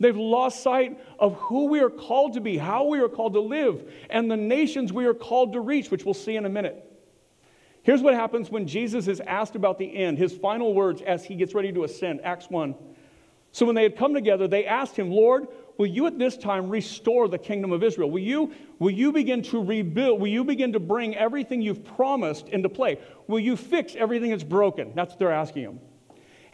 They've 0.00 0.16
lost 0.16 0.62
sight 0.62 1.00
of 1.20 1.34
who 1.34 1.66
we 1.66 1.80
are 1.80 1.90
called 1.90 2.34
to 2.34 2.40
be, 2.40 2.58
how 2.58 2.84
we 2.84 2.98
are 2.98 3.08
called 3.08 3.34
to 3.34 3.40
live, 3.40 3.92
and 4.10 4.28
the 4.28 4.36
nations 4.36 4.92
we 4.92 5.06
are 5.06 5.14
called 5.14 5.52
to 5.52 5.60
reach, 5.60 5.92
which 5.92 6.04
we'll 6.04 6.14
see 6.14 6.34
in 6.34 6.46
a 6.46 6.48
minute. 6.48 6.93
Here's 7.84 8.00
what 8.00 8.14
happens 8.14 8.50
when 8.50 8.66
Jesus 8.66 9.08
is 9.08 9.20
asked 9.20 9.56
about 9.56 9.78
the 9.78 9.94
end, 9.94 10.16
his 10.16 10.32
final 10.32 10.72
words 10.72 11.02
as 11.02 11.22
he 11.22 11.34
gets 11.34 11.54
ready 11.54 11.70
to 11.70 11.84
ascend, 11.84 12.22
Acts 12.24 12.48
1. 12.48 12.74
So 13.52 13.66
when 13.66 13.74
they 13.74 13.82
had 13.82 13.96
come 13.96 14.14
together, 14.14 14.48
they 14.48 14.64
asked 14.64 14.96
him, 14.96 15.10
Lord, 15.10 15.46
will 15.76 15.86
you 15.86 16.06
at 16.06 16.18
this 16.18 16.38
time 16.38 16.70
restore 16.70 17.28
the 17.28 17.36
kingdom 17.36 17.72
of 17.72 17.82
Israel? 17.82 18.10
Will 18.10 18.22
you, 18.22 18.52
will 18.78 18.90
you 18.90 19.12
begin 19.12 19.42
to 19.42 19.62
rebuild? 19.62 20.18
Will 20.18 20.28
you 20.28 20.44
begin 20.44 20.72
to 20.72 20.80
bring 20.80 21.14
everything 21.14 21.60
you've 21.60 21.84
promised 21.84 22.48
into 22.48 22.70
play? 22.70 22.98
Will 23.28 23.38
you 23.38 23.54
fix 23.54 23.94
everything 23.96 24.30
that's 24.30 24.42
broken? 24.42 24.92
That's 24.94 25.10
what 25.10 25.18
they're 25.18 25.30
asking 25.30 25.64
him. 25.64 25.80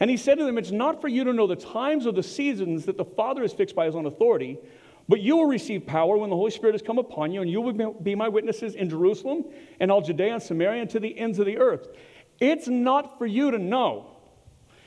And 0.00 0.10
he 0.10 0.16
said 0.16 0.36
to 0.38 0.44
them, 0.44 0.58
It's 0.58 0.72
not 0.72 1.00
for 1.00 1.06
you 1.06 1.22
to 1.22 1.32
know 1.32 1.46
the 1.46 1.54
times 1.54 2.08
or 2.08 2.12
the 2.12 2.24
seasons 2.24 2.86
that 2.86 2.96
the 2.96 3.04
Father 3.04 3.42
has 3.42 3.52
fixed 3.52 3.76
by 3.76 3.86
his 3.86 3.94
own 3.94 4.06
authority, 4.06 4.58
but 5.10 5.20
you 5.20 5.36
will 5.36 5.46
receive 5.46 5.84
power 5.84 6.16
when 6.16 6.30
the 6.30 6.36
Holy 6.36 6.52
Spirit 6.52 6.74
has 6.74 6.82
come 6.82 6.98
upon 6.98 7.32
you, 7.32 7.42
and 7.42 7.50
you 7.50 7.60
will 7.60 7.92
be 7.94 8.14
my 8.14 8.28
witnesses 8.28 8.76
in 8.76 8.88
Jerusalem 8.88 9.44
and 9.80 9.90
all 9.90 10.00
Judea 10.00 10.34
and 10.34 10.42
Samaria 10.42 10.82
and 10.82 10.90
to 10.90 11.00
the 11.00 11.18
ends 11.18 11.40
of 11.40 11.46
the 11.46 11.58
earth. 11.58 11.88
It's 12.38 12.68
not 12.68 13.18
for 13.18 13.26
you 13.26 13.50
to 13.50 13.58
know. 13.58 14.06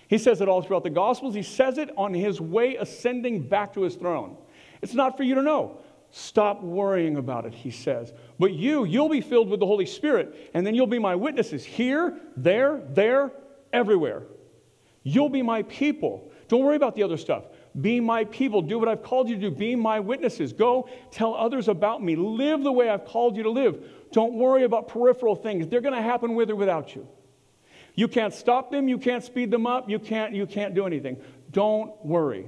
He 0.08 0.18
says 0.18 0.40
it 0.40 0.48
all 0.48 0.62
throughout 0.62 0.86
the 0.86 0.90
Gospels. 0.90 1.36
He 1.36 1.44
says 1.44 1.78
it 1.78 1.90
on 1.98 2.14
his 2.14 2.40
way 2.40 2.78
ascending 2.78 3.50
back 3.50 3.74
to 3.74 3.82
his 3.82 3.96
throne. 3.96 4.38
It's 4.82 4.94
not 4.94 5.18
for 5.18 5.24
you 5.24 5.36
to 5.36 5.42
know. 5.42 5.80
Stop 6.12 6.64
worrying 6.64 7.18
about 7.18 7.46
it, 7.46 7.54
he 7.54 7.70
says. 7.70 8.14
But 8.40 8.54
you, 8.54 8.86
you'll 8.86 9.10
be 9.10 9.20
filled 9.20 9.50
with 9.50 9.60
the 9.60 9.66
Holy 9.66 9.86
Spirit, 9.86 10.52
and 10.54 10.66
then 10.66 10.74
you'll 10.74 10.88
be 10.88 11.00
my 11.00 11.16
witnesses 11.16 11.66
here, 11.66 12.18
there, 12.38 12.82
there, 12.92 13.34
everywhere. 13.74 14.24
You'll 15.04 15.28
be 15.28 15.42
my 15.42 15.64
people. 15.64 16.32
Don't 16.48 16.64
worry 16.64 16.78
about 16.78 16.96
the 16.96 17.04
other 17.04 17.18
stuff. 17.18 17.44
Be 17.80 18.00
my 18.00 18.26
people. 18.26 18.62
Do 18.62 18.78
what 18.78 18.88
I've 18.88 19.02
called 19.02 19.30
you 19.30 19.36
to 19.36 19.42
do. 19.42 19.52
Be 19.52 19.76
my 19.76 20.00
witnesses. 20.00 20.54
Go 20.54 20.88
tell 21.12 21.34
others 21.34 21.68
about 21.68 22.04
me. 22.04 22.16
Live 22.16 22.64
the 22.64 22.72
way 22.72 22.90
I've 22.90 23.06
called 23.06 23.36
you 23.36 23.44
to 23.44 23.50
live. 23.50 23.84
Don't 24.12 24.36
worry 24.36 24.64
about 24.64 24.88
peripheral 24.88 25.36
things. 25.36 25.68
They're 25.68 25.82
going 25.82 25.96
to 25.96 26.02
happen 26.02 26.36
with 26.36 26.52
or 26.52 26.56
without 26.56 26.96
you. 26.96 27.08
You 27.96 28.08
can't 28.08 28.34
stop 28.34 28.72
them. 28.72 28.88
You 28.88 28.98
can't 28.98 29.24
speed 29.24 29.50
them 29.50 29.66
up. 29.66 29.90
You 29.90 30.00
can't, 30.00 30.34
you 30.34 30.46
can't 30.46 30.76
do 30.76 30.86
anything. 30.86 31.18
Don't 31.52 31.94
worry. 32.06 32.48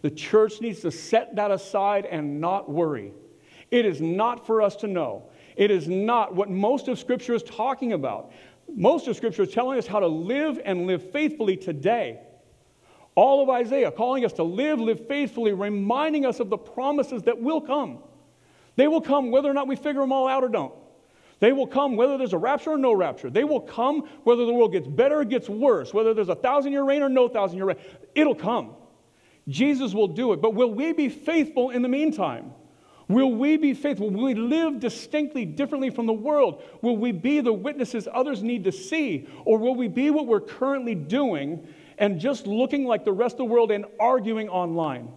The 0.00 0.10
church 0.10 0.60
needs 0.60 0.80
to 0.80 0.90
set 0.90 1.36
that 1.36 1.50
aside 1.50 2.06
and 2.06 2.40
not 2.40 2.70
worry. 2.70 3.12
It 3.70 3.84
is 3.84 4.00
not 4.00 4.46
for 4.46 4.62
us 4.62 4.76
to 4.76 4.86
know. 4.86 5.24
It 5.56 5.70
is 5.70 5.88
not 5.88 6.34
what 6.34 6.50
most 6.50 6.88
of 6.88 6.98
Scripture 6.98 7.34
is 7.34 7.42
talking 7.42 7.92
about. 7.92 8.32
Most 8.74 9.08
of 9.08 9.16
Scripture 9.16 9.42
is 9.42 9.52
telling 9.52 9.78
us 9.78 9.86
how 9.86 10.00
to 10.00 10.06
live 10.06 10.60
and 10.64 10.86
live 10.86 11.10
faithfully 11.10 11.56
today. 11.56 12.20
All 13.14 13.42
of 13.42 13.50
Isaiah 13.50 13.90
calling 13.90 14.24
us 14.24 14.32
to 14.34 14.42
live, 14.42 14.80
live 14.80 15.06
faithfully, 15.06 15.52
reminding 15.52 16.24
us 16.24 16.40
of 16.40 16.48
the 16.48 16.56
promises 16.56 17.22
that 17.24 17.40
will 17.40 17.60
come. 17.60 17.98
They 18.76 18.88
will 18.88 19.02
come 19.02 19.30
whether 19.30 19.50
or 19.50 19.54
not 19.54 19.68
we 19.68 19.76
figure 19.76 20.00
them 20.00 20.12
all 20.12 20.26
out 20.26 20.42
or 20.42 20.48
don't. 20.48 20.72
They 21.40 21.52
will 21.52 21.66
come 21.66 21.96
whether 21.96 22.16
there's 22.16 22.32
a 22.32 22.38
rapture 22.38 22.70
or 22.70 22.78
no 22.78 22.92
rapture. 22.92 23.28
They 23.28 23.44
will 23.44 23.60
come 23.60 24.08
whether 24.22 24.46
the 24.46 24.52
world 24.52 24.72
gets 24.72 24.86
better 24.86 25.20
or 25.20 25.24
gets 25.24 25.48
worse, 25.48 25.92
whether 25.92 26.14
there's 26.14 26.28
a 26.28 26.36
thousand 26.36 26.72
year 26.72 26.84
reign 26.84 27.02
or 27.02 27.08
no 27.08 27.28
thousand 27.28 27.56
year 27.56 27.66
reign. 27.66 27.78
It'll 28.14 28.34
come. 28.34 28.76
Jesus 29.48 29.92
will 29.92 30.08
do 30.08 30.32
it. 30.32 30.40
But 30.40 30.54
will 30.54 30.72
we 30.72 30.92
be 30.92 31.08
faithful 31.08 31.70
in 31.70 31.82
the 31.82 31.88
meantime? 31.88 32.52
Will 33.08 33.32
we 33.32 33.56
be 33.56 33.74
faithful? 33.74 34.08
Will 34.08 34.22
we 34.22 34.34
live 34.34 34.78
distinctly 34.78 35.44
differently 35.44 35.90
from 35.90 36.06
the 36.06 36.12
world? 36.12 36.62
Will 36.80 36.96
we 36.96 37.12
be 37.12 37.40
the 37.40 37.52
witnesses 37.52 38.08
others 38.10 38.42
need 38.42 38.64
to 38.64 38.72
see? 38.72 39.26
Or 39.44 39.58
will 39.58 39.74
we 39.74 39.88
be 39.88 40.10
what 40.10 40.26
we're 40.26 40.40
currently 40.40 40.94
doing 40.94 41.66
and 42.02 42.18
just 42.18 42.48
looking 42.48 42.84
like 42.84 43.04
the 43.04 43.12
rest 43.12 43.34
of 43.34 43.38
the 43.38 43.44
world 43.44 43.70
and 43.70 43.84
arguing 44.00 44.48
online. 44.48 45.08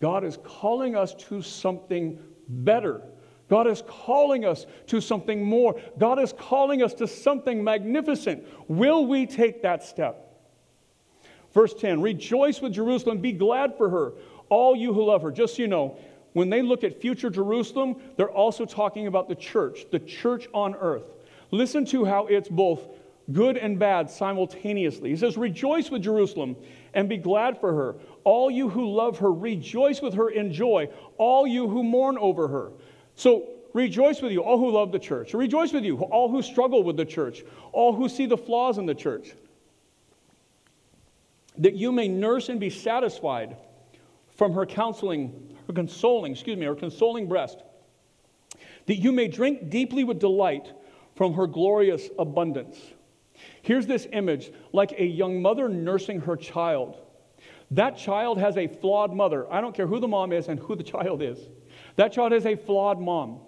God 0.00 0.24
is 0.24 0.38
calling 0.42 0.96
us 0.96 1.14
to 1.14 1.40
something 1.40 2.18
better. 2.48 3.00
God 3.48 3.68
is 3.68 3.84
calling 3.86 4.44
us 4.44 4.66
to 4.88 5.00
something 5.00 5.44
more. 5.44 5.80
God 5.98 6.18
is 6.18 6.32
calling 6.32 6.82
us 6.82 6.94
to 6.94 7.06
something 7.06 7.62
magnificent. 7.62 8.44
Will 8.66 9.06
we 9.06 9.24
take 9.24 9.62
that 9.62 9.84
step? 9.84 10.34
Verse 11.54 11.72
10 11.72 12.02
Rejoice 12.02 12.60
with 12.60 12.72
Jerusalem, 12.72 13.18
be 13.18 13.30
glad 13.30 13.76
for 13.76 13.88
her, 13.88 14.14
all 14.48 14.74
you 14.74 14.92
who 14.92 15.04
love 15.04 15.22
her. 15.22 15.30
Just 15.30 15.54
so 15.54 15.62
you 15.62 15.68
know, 15.68 15.96
when 16.32 16.50
they 16.50 16.60
look 16.60 16.82
at 16.82 17.00
future 17.00 17.30
Jerusalem, 17.30 17.94
they're 18.16 18.28
also 18.28 18.64
talking 18.64 19.06
about 19.06 19.28
the 19.28 19.36
church, 19.36 19.86
the 19.92 20.00
church 20.00 20.48
on 20.52 20.74
earth. 20.74 21.04
Listen 21.52 21.84
to 21.86 22.04
how 22.04 22.26
it's 22.26 22.48
both 22.48 22.88
good 23.32 23.56
and 23.56 23.78
bad 23.78 24.10
simultaneously. 24.10 25.10
He 25.10 25.16
says, 25.16 25.36
Rejoice 25.36 25.90
with 25.90 26.02
Jerusalem 26.02 26.56
and 26.94 27.08
be 27.08 27.16
glad 27.16 27.58
for 27.60 27.72
her. 27.72 27.96
All 28.24 28.50
you 28.50 28.68
who 28.68 28.92
love 28.92 29.18
her, 29.18 29.32
rejoice 29.32 30.00
with 30.00 30.14
her 30.14 30.28
in 30.28 30.52
joy. 30.52 30.88
All 31.18 31.46
you 31.46 31.68
who 31.68 31.82
mourn 31.82 32.18
over 32.18 32.48
her. 32.48 32.72
So 33.14 33.48
rejoice 33.72 34.22
with 34.22 34.32
you, 34.32 34.42
all 34.42 34.58
who 34.58 34.70
love 34.70 34.92
the 34.92 34.98
church. 34.98 35.34
Rejoice 35.34 35.72
with 35.72 35.84
you, 35.84 35.98
all 35.98 36.30
who 36.30 36.42
struggle 36.42 36.82
with 36.82 36.96
the 36.96 37.04
church, 37.04 37.44
all 37.72 37.92
who 37.92 38.08
see 38.08 38.26
the 38.26 38.36
flaws 38.36 38.78
in 38.78 38.86
the 38.86 38.94
church. 38.94 39.34
That 41.58 41.74
you 41.74 41.90
may 41.90 42.08
nurse 42.08 42.48
and 42.48 42.60
be 42.60 42.70
satisfied 42.70 43.56
from 44.36 44.52
her 44.52 44.66
counseling, 44.66 45.56
her 45.66 45.72
consoling, 45.72 46.32
excuse 46.32 46.58
me, 46.58 46.66
her 46.66 46.74
consoling 46.74 47.26
breast. 47.26 47.62
That 48.86 48.96
you 48.96 49.10
may 49.10 49.26
drink 49.26 49.70
deeply 49.70 50.04
with 50.04 50.20
delight 50.20 50.70
from 51.16 51.32
her 51.32 51.46
glorious 51.46 52.08
abundance. 52.18 52.78
Here's 53.66 53.88
this 53.88 54.06
image 54.12 54.52
like 54.72 54.92
a 54.96 55.04
young 55.04 55.42
mother 55.42 55.68
nursing 55.68 56.20
her 56.20 56.36
child. 56.36 57.00
That 57.72 57.96
child 57.96 58.38
has 58.38 58.56
a 58.56 58.68
flawed 58.68 59.12
mother. 59.12 59.52
I 59.52 59.60
don't 59.60 59.74
care 59.74 59.88
who 59.88 59.98
the 59.98 60.06
mom 60.06 60.32
is 60.32 60.46
and 60.46 60.60
who 60.60 60.76
the 60.76 60.84
child 60.94 61.20
is. 61.20 61.40
That 61.96 62.12
child 62.12 62.30
has 62.30 62.46
a 62.46 62.54
flawed 62.54 63.00
mom. 63.00 63.40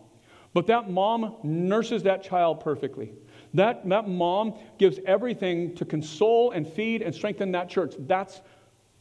But 0.54 0.66
that 0.66 0.90
mom 0.90 1.36
nurses 1.44 2.02
that 2.02 2.24
child 2.24 2.58
perfectly. 2.58 3.12
That, 3.54 3.88
that 3.88 4.08
mom 4.08 4.58
gives 4.76 4.98
everything 5.06 5.76
to 5.76 5.84
console 5.84 6.50
and 6.50 6.66
feed 6.66 7.00
and 7.00 7.14
strengthen 7.14 7.52
that 7.52 7.68
church. 7.68 7.94
That's 7.96 8.40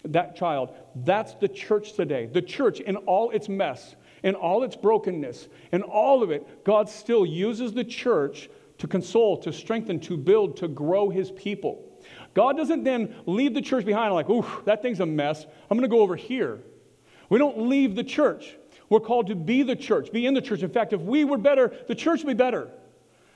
that 0.05 0.35
child. 0.35 0.75
That's 0.97 1.33
the 1.33 1.47
church 1.47 1.93
today. 1.93 2.27
The 2.27 2.43
church, 2.43 2.79
in 2.79 2.95
all 2.95 3.31
its 3.31 3.49
mess, 3.49 3.95
in 4.21 4.35
all 4.35 4.63
its 4.63 4.75
brokenness, 4.75 5.47
in 5.71 5.81
all 5.81 6.21
of 6.21 6.29
it, 6.29 6.63
God 6.63 6.87
still 6.87 7.25
uses 7.25 7.73
the 7.73 7.83
church 7.83 8.51
to 8.77 8.87
console, 8.87 9.37
to 9.37 9.51
strengthen, 9.51 9.99
to 10.01 10.17
build, 10.17 10.57
to 10.57 10.67
grow 10.67 11.09
his 11.09 11.31
people. 11.31 11.83
God 12.33 12.57
doesn't 12.57 12.83
then 12.83 13.15
leave 13.25 13.53
the 13.53 13.61
church 13.61 13.85
behind 13.85 14.13
like, 14.13 14.29
ooh, 14.29 14.45
that 14.65 14.81
thing's 14.81 14.99
a 14.99 15.05
mess. 15.05 15.45
I'm 15.69 15.77
going 15.77 15.89
to 15.89 15.93
go 15.93 16.01
over 16.01 16.15
here. 16.15 16.59
We 17.29 17.39
don't 17.39 17.67
leave 17.67 17.95
the 17.95 18.03
church. 18.03 18.55
We're 18.89 18.99
called 18.99 19.27
to 19.27 19.35
be 19.35 19.63
the 19.63 19.75
church, 19.75 20.11
be 20.11 20.25
in 20.25 20.33
the 20.33 20.41
church. 20.41 20.63
In 20.63 20.69
fact, 20.69 20.93
if 20.93 21.01
we 21.01 21.25
were 21.25 21.37
better, 21.37 21.75
the 21.87 21.95
church 21.95 22.23
would 22.23 22.37
be 22.37 22.41
better. 22.41 22.69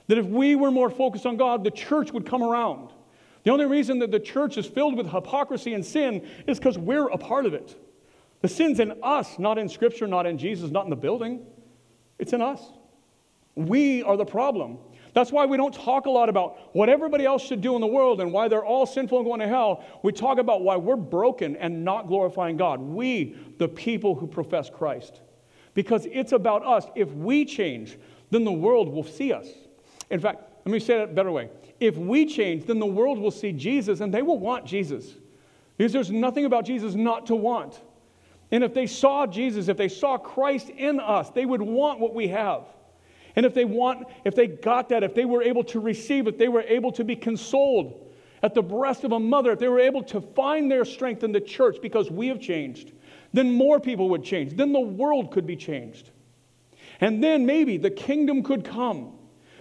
That 0.08 0.18
if 0.18 0.26
we 0.26 0.56
were 0.56 0.72
more 0.72 0.90
focused 0.90 1.26
on 1.26 1.38
God, 1.38 1.64
the 1.64 1.72
church 1.72 2.12
would 2.12 2.26
come 2.26 2.44
around. 2.44 2.92
The 3.44 3.52
only 3.52 3.66
reason 3.66 4.00
that 4.00 4.12
the 4.12 4.20
church 4.20 4.58
is 4.58 4.66
filled 4.66 4.96
with 4.96 5.08
hypocrisy 5.10 5.74
and 5.74 5.86
sin 5.86 6.28
is 6.48 6.60
because 6.60 6.78
we're 6.78 7.08
a 7.08 7.18
part 7.18 7.46
of 7.46 7.54
it. 7.54 7.76
The 8.42 8.48
sin's 8.48 8.80
in 8.80 8.94
us, 9.04 9.40
not 9.40 9.58
in 9.58 9.68
Scripture, 9.68 10.08
not 10.08 10.26
in 10.26 10.38
Jesus, 10.38 10.72
not 10.72 10.86
in 10.86 10.90
the 10.90 10.96
building. 10.96 11.46
It's 12.20 12.34
in 12.34 12.42
us. 12.42 12.62
We 13.56 14.04
are 14.04 14.16
the 14.16 14.26
problem. 14.26 14.78
That's 15.14 15.32
why 15.32 15.46
we 15.46 15.58
don't 15.58 15.74
talk 15.74 16.06
a 16.06 16.10
lot 16.10 16.30
about 16.30 16.74
what 16.74 16.88
everybody 16.88 17.26
else 17.26 17.44
should 17.44 17.62
do 17.62 17.76
in 17.76 17.82
the 17.82 17.88
world 17.88 18.22
and 18.22 18.32
why 18.32 18.48
they're 18.48 18.64
all 18.64 18.86
sinful 18.86 19.20
and 19.20 19.28
going 19.28 19.42
to 19.42 19.48
hell. 19.48 19.84
We 20.04 20.14
talk 20.14 20.38
about 20.38 20.62
why 20.62 20.78
we're 20.78 20.96
broken 20.96 21.58
and 21.58 21.84
not 21.84 22.08
glorifying 22.08 22.56
God. 22.56 22.80
We, 22.80 23.36
the 23.58 23.68
people 23.68 24.16
who 24.16 24.26
profess 24.26 24.70
Christ. 24.70 25.20
Because 25.74 26.08
it's 26.12 26.32
about 26.32 26.66
us. 26.66 26.86
If 26.96 27.12
we 27.12 27.44
change, 27.46 27.98
then 28.30 28.46
the 28.46 28.52
world 28.52 28.90
will 28.90 29.04
see 29.04 29.34
us. 29.34 29.48
In 30.10 30.20
fact, 30.20 30.44
let 30.66 30.72
me 30.72 30.80
say 30.80 30.98
that 30.98 31.10
a 31.10 31.14
better 31.14 31.32
way. 31.32 31.50
If 31.80 31.98
we 31.98 32.26
change, 32.26 32.66
then 32.66 32.80
the 32.80 32.86
world 32.86 33.20
will 33.20 33.32
see 33.32 33.52
Jesus 33.52 34.00
and 34.00 34.14
they 34.14 34.22
will 34.22 34.40
want 34.40 34.66
Jesus. 34.66 35.16
Because 35.78 35.92
there's 35.92 36.12
nothing 36.12 36.46
about 36.46 36.66
Jesus 36.66 36.94
not 36.94 37.26
to 37.26 37.36
want. 37.36 37.82
And 38.52 38.64
if 38.64 38.74
they 38.74 38.86
saw 38.86 39.26
Jesus, 39.26 39.68
if 39.68 39.78
they 39.78 39.88
saw 39.88 40.18
Christ 40.18 40.70
in 40.70 41.00
us, 41.00 41.30
they 41.32 41.46
would 41.46 41.62
want 41.62 42.00
what 42.00 42.14
we 42.14 42.28
have. 42.28 42.64
And 43.36 43.46
if 43.46 43.54
they 43.54 43.66
want, 43.66 44.08
if 44.26 44.36
they 44.36 44.48
got 44.48 44.90
that, 44.90 45.04
if 45.04 45.16
they 45.16 45.26
were 45.26 45.42
able 45.42 45.64
to 45.66 45.80
receive 45.80 46.28
it, 46.28 46.38
they 46.38 46.48
were 46.50 46.62
able 46.62 46.92
to 46.94 47.04
be 47.04 47.16
consoled 47.16 48.12
at 48.44 48.56
the 48.56 48.62
breast 48.62 49.04
of 49.04 49.12
a 49.12 49.20
mother, 49.20 49.52
if 49.52 49.60
they 49.60 49.68
were 49.68 49.80
able 49.80 50.04
to 50.04 50.22
find 50.22 50.72
their 50.72 50.86
strength 50.86 51.24
in 51.24 51.32
the 51.32 51.42
church 51.42 51.78
because 51.82 52.10
we 52.10 52.28
have 52.28 52.40
changed, 52.40 52.92
then 53.34 53.52
more 53.52 53.80
people 53.80 54.10
would 54.10 54.24
change. 54.24 54.56
Then 54.56 54.74
the 54.74 54.80
world 54.80 55.32
could 55.32 55.46
be 55.46 55.56
changed. 55.56 56.10
And 57.00 57.24
then 57.24 57.46
maybe 57.46 57.78
the 57.78 57.92
kingdom 57.92 58.44
could 58.44 58.66
come. 58.66 59.14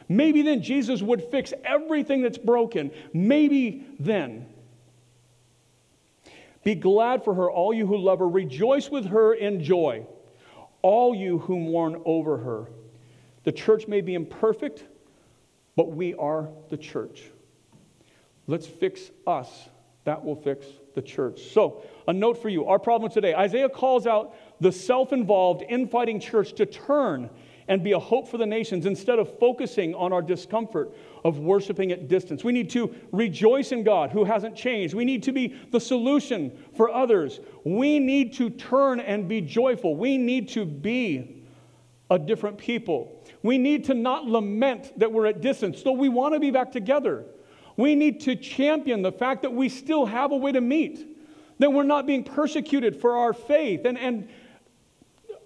Maybe 0.08 0.42
then 0.42 0.62
Jesus 0.62 1.02
would 1.02 1.22
fix 1.30 1.52
everything 1.64 2.22
that's 2.22 2.38
broken. 2.38 2.90
Maybe 3.12 3.86
then. 3.98 4.46
Be 6.64 6.74
glad 6.74 7.22
for 7.24 7.34
her, 7.34 7.50
all 7.50 7.72
you 7.72 7.86
who 7.86 7.96
love 7.96 8.18
her. 8.18 8.28
Rejoice 8.28 8.90
with 8.90 9.06
her 9.06 9.34
in 9.34 9.62
joy, 9.62 10.06
all 10.82 11.14
you 11.14 11.38
who 11.38 11.58
mourn 11.58 12.02
over 12.04 12.38
her. 12.38 12.66
The 13.44 13.52
church 13.52 13.88
may 13.88 14.00
be 14.00 14.14
imperfect, 14.14 14.84
but 15.76 15.90
we 15.92 16.14
are 16.14 16.48
the 16.68 16.76
church. 16.76 17.24
Let's 18.46 18.66
fix 18.66 19.10
us. 19.26 19.68
That 20.04 20.24
will 20.24 20.36
fix 20.36 20.66
the 20.94 21.02
church. 21.02 21.52
So, 21.52 21.82
a 22.08 22.12
note 22.12 22.40
for 22.40 22.48
you 22.48 22.66
our 22.66 22.78
problem 22.78 23.12
today 23.12 23.34
Isaiah 23.34 23.68
calls 23.68 24.06
out 24.06 24.34
the 24.60 24.72
self 24.72 25.12
involved, 25.12 25.62
infighting 25.68 26.18
church 26.20 26.54
to 26.54 26.66
turn 26.66 27.30
and 27.68 27.84
be 27.84 27.92
a 27.92 27.98
hope 27.98 28.26
for 28.26 28.36
the 28.36 28.46
nations 28.46 28.84
instead 28.84 29.20
of 29.20 29.38
focusing 29.38 29.94
on 29.94 30.12
our 30.12 30.22
discomfort 30.22 30.92
of 31.24 31.38
worshiping 31.38 31.92
at 31.92 32.08
distance. 32.08 32.42
We 32.42 32.52
need 32.52 32.68
to 32.70 32.92
rejoice 33.12 33.70
in 33.70 33.84
God 33.84 34.10
who 34.10 34.24
hasn't 34.24 34.56
changed. 34.56 34.92
We 34.92 35.04
need 35.04 35.22
to 35.22 35.32
be 35.32 35.54
the 35.70 35.78
solution 35.78 36.50
for 36.76 36.90
others. 36.90 37.38
We 37.62 38.00
need 38.00 38.32
to 38.34 38.50
turn 38.50 38.98
and 38.98 39.28
be 39.28 39.40
joyful. 39.40 39.94
We 39.94 40.18
need 40.18 40.48
to 40.50 40.64
be 40.64 41.44
a 42.10 42.18
different 42.18 42.58
people. 42.58 43.19
We 43.42 43.58
need 43.58 43.86
to 43.86 43.94
not 43.94 44.26
lament 44.26 44.98
that 44.98 45.12
we're 45.12 45.26
at 45.26 45.40
distance, 45.40 45.82
though 45.82 45.92
we 45.92 46.08
want 46.08 46.34
to 46.34 46.40
be 46.40 46.50
back 46.50 46.72
together. 46.72 47.24
We 47.76 47.94
need 47.94 48.20
to 48.22 48.36
champion 48.36 49.02
the 49.02 49.12
fact 49.12 49.42
that 49.42 49.52
we 49.52 49.68
still 49.68 50.04
have 50.06 50.32
a 50.32 50.36
way 50.36 50.52
to 50.52 50.60
meet, 50.60 51.06
that 51.58 51.72
we're 51.72 51.82
not 51.82 52.06
being 52.06 52.24
persecuted 52.24 53.00
for 53.00 53.16
our 53.16 53.32
faith. 53.32 53.86
And, 53.86 53.98
and 53.98 54.28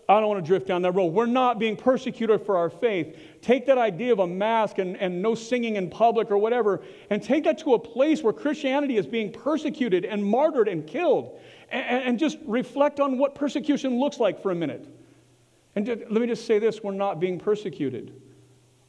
I 0.08 0.20
don't 0.20 0.28
want 0.28 0.44
to 0.44 0.46
drift 0.46 0.66
down 0.66 0.82
that 0.82 0.92
road. 0.92 1.12
We're 1.12 1.26
not 1.26 1.58
being 1.58 1.76
persecuted 1.76 2.44
for 2.44 2.56
our 2.56 2.68
faith. 2.68 3.16
Take 3.40 3.66
that 3.66 3.78
idea 3.78 4.12
of 4.12 4.18
a 4.18 4.26
mask 4.26 4.78
and, 4.78 4.96
and 4.96 5.22
no 5.22 5.34
singing 5.34 5.76
in 5.76 5.88
public 5.88 6.30
or 6.30 6.38
whatever, 6.38 6.82
and 7.10 7.22
take 7.22 7.44
that 7.44 7.58
to 7.58 7.74
a 7.74 7.78
place 7.78 8.22
where 8.22 8.32
Christianity 8.32 8.96
is 8.96 9.06
being 9.06 9.32
persecuted 9.32 10.04
and 10.04 10.24
martyred 10.24 10.68
and 10.68 10.86
killed. 10.86 11.38
And, 11.70 12.04
and 12.04 12.18
just 12.18 12.38
reflect 12.44 13.00
on 13.00 13.16
what 13.16 13.34
persecution 13.34 13.98
looks 13.98 14.18
like 14.18 14.42
for 14.42 14.50
a 14.50 14.54
minute. 14.54 14.86
And 15.76 15.86
let 15.86 16.10
me 16.10 16.26
just 16.26 16.46
say 16.46 16.58
this 16.58 16.82
we're 16.82 16.92
not 16.92 17.20
being 17.20 17.38
persecuted. 17.38 18.20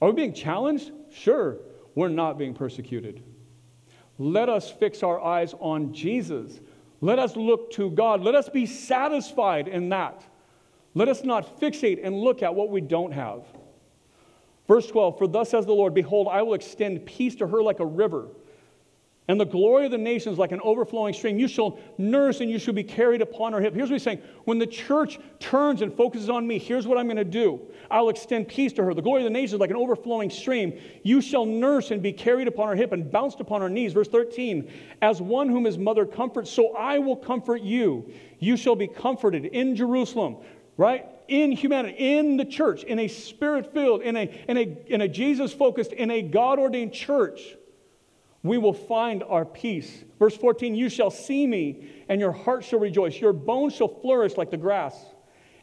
Are 0.01 0.09
we 0.09 0.15
being 0.15 0.33
challenged? 0.33 0.91
Sure, 1.11 1.57
we're 1.95 2.09
not 2.09 2.37
being 2.37 2.53
persecuted. 2.53 3.23
Let 4.17 4.49
us 4.49 4.71
fix 4.71 5.03
our 5.03 5.21
eyes 5.21 5.53
on 5.59 5.93
Jesus. 5.93 6.59
Let 7.01 7.19
us 7.19 7.35
look 7.35 7.71
to 7.73 7.89
God. 7.91 8.21
Let 8.21 8.35
us 8.35 8.49
be 8.49 8.65
satisfied 8.65 9.67
in 9.67 9.89
that. 9.89 10.23
Let 10.93 11.09
us 11.09 11.23
not 11.23 11.59
fixate 11.59 11.99
and 12.01 12.15
look 12.15 12.41
at 12.41 12.55
what 12.55 12.69
we 12.69 12.81
don't 12.81 13.11
have. 13.11 13.43
Verse 14.67 14.87
12 14.87 15.17
For 15.17 15.27
thus 15.27 15.49
says 15.49 15.65
the 15.65 15.73
Lord, 15.73 15.93
Behold, 15.93 16.27
I 16.29 16.41
will 16.41 16.53
extend 16.53 17.05
peace 17.05 17.35
to 17.35 17.47
her 17.47 17.61
like 17.61 17.79
a 17.79 17.85
river 17.85 18.27
and 19.27 19.39
the 19.39 19.45
glory 19.45 19.85
of 19.85 19.91
the 19.91 19.97
nations 19.97 20.37
like 20.37 20.51
an 20.51 20.61
overflowing 20.61 21.13
stream. 21.13 21.39
You 21.39 21.47
shall 21.47 21.79
nurse 21.97 22.41
and 22.41 22.51
you 22.51 22.59
shall 22.59 22.75
be 22.75 22.83
carried 22.83 23.21
upon 23.21 23.53
her 23.53 23.61
hip. 23.61 23.73
Here's 23.73 23.89
what 23.89 23.95
he's 23.95 24.03
saying. 24.03 24.21
When 24.43 24.59
the 24.59 24.67
church 24.67 25.19
turns 25.39 25.81
and 25.81 25.91
focuses 25.91 26.29
on 26.29 26.45
me, 26.45 26.59
here's 26.59 26.85
what 26.85 26.99
I'm 26.99 27.07
going 27.07 27.17
to 27.17 27.23
do. 27.23 27.59
I'll 27.89 28.09
extend 28.09 28.47
peace 28.47 28.71
to 28.73 28.83
her. 28.83 28.93
The 28.93 29.01
glory 29.01 29.21
of 29.21 29.23
the 29.23 29.31
nations 29.31 29.59
like 29.59 29.71
an 29.71 29.75
overflowing 29.77 30.29
stream. 30.29 30.79
You 31.01 31.21
shall 31.21 31.45
nurse 31.45 31.89
and 31.89 32.03
be 32.03 32.13
carried 32.13 32.47
upon 32.47 32.67
her 32.67 32.75
hip 32.75 32.91
and 32.91 33.11
bounced 33.11 33.39
upon 33.39 33.61
her 33.61 33.69
knees. 33.69 33.93
Verse 33.93 34.07
13. 34.07 34.71
As 35.01 35.21
one 35.21 35.49
whom 35.49 35.63
his 35.63 35.79
mother 35.79 36.05
comforts, 36.05 36.51
so 36.51 36.75
I 36.75 36.99
will 36.99 37.17
comfort 37.17 37.61
you. 37.61 38.11
You 38.37 38.57
shall 38.57 38.75
be 38.75 38.87
comforted 38.87 39.45
in 39.45 39.75
Jerusalem, 39.75 40.37
right? 40.77 41.05
In 41.27 41.51
humanity, 41.51 41.95
in 41.97 42.37
the 42.37 42.45
church, 42.45 42.83
in 42.83 42.99
a 42.99 43.07
spirit 43.07 43.73
filled, 43.73 44.03
in 44.03 44.15
a, 44.15 44.45
in 44.47 44.57
a, 44.57 44.77
in 44.85 45.01
a 45.01 45.07
Jesus 45.07 45.51
focused, 45.51 45.93
in 45.93 46.11
a 46.11 46.21
God 46.21 46.59
ordained 46.59 46.93
church 46.93 47.55
we 48.45 48.57
will 48.57 48.73
find 48.73 49.23
our 49.23 49.43
peace. 49.43 50.03
Verse 50.19 50.37
14, 50.37 50.75
you 50.75 50.87
shall 50.87 51.09
see 51.09 51.47
me, 51.47 51.89
and 52.07 52.21
your 52.21 52.31
heart 52.31 52.63
shall 52.63 52.79
rejoice. 52.79 53.19
Your 53.19 53.33
bones 53.33 53.73
shall 53.73 53.87
flourish 53.87 54.37
like 54.37 54.51
the 54.51 54.57
grass. 54.57 54.95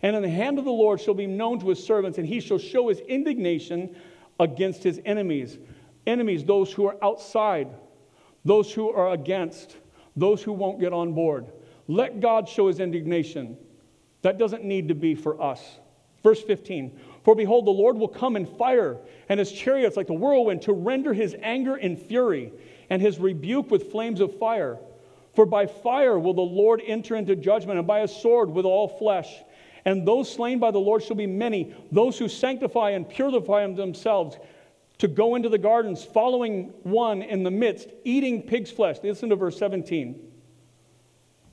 And 0.03 0.17
in 0.17 0.23
the 0.23 0.29
hand 0.29 0.59
of 0.59 0.65
the 0.65 0.73
Lord 0.73 1.01
shall 1.01 1.15
be 1.15 1.29
known 1.29 1.61
to 1.61 1.69
his 1.69 1.85
servants, 1.85 2.19
and 2.19 2.27
he 2.27 2.41
shall 2.41 2.59
show 2.59 2.89
his 2.89 2.99
indignation 3.01 3.95
against 4.41 4.83
his 4.83 5.01
enemies. 5.05 5.59
Enemies, 6.07 6.45
those 6.45 6.73
who 6.73 6.87
are 6.87 6.97
outside, 7.03 7.69
those 8.45 8.73
who 8.73 8.91
are 8.91 9.13
against, 9.13 9.77
those 10.17 10.43
who 10.43 10.53
won't 10.53 10.81
get 10.81 10.93
on 10.93 11.13
board. 11.13 11.47
Let 11.87 12.21
God 12.21 12.49
show 12.49 12.67
his 12.67 12.81
indignation. 12.81 13.57
That 14.23 14.39
doesn't 14.39 14.65
need 14.65 14.89
to 14.89 14.95
be 14.97 15.15
for 15.15 15.41
us. 15.41 15.79
Verse 16.23 16.43
15 16.43 16.99
For 17.25 17.37
behold, 17.37 17.67
the 17.67 17.71
Lord 17.71 17.97
will 17.97 18.09
come 18.09 18.35
in 18.35 18.47
fire, 18.47 18.99
and 19.29 19.39
his 19.39 19.53
chariots 19.53 19.97
like 19.97 20.09
the 20.09 20.15
whirlwind, 20.15 20.63
to 20.63 20.73
render 20.73 21.13
his 21.13 21.37
anger 21.43 21.77
in 21.77 21.97
fury 21.97 22.53
and 22.93 23.01
his 23.01 23.19
rebuke 23.19 23.71
with 23.71 23.91
flames 23.91 24.21
of 24.21 24.39
fire. 24.39 24.79
For 25.35 25.47
by 25.47 25.65
fire 25.65 26.19
will 26.19 26.35
the 26.35 26.43
Lord 26.43 26.83
enter 26.87 27.17
into 27.17 27.35
judgment, 27.35 27.79
and 27.79 27.87
by 27.87 28.01
a 28.01 28.07
sword 28.07 28.51
with 28.51 28.67
all 28.67 28.87
flesh. 28.87 29.35
And 29.87 30.07
those 30.07 30.31
slain 30.31 30.59
by 30.59 30.73
the 30.73 30.79
Lord 30.79 31.03
shall 31.03 31.17
be 31.17 31.27
many, 31.27 31.75
those 31.91 32.19
who 32.19 32.29
sanctify 32.29 32.91
and 32.91 33.09
purify 33.09 33.67
themselves 33.69 34.37
to 34.99 35.09
go 35.09 35.37
into 35.37 35.49
the 35.49 35.57
gardens, 35.57 36.05
following 36.05 36.65
one 36.83 37.23
in 37.23 37.45
the 37.45 37.51
midst, 37.51 37.89
eating 38.05 38.43
pig's 38.43 38.71
flesh. 38.71 38.99
Listen 39.03 39.31
to 39.31 39.37
verse 39.37 39.59
17. 39.59 40.31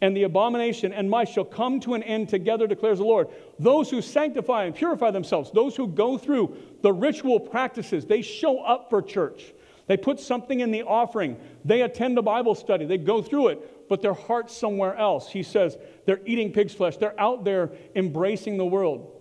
And 0.02 0.18
the 0.18 0.24
abomination 0.24 0.92
and 0.92 1.10
mice 1.10 1.30
shall 1.30 1.46
come 1.46 1.80
to 1.82 1.94
an 1.94 2.04
end 2.04 2.28
together, 2.28 2.68
declares 2.68 2.98
the 2.98 3.06
Lord. 3.06 3.30
Those 3.60 3.90
who 3.90 4.02
sanctify 4.02 4.66
and 4.66 4.76
purify 4.76 5.12
themselves, 5.12 5.52
those 5.52 5.78
who 5.78 5.88
go 5.88 6.18
through 6.18 6.58
the 6.82 6.92
ritual 6.92 7.40
practices, 7.40 8.06
they 8.06 8.22
show 8.22 8.60
up 8.60 8.90
for 8.90 9.02
church. 9.02 9.54
They 9.90 9.98
put 9.98 10.20
something 10.20 10.60
in 10.60 10.70
the 10.70 10.84
offering. 10.84 11.36
They 11.66 11.82
attend 11.82 12.16
a 12.20 12.22
Bible 12.22 12.54
study. 12.54 12.86
They 12.86 13.00
go 13.00 13.24
through 13.24 13.48
it, 13.48 13.90
but 13.90 14.04
their 14.04 14.14
heart's 14.14 14.56
somewhere 14.56 14.96
else. 14.96 15.32
He 15.32 15.42
says 15.42 15.76
they're 16.06 16.22
eating 16.28 16.54
pig's 16.54 16.76
flesh. 16.76 16.98
They're 16.98 17.20
out 17.20 17.44
there 17.44 17.72
embracing 17.96 18.58
the 18.58 18.68
world. 18.68 19.12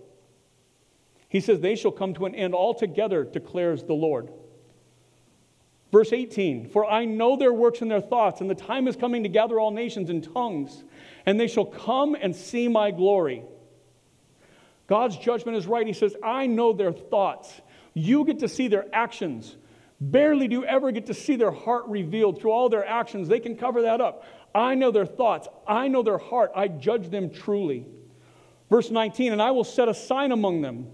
He 1.27 1.39
says 1.39 1.59
they 1.59 1.75
shall 1.75 1.91
come 1.91 2.13
to 2.13 2.27
an 2.27 2.35
end 2.35 2.53
altogether, 2.53 3.23
declares 3.23 3.83
the 3.83 3.95
Lord. 3.95 4.31
Verse 5.91 6.13
18 6.13 6.69
For 6.69 6.85
I 6.85 7.05
know 7.05 7.35
their 7.35 7.51
works 7.51 7.81
and 7.81 7.89
their 7.89 7.99
thoughts, 7.99 8.39
and 8.39 8.47
the 8.47 8.53
time 8.53 8.87
is 8.87 8.95
coming 8.95 9.23
to 9.23 9.29
gather 9.29 9.59
all 9.59 9.71
nations 9.71 10.11
in 10.11 10.21
tongues, 10.21 10.83
and 11.25 11.39
they 11.39 11.47
shall 11.47 11.65
come 11.65 12.13
and 12.13 12.35
see 12.35 12.67
my 12.67 12.91
glory. 12.91 13.43
God's 14.85 15.17
judgment 15.17 15.57
is 15.57 15.65
right. 15.65 15.87
He 15.87 15.93
says, 15.93 16.15
I 16.23 16.45
know 16.45 16.73
their 16.73 16.93
thoughts. 16.93 17.51
You 17.95 18.23
get 18.23 18.39
to 18.39 18.47
see 18.47 18.67
their 18.67 18.85
actions. 18.93 19.55
Barely 20.01 20.47
do 20.47 20.55
you 20.55 20.65
ever 20.65 20.91
get 20.91 21.05
to 21.07 21.13
see 21.13 21.35
their 21.35 21.51
heart 21.51 21.85
revealed 21.87 22.39
through 22.39 22.51
all 22.51 22.69
their 22.69 22.85
actions. 22.85 23.27
They 23.27 23.39
can 23.39 23.57
cover 23.57 23.81
that 23.81 23.99
up. 23.99 24.23
I 24.55 24.75
know 24.75 24.91
their 24.91 25.05
thoughts. 25.05 25.47
I 25.67 25.87
know 25.87 26.03
their 26.03 26.17
heart. 26.17 26.51
I 26.55 26.69
judge 26.69 27.09
them 27.09 27.29
truly. 27.29 27.85
Verse 28.69 28.91
19, 28.91 29.33
and 29.33 29.41
I 29.41 29.51
will 29.51 29.63
set 29.63 29.89
a 29.89 29.93
sign 29.93 30.31
among 30.31 30.61
them, 30.61 30.87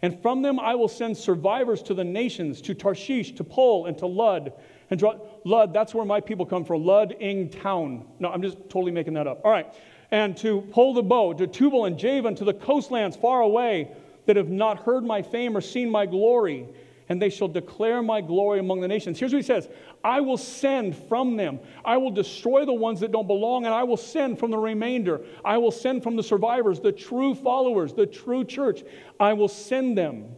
and 0.00 0.20
from 0.22 0.42
them 0.42 0.58
I 0.58 0.74
will 0.74 0.88
send 0.88 1.16
survivors 1.16 1.82
to 1.84 1.94
the 1.94 2.04
nations, 2.04 2.60
to 2.62 2.74
Tarshish, 2.74 3.32
to 3.32 3.44
Pul, 3.44 3.86
and 3.86 3.96
to 3.98 4.06
Lud. 4.06 4.52
And 4.90 4.98
draw, 4.98 5.18
Lud, 5.44 5.72
that's 5.72 5.94
where 5.94 6.06
my 6.06 6.20
people 6.20 6.46
come 6.46 6.64
from. 6.64 6.84
Lud, 6.84 7.14
Ing, 7.20 7.50
town. 7.50 8.06
No, 8.18 8.30
I'm 8.30 8.42
just 8.42 8.56
totally 8.70 8.92
making 8.92 9.14
that 9.14 9.26
up. 9.26 9.42
All 9.44 9.50
right. 9.50 9.72
And 10.10 10.36
to 10.38 10.62
Pul 10.72 10.94
the 10.94 11.02
bow, 11.02 11.32
to 11.34 11.46
Tubal 11.46 11.84
and 11.84 11.98
Javan, 11.98 12.34
to 12.36 12.44
the 12.44 12.54
coastlands 12.54 13.16
far 13.16 13.42
away 13.42 13.92
that 14.26 14.36
have 14.36 14.48
not 14.48 14.78
heard 14.78 15.04
my 15.04 15.22
fame 15.22 15.56
or 15.56 15.60
seen 15.60 15.90
my 15.90 16.06
glory 16.06 16.66
and 17.12 17.20
they 17.20 17.28
shall 17.28 17.46
declare 17.46 18.02
my 18.02 18.22
glory 18.22 18.58
among 18.58 18.80
the 18.80 18.88
nations. 18.88 19.18
Here's 19.18 19.34
what 19.34 19.36
he 19.36 19.46
says 19.46 19.68
I 20.02 20.22
will 20.22 20.38
send 20.38 20.96
from 20.96 21.36
them. 21.36 21.60
I 21.84 21.98
will 21.98 22.10
destroy 22.10 22.64
the 22.64 22.72
ones 22.72 23.00
that 23.00 23.12
don't 23.12 23.26
belong, 23.26 23.66
and 23.66 23.74
I 23.74 23.82
will 23.82 23.98
send 23.98 24.38
from 24.38 24.50
the 24.50 24.56
remainder. 24.56 25.20
I 25.44 25.58
will 25.58 25.70
send 25.70 26.02
from 26.02 26.16
the 26.16 26.22
survivors, 26.22 26.80
the 26.80 26.90
true 26.90 27.34
followers, 27.34 27.92
the 27.92 28.06
true 28.06 28.46
church. 28.46 28.82
I 29.20 29.34
will 29.34 29.48
send 29.48 29.98
them. 29.98 30.34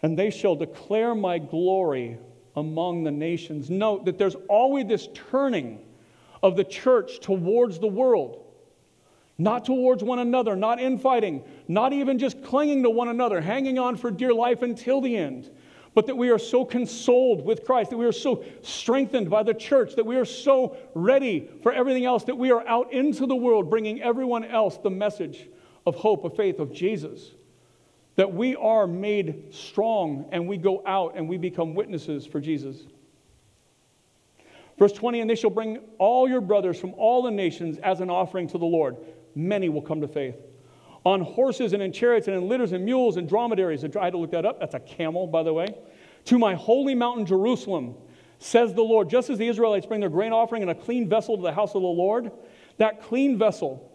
And 0.00 0.16
they 0.16 0.30
shall 0.30 0.54
declare 0.54 1.16
my 1.16 1.38
glory 1.38 2.16
among 2.54 3.02
the 3.02 3.10
nations. 3.10 3.70
Note 3.70 4.04
that 4.04 4.16
there's 4.16 4.36
always 4.48 4.86
this 4.86 5.08
turning 5.12 5.80
of 6.40 6.54
the 6.54 6.62
church 6.62 7.18
towards 7.18 7.80
the 7.80 7.88
world 7.88 8.43
not 9.36 9.64
towards 9.64 10.02
one 10.02 10.18
another, 10.20 10.54
not 10.56 10.80
infighting, 10.80 11.42
not 11.66 11.92
even 11.92 12.18
just 12.18 12.42
clinging 12.44 12.82
to 12.82 12.90
one 12.90 13.08
another, 13.08 13.40
hanging 13.40 13.78
on 13.78 13.96
for 13.96 14.10
dear 14.10 14.32
life 14.32 14.62
until 14.62 15.00
the 15.00 15.16
end, 15.16 15.50
but 15.94 16.06
that 16.06 16.16
we 16.16 16.30
are 16.30 16.38
so 16.38 16.64
consoled 16.64 17.44
with 17.44 17.64
Christ, 17.64 17.90
that 17.90 17.96
we 17.96 18.06
are 18.06 18.12
so 18.12 18.44
strengthened 18.62 19.30
by 19.30 19.42
the 19.42 19.54
church, 19.54 19.96
that 19.96 20.06
we 20.06 20.16
are 20.16 20.24
so 20.24 20.76
ready 20.94 21.48
for 21.62 21.72
everything 21.72 22.04
else, 22.04 22.24
that 22.24 22.36
we 22.38 22.50
are 22.52 22.66
out 22.66 22.92
into 22.92 23.26
the 23.26 23.34
world 23.36 23.70
bringing 23.70 24.02
everyone 24.02 24.44
else 24.44 24.76
the 24.78 24.90
message 24.90 25.48
of 25.86 25.94
hope, 25.96 26.24
of 26.24 26.34
faith, 26.36 26.58
of 26.58 26.72
Jesus. 26.72 27.32
that 28.16 28.32
we 28.32 28.54
are 28.56 28.86
made 28.86 29.52
strong 29.52 30.28
and 30.30 30.46
we 30.46 30.56
go 30.56 30.82
out 30.86 31.14
and 31.16 31.28
we 31.28 31.36
become 31.36 31.74
witnesses 31.74 32.26
for 32.26 32.40
Jesus. 32.40 32.86
Verse 34.78 34.92
20, 34.92 35.20
and 35.20 35.30
they 35.30 35.34
shall 35.34 35.50
bring 35.50 35.78
all 35.98 36.28
your 36.28 36.40
brothers 36.40 36.78
from 36.78 36.94
all 36.94 37.22
the 37.22 37.30
nations 37.30 37.78
as 37.78 38.00
an 38.00 38.10
offering 38.10 38.48
to 38.48 38.58
the 38.58 38.66
Lord. 38.66 38.96
Many 39.34 39.68
will 39.68 39.82
come 39.82 40.00
to 40.00 40.08
faith. 40.08 40.36
On 41.04 41.20
horses 41.20 41.72
and 41.72 41.82
in 41.82 41.92
chariots 41.92 42.28
and 42.28 42.36
in 42.36 42.48
litters 42.48 42.72
and 42.72 42.84
mules 42.84 43.16
and 43.16 43.28
dromedaries. 43.28 43.84
I 43.84 43.88
tried 43.88 44.10
to 44.10 44.18
look 44.18 44.30
that 44.30 44.46
up. 44.46 44.60
That's 44.60 44.74
a 44.74 44.80
camel, 44.80 45.26
by 45.26 45.42
the 45.42 45.52
way. 45.52 45.74
To 46.26 46.38
my 46.38 46.54
holy 46.54 46.94
mountain, 46.94 47.26
Jerusalem, 47.26 47.94
says 48.38 48.72
the 48.72 48.82
Lord. 48.82 49.10
Just 49.10 49.28
as 49.28 49.38
the 49.38 49.46
Israelites 49.46 49.86
bring 49.86 50.00
their 50.00 50.08
grain 50.08 50.32
offering 50.32 50.62
in 50.62 50.70
a 50.70 50.74
clean 50.74 51.08
vessel 51.08 51.36
to 51.36 51.42
the 51.42 51.52
house 51.52 51.74
of 51.74 51.82
the 51.82 51.88
Lord, 51.88 52.32
that 52.78 53.02
clean 53.02 53.38
vessel 53.38 53.90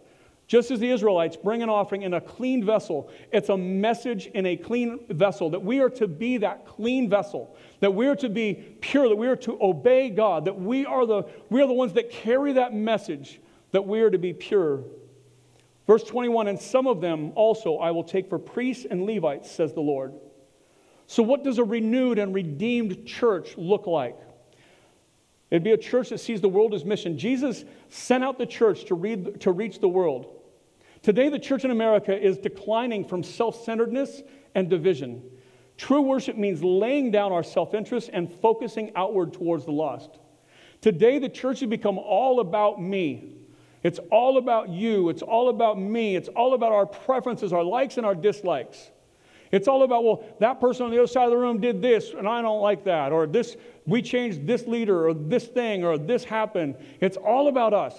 just 0.50 0.72
as 0.72 0.80
the 0.80 0.90
Israelites 0.90 1.36
bring 1.36 1.62
an 1.62 1.68
offering 1.68 2.02
in 2.02 2.12
a 2.14 2.20
clean 2.20 2.66
vessel, 2.66 3.08
it's 3.30 3.50
a 3.50 3.56
message 3.56 4.26
in 4.26 4.46
a 4.46 4.56
clean 4.56 4.98
vessel 5.08 5.48
that 5.50 5.62
we 5.62 5.78
are 5.78 5.90
to 5.90 6.08
be 6.08 6.38
that 6.38 6.66
clean 6.66 7.08
vessel, 7.08 7.56
that 7.78 7.94
we 7.94 8.08
are 8.08 8.16
to 8.16 8.28
be 8.28 8.54
pure, 8.80 9.08
that 9.08 9.14
we 9.14 9.28
are 9.28 9.36
to 9.36 9.56
obey 9.62 10.10
God, 10.10 10.46
that 10.46 10.60
we 10.60 10.84
are 10.84 11.06
the, 11.06 11.22
we 11.50 11.62
are 11.62 11.68
the 11.68 11.72
ones 11.72 11.92
that 11.92 12.10
carry 12.10 12.54
that 12.54 12.74
message, 12.74 13.40
that 13.70 13.86
we 13.86 14.00
are 14.00 14.10
to 14.10 14.18
be 14.18 14.32
pure. 14.32 14.82
Verse 15.90 16.04
21 16.04 16.46
And 16.46 16.60
some 16.60 16.86
of 16.86 17.00
them 17.00 17.32
also 17.34 17.78
I 17.78 17.90
will 17.90 18.04
take 18.04 18.28
for 18.28 18.38
priests 18.38 18.86
and 18.88 19.06
Levites, 19.06 19.50
says 19.50 19.72
the 19.72 19.80
Lord. 19.80 20.14
So, 21.08 21.20
what 21.20 21.42
does 21.42 21.58
a 21.58 21.64
renewed 21.64 22.20
and 22.20 22.32
redeemed 22.32 23.06
church 23.06 23.56
look 23.56 23.88
like? 23.88 24.16
It'd 25.50 25.64
be 25.64 25.72
a 25.72 25.76
church 25.76 26.10
that 26.10 26.18
sees 26.18 26.40
the 26.40 26.48
world 26.48 26.74
as 26.74 26.84
mission. 26.84 27.18
Jesus 27.18 27.64
sent 27.88 28.22
out 28.22 28.38
the 28.38 28.46
church 28.46 28.84
to, 28.84 28.94
read, 28.94 29.40
to 29.40 29.50
reach 29.50 29.80
the 29.80 29.88
world. 29.88 30.28
Today, 31.02 31.28
the 31.28 31.40
church 31.40 31.64
in 31.64 31.72
America 31.72 32.16
is 32.16 32.38
declining 32.38 33.04
from 33.04 33.24
self 33.24 33.64
centeredness 33.64 34.22
and 34.54 34.70
division. 34.70 35.20
True 35.76 36.02
worship 36.02 36.36
means 36.36 36.62
laying 36.62 37.10
down 37.10 37.32
our 37.32 37.42
self 37.42 37.74
interest 37.74 38.10
and 38.12 38.32
focusing 38.32 38.92
outward 38.94 39.32
towards 39.32 39.64
the 39.64 39.72
lost. 39.72 40.20
Today, 40.82 41.18
the 41.18 41.28
church 41.28 41.58
has 41.58 41.68
become 41.68 41.98
all 41.98 42.38
about 42.38 42.80
me. 42.80 43.39
It's 43.82 43.98
all 44.10 44.38
about 44.38 44.68
you. 44.68 45.08
It's 45.08 45.22
all 45.22 45.48
about 45.48 45.78
me. 45.78 46.16
It's 46.16 46.28
all 46.28 46.54
about 46.54 46.72
our 46.72 46.86
preferences, 46.86 47.52
our 47.52 47.64
likes, 47.64 47.96
and 47.96 48.04
our 48.04 48.14
dislikes. 48.14 48.90
It's 49.52 49.66
all 49.66 49.82
about, 49.82 50.04
well, 50.04 50.24
that 50.38 50.60
person 50.60 50.84
on 50.84 50.92
the 50.92 50.98
other 50.98 51.06
side 51.06 51.24
of 51.24 51.30
the 51.30 51.36
room 51.36 51.60
did 51.60 51.82
this, 51.82 52.12
and 52.12 52.28
I 52.28 52.40
don't 52.40 52.60
like 52.60 52.84
that. 52.84 53.10
Or 53.10 53.26
this, 53.26 53.56
we 53.86 54.00
changed 54.00 54.46
this 54.46 54.66
leader, 54.66 55.08
or 55.08 55.14
this 55.14 55.46
thing, 55.46 55.84
or 55.84 55.98
this 55.98 56.22
happened. 56.22 56.76
It's 57.00 57.16
all 57.16 57.48
about 57.48 57.74
us. 57.74 57.96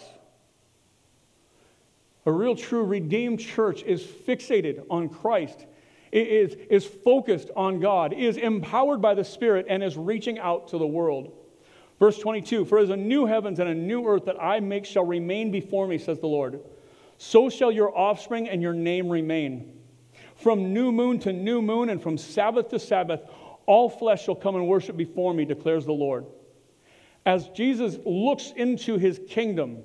A 2.25 2.31
real, 2.31 2.55
true, 2.55 2.83
redeemed 2.83 3.39
church 3.39 3.83
is 3.83 4.03
fixated 4.03 4.85
on 4.89 5.09
Christ, 5.09 5.65
it 6.11 6.27
is, 6.27 6.55
is 6.69 6.85
focused 6.85 7.49
on 7.55 7.79
God, 7.79 8.13
is 8.13 8.37
empowered 8.37 9.01
by 9.01 9.13
the 9.13 9.23
Spirit, 9.23 9.65
and 9.69 9.83
is 9.83 9.97
reaching 9.97 10.37
out 10.37 10.67
to 10.69 10.77
the 10.77 10.85
world. 10.85 11.33
Verse 12.01 12.17
22 12.17 12.65
For 12.65 12.79
as 12.79 12.89
a 12.89 12.97
new 12.97 13.27
heavens 13.27 13.59
and 13.59 13.69
a 13.69 13.75
new 13.75 14.07
earth 14.07 14.25
that 14.25 14.41
I 14.41 14.59
make 14.59 14.85
shall 14.85 15.05
remain 15.05 15.51
before 15.51 15.87
me, 15.87 15.99
says 15.99 16.19
the 16.19 16.25
Lord, 16.25 16.59
so 17.19 17.47
shall 17.47 17.71
your 17.71 17.95
offspring 17.95 18.49
and 18.49 18.59
your 18.59 18.73
name 18.73 19.07
remain. 19.07 19.77
From 20.35 20.73
new 20.73 20.91
moon 20.91 21.19
to 21.19 21.31
new 21.31 21.61
moon, 21.61 21.89
and 21.89 22.01
from 22.01 22.17
Sabbath 22.17 22.69
to 22.69 22.79
Sabbath, 22.79 23.21
all 23.67 23.87
flesh 23.87 24.23
shall 24.23 24.33
come 24.33 24.55
and 24.55 24.67
worship 24.67 24.97
before 24.97 25.31
me, 25.31 25.45
declares 25.45 25.85
the 25.85 25.93
Lord. 25.93 26.25
As 27.23 27.47
Jesus 27.49 27.99
looks 28.03 28.51
into 28.55 28.97
his 28.97 29.21
kingdom, 29.29 29.83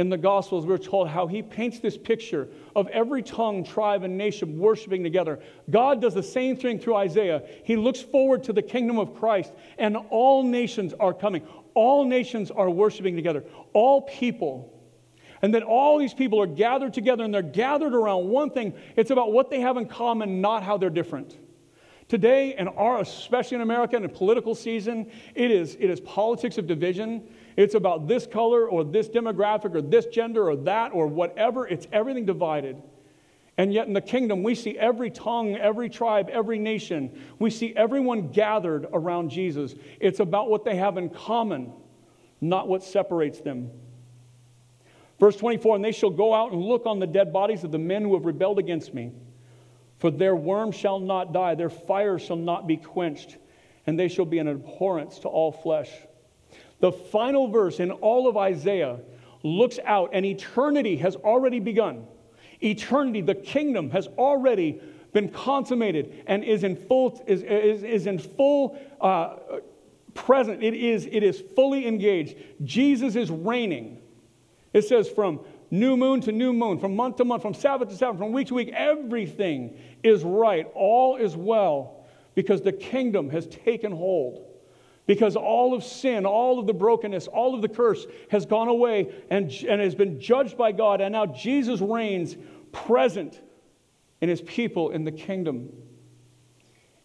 in 0.00 0.08
the 0.08 0.16
Gospels, 0.16 0.64
we're 0.64 0.78
told 0.78 1.08
how 1.08 1.26
he 1.26 1.42
paints 1.42 1.78
this 1.78 1.98
picture 1.98 2.48
of 2.74 2.88
every 2.88 3.22
tongue, 3.22 3.62
tribe, 3.62 4.02
and 4.02 4.16
nation 4.16 4.58
worshiping 4.58 5.02
together. 5.02 5.38
God 5.68 6.00
does 6.00 6.14
the 6.14 6.22
same 6.22 6.56
thing 6.56 6.78
through 6.78 6.96
Isaiah. 6.96 7.42
He 7.64 7.76
looks 7.76 8.00
forward 8.00 8.42
to 8.44 8.54
the 8.54 8.62
kingdom 8.62 8.98
of 8.98 9.14
Christ, 9.14 9.52
and 9.76 9.98
all 10.08 10.42
nations 10.42 10.94
are 10.98 11.12
coming. 11.12 11.46
All 11.74 12.06
nations 12.06 12.50
are 12.50 12.70
worshiping 12.70 13.14
together. 13.14 13.44
All 13.74 14.00
people. 14.00 14.72
And 15.42 15.52
then 15.52 15.64
all 15.64 15.98
these 15.98 16.14
people 16.14 16.40
are 16.40 16.46
gathered 16.46 16.94
together, 16.94 17.22
and 17.22 17.34
they're 17.34 17.42
gathered 17.42 17.94
around 17.94 18.26
one 18.26 18.48
thing. 18.48 18.72
It's 18.96 19.10
about 19.10 19.32
what 19.32 19.50
they 19.50 19.60
have 19.60 19.76
in 19.76 19.84
common, 19.84 20.40
not 20.40 20.62
how 20.62 20.78
they're 20.78 20.88
different. 20.88 21.36
Today, 22.08 22.54
and 22.54 22.70
especially 23.00 23.56
in 23.56 23.60
America, 23.60 23.96
in 23.96 24.04
a 24.06 24.08
political 24.08 24.54
season, 24.54 25.10
it 25.34 25.50
is, 25.50 25.76
it 25.78 25.90
is 25.90 26.00
politics 26.00 26.56
of 26.56 26.66
division. 26.66 27.28
It's 27.56 27.74
about 27.74 28.06
this 28.06 28.26
color 28.26 28.68
or 28.68 28.84
this 28.84 29.08
demographic 29.08 29.74
or 29.74 29.82
this 29.82 30.06
gender 30.06 30.48
or 30.48 30.56
that 30.56 30.92
or 30.92 31.06
whatever. 31.06 31.66
It's 31.66 31.86
everything 31.92 32.26
divided. 32.26 32.80
And 33.58 33.74
yet 33.74 33.86
in 33.86 33.92
the 33.92 34.00
kingdom, 34.00 34.42
we 34.42 34.54
see 34.54 34.78
every 34.78 35.10
tongue, 35.10 35.56
every 35.56 35.90
tribe, 35.90 36.30
every 36.30 36.58
nation. 36.58 37.10
We 37.38 37.50
see 37.50 37.74
everyone 37.76 38.28
gathered 38.28 38.86
around 38.92 39.30
Jesus. 39.30 39.74
It's 40.00 40.20
about 40.20 40.48
what 40.48 40.64
they 40.64 40.76
have 40.76 40.96
in 40.96 41.10
common, 41.10 41.72
not 42.40 42.68
what 42.68 42.82
separates 42.82 43.40
them. 43.40 43.70
Verse 45.18 45.36
24 45.36 45.76
And 45.76 45.84
they 45.84 45.92
shall 45.92 46.10
go 46.10 46.32
out 46.32 46.52
and 46.52 46.62
look 46.62 46.86
on 46.86 46.98
the 46.98 47.06
dead 47.06 47.32
bodies 47.32 47.62
of 47.62 47.70
the 47.70 47.78
men 47.78 48.02
who 48.02 48.14
have 48.14 48.24
rebelled 48.24 48.58
against 48.58 48.94
me. 48.94 49.12
For 49.98 50.10
their 50.10 50.34
worm 50.34 50.72
shall 50.72 50.98
not 50.98 51.34
die, 51.34 51.54
their 51.54 51.68
fire 51.68 52.18
shall 52.18 52.36
not 52.36 52.66
be 52.66 52.78
quenched, 52.78 53.36
and 53.86 54.00
they 54.00 54.08
shall 54.08 54.24
be 54.24 54.38
an 54.38 54.48
abhorrence 54.48 55.18
to 55.18 55.28
all 55.28 55.52
flesh. 55.52 55.90
The 56.80 56.92
final 56.92 57.48
verse 57.48 57.78
in 57.78 57.90
all 57.90 58.28
of 58.28 58.36
Isaiah 58.36 58.98
looks 59.42 59.78
out, 59.84 60.10
and 60.12 60.24
eternity 60.26 60.96
has 60.96 61.16
already 61.16 61.60
begun. 61.60 62.06
Eternity, 62.62 63.20
the 63.20 63.34
kingdom, 63.34 63.90
has 63.90 64.06
already 64.18 64.80
been 65.12 65.28
consummated 65.28 66.24
and 66.26 66.44
is 66.44 66.64
in 66.64 66.76
full, 66.76 67.22
is, 67.26 67.42
is, 67.42 67.82
is 67.82 68.06
in 68.06 68.18
full 68.18 68.78
uh, 69.00 69.36
present. 70.14 70.62
It 70.62 70.74
is, 70.74 71.06
it 71.06 71.22
is 71.22 71.42
fully 71.54 71.86
engaged. 71.86 72.36
Jesus 72.64 73.16
is 73.16 73.30
reigning. 73.30 73.98
It 74.72 74.82
says 74.82 75.08
from 75.08 75.40
new 75.70 75.96
moon 75.96 76.20
to 76.22 76.32
new 76.32 76.52
moon, 76.52 76.78
from 76.78 76.94
month 76.96 77.16
to 77.16 77.24
month, 77.24 77.42
from 77.42 77.54
Sabbath 77.54 77.88
to 77.88 77.96
Sabbath, 77.96 78.18
from 78.18 78.32
week 78.32 78.48
to 78.48 78.54
week, 78.54 78.72
everything 78.74 79.76
is 80.02 80.22
right. 80.22 80.70
All 80.74 81.16
is 81.16 81.36
well 81.36 82.06
because 82.34 82.62
the 82.62 82.72
kingdom 82.72 83.30
has 83.30 83.46
taken 83.46 83.92
hold 83.92 84.49
because 85.06 85.36
all 85.36 85.74
of 85.74 85.82
sin, 85.82 86.24
all 86.24 86.58
of 86.58 86.66
the 86.66 86.74
brokenness, 86.74 87.26
all 87.26 87.54
of 87.54 87.62
the 87.62 87.68
curse 87.68 88.06
has 88.30 88.46
gone 88.46 88.68
away 88.68 89.12
and, 89.30 89.50
and 89.68 89.80
has 89.80 89.94
been 89.94 90.20
judged 90.20 90.56
by 90.56 90.72
God. 90.72 91.00
And 91.00 91.12
now 91.12 91.26
Jesus 91.26 91.80
reigns 91.80 92.36
present 92.72 93.40
in 94.20 94.28
his 94.28 94.40
people 94.42 94.90
in 94.90 95.04
the 95.04 95.12
kingdom. 95.12 95.70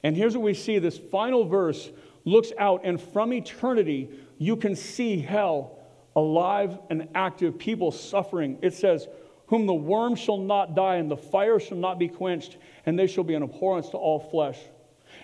And 0.03 0.15
here's 0.15 0.35
what 0.35 0.43
we 0.43 0.53
see 0.53 0.77
this 0.77 0.97
final 0.97 1.45
verse 1.45 1.89
looks 2.25 2.51
out, 2.57 2.81
and 2.83 2.99
from 2.99 3.33
eternity, 3.33 4.09
you 4.37 4.55
can 4.55 4.75
see 4.75 5.19
hell 5.19 5.79
alive 6.15 6.77
and 6.89 7.07
active, 7.15 7.57
people 7.57 7.91
suffering. 7.91 8.57
It 8.61 8.73
says, 8.73 9.07
Whom 9.47 9.67
the 9.67 9.73
worm 9.73 10.15
shall 10.15 10.37
not 10.37 10.75
die, 10.75 10.95
and 10.95 11.09
the 11.09 11.17
fire 11.17 11.59
shall 11.59 11.77
not 11.77 11.99
be 11.99 12.07
quenched, 12.07 12.57
and 12.85 12.97
they 12.97 13.07
shall 13.07 13.23
be 13.23 13.35
an 13.35 13.43
abhorrence 13.43 13.89
to 13.89 13.97
all 13.97 14.19
flesh. 14.19 14.59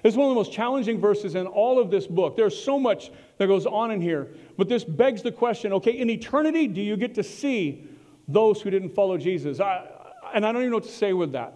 It's 0.03 0.17
one 0.17 0.27
of 0.27 0.31
the 0.31 0.35
most 0.35 0.51
challenging 0.51 0.99
verses 0.99 1.35
in 1.35 1.45
all 1.47 1.79
of 1.79 1.91
this 1.91 2.07
book. 2.07 2.35
There's 2.35 2.59
so 2.61 2.79
much 2.79 3.11
that 3.37 3.47
goes 3.47 3.65
on 3.65 3.91
in 3.91 4.01
here. 4.01 4.29
But 4.57 4.67
this 4.67 4.83
begs 4.83 5.21
the 5.21 5.31
question 5.31 5.73
okay, 5.73 5.91
in 5.91 6.09
eternity, 6.09 6.67
do 6.67 6.81
you 6.81 6.97
get 6.97 7.15
to 7.15 7.23
see 7.23 7.87
those 8.27 8.61
who 8.61 8.69
didn't 8.69 8.89
follow 8.89 9.17
Jesus? 9.17 9.59
I, 9.59 9.87
and 10.33 10.45
I 10.45 10.51
don't 10.51 10.61
even 10.61 10.71
know 10.71 10.77
what 10.77 10.85
to 10.85 10.91
say 10.91 11.13
with 11.13 11.33
that. 11.33 11.53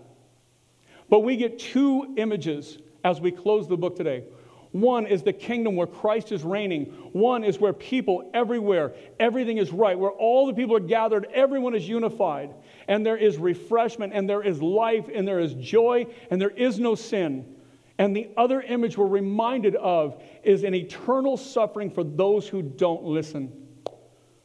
But 1.09 1.19
we 1.19 1.37
get 1.37 1.59
two 1.59 2.13
images 2.17 2.77
as 3.03 3.21
we 3.21 3.31
close 3.31 3.67
the 3.67 3.77
book 3.77 3.95
today. 3.95 4.23
One 4.71 5.05
is 5.05 5.23
the 5.23 5.31
kingdom 5.31 5.77
where 5.77 5.87
Christ 5.87 6.33
is 6.33 6.43
reigning. 6.43 6.85
One 7.13 7.45
is 7.45 7.59
where 7.59 7.71
people 7.71 8.29
everywhere, 8.33 8.93
everything 9.21 9.57
is 9.57 9.71
right, 9.71 9.97
where 9.97 10.11
all 10.11 10.47
the 10.47 10.53
people 10.53 10.75
are 10.75 10.81
gathered, 10.81 11.27
everyone 11.33 11.75
is 11.75 11.87
unified, 11.87 12.53
and 12.89 13.05
there 13.05 13.15
is 13.15 13.37
refreshment, 13.37 14.11
and 14.13 14.29
there 14.29 14.43
is 14.43 14.61
life, 14.61 15.05
and 15.13 15.25
there 15.25 15.39
is 15.39 15.53
joy, 15.53 16.07
and 16.29 16.41
there 16.41 16.49
is 16.49 16.77
no 16.77 16.93
sin. 16.93 17.54
And 17.97 18.15
the 18.15 18.29
other 18.35 18.61
image 18.61 18.97
we're 18.97 19.05
reminded 19.05 19.75
of 19.75 20.21
is 20.43 20.63
an 20.63 20.73
eternal 20.73 21.37
suffering 21.37 21.89
for 21.89 22.03
those 22.03 22.47
who 22.47 22.61
don't 22.61 23.03
listen, 23.03 23.51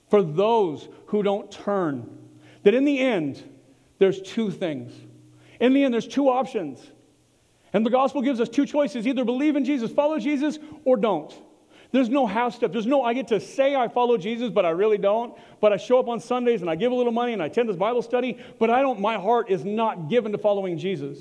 for 0.09 0.23
those 0.23 0.89
who 1.07 1.23
don't 1.23 1.51
turn. 1.51 2.19
That 2.63 2.75
in 2.75 2.85
the 2.85 2.99
end, 2.99 3.43
there's 3.99 4.21
two 4.23 4.51
things. 4.51 4.93
In 5.59 5.73
the 5.75 5.83
end, 5.83 5.93
there's 5.93 6.07
two 6.07 6.29
options. 6.29 6.81
And 7.73 7.85
the 7.85 7.91
gospel 7.91 8.23
gives 8.23 8.41
us 8.41 8.49
two 8.49 8.67
choices 8.67 9.07
either 9.07 9.25
believe 9.25 9.57
in 9.57 9.65
Jesus, 9.65 9.91
follow 9.91 10.19
Jesus, 10.19 10.59
or 10.85 10.97
don't. 10.97 11.33
There's 11.93 12.09
no 12.09 12.27
half 12.27 12.55
step. 12.55 12.71
There's 12.71 12.87
no, 12.87 13.03
I 13.03 13.15
get 13.15 13.29
to 13.29 13.41
say 13.41 13.75
I 13.75 13.89
follow 13.89 14.17
Jesus, 14.17 14.51
but 14.51 14.65
I 14.65 14.71
really 14.71 14.99
don't. 14.99 15.37
But 15.61 15.73
I 15.73 15.77
show 15.77 15.99
up 15.99 16.09
on 16.09 16.21
Sundays 16.21 16.61
and 16.61 16.71
I 16.71 16.77
give 16.77 16.93
a 16.93 16.95
little 16.95 17.13
money 17.13 17.33
and 17.33 17.43
I 17.43 17.47
attend 17.47 17.69
this 17.69 17.77
Bible 17.77 18.03
study, 18.03 18.39
but 18.61 18.71
I 18.71 18.81
don't, 18.81 19.01
my 19.01 19.19
heart 19.19 19.51
is 19.51 19.65
not 19.65 20.09
given 20.09 20.31
to 20.33 20.39
following 20.39 20.79
Jesus. 20.79 21.19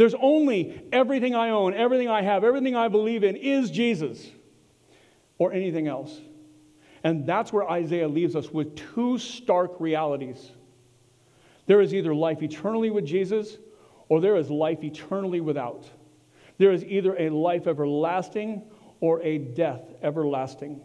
There's 0.00 0.14
only 0.18 0.82
everything 0.92 1.34
I 1.34 1.50
own, 1.50 1.74
everything 1.74 2.08
I 2.08 2.22
have, 2.22 2.42
everything 2.42 2.74
I 2.74 2.88
believe 2.88 3.22
in 3.22 3.36
is 3.36 3.70
Jesus 3.70 4.30
or 5.36 5.52
anything 5.52 5.88
else. 5.88 6.18
And 7.04 7.26
that's 7.26 7.52
where 7.52 7.68
Isaiah 7.68 8.08
leaves 8.08 8.34
us 8.34 8.50
with 8.50 8.74
two 8.76 9.18
stark 9.18 9.78
realities. 9.78 10.52
There 11.66 11.82
is 11.82 11.92
either 11.92 12.14
life 12.14 12.42
eternally 12.42 12.88
with 12.88 13.04
Jesus 13.04 13.58
or 14.08 14.22
there 14.22 14.36
is 14.36 14.48
life 14.48 14.82
eternally 14.82 15.42
without. 15.42 15.84
There 16.56 16.72
is 16.72 16.82
either 16.82 17.14
a 17.18 17.28
life 17.28 17.66
everlasting 17.66 18.62
or 19.00 19.20
a 19.20 19.36
death 19.36 19.82
everlasting. 20.02 20.80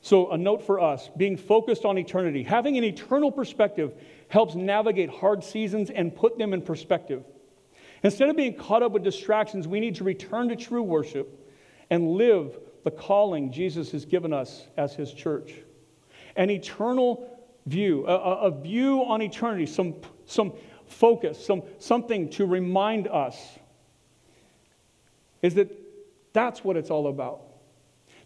So, 0.00 0.30
a 0.30 0.38
note 0.38 0.62
for 0.62 0.80
us 0.80 1.10
being 1.18 1.36
focused 1.36 1.84
on 1.84 1.98
eternity, 1.98 2.44
having 2.44 2.78
an 2.78 2.84
eternal 2.84 3.30
perspective 3.30 3.92
helps 4.28 4.54
navigate 4.54 5.10
hard 5.10 5.44
seasons 5.44 5.90
and 5.90 6.16
put 6.16 6.38
them 6.38 6.54
in 6.54 6.62
perspective. 6.62 7.24
Instead 8.04 8.28
of 8.28 8.36
being 8.36 8.54
caught 8.54 8.82
up 8.82 8.92
with 8.92 9.02
distractions, 9.02 9.66
we 9.66 9.80
need 9.80 9.96
to 9.96 10.04
return 10.04 10.50
to 10.50 10.56
true 10.56 10.82
worship 10.82 11.50
and 11.88 12.12
live 12.12 12.58
the 12.84 12.90
calling 12.90 13.50
Jesus 13.50 13.90
has 13.92 14.04
given 14.04 14.32
us 14.32 14.66
as 14.76 14.94
his 14.94 15.12
church. 15.12 15.54
An 16.36 16.50
eternal 16.50 17.26
view, 17.64 18.06
a, 18.06 18.14
a 18.14 18.50
view 18.50 19.02
on 19.04 19.22
eternity, 19.22 19.64
some, 19.64 19.94
some 20.26 20.52
focus, 20.86 21.44
some, 21.44 21.62
something 21.78 22.28
to 22.30 22.44
remind 22.44 23.08
us 23.08 23.38
is 25.40 25.54
that 25.54 25.74
that's 26.34 26.62
what 26.62 26.76
it's 26.76 26.90
all 26.90 27.06
about. 27.06 27.40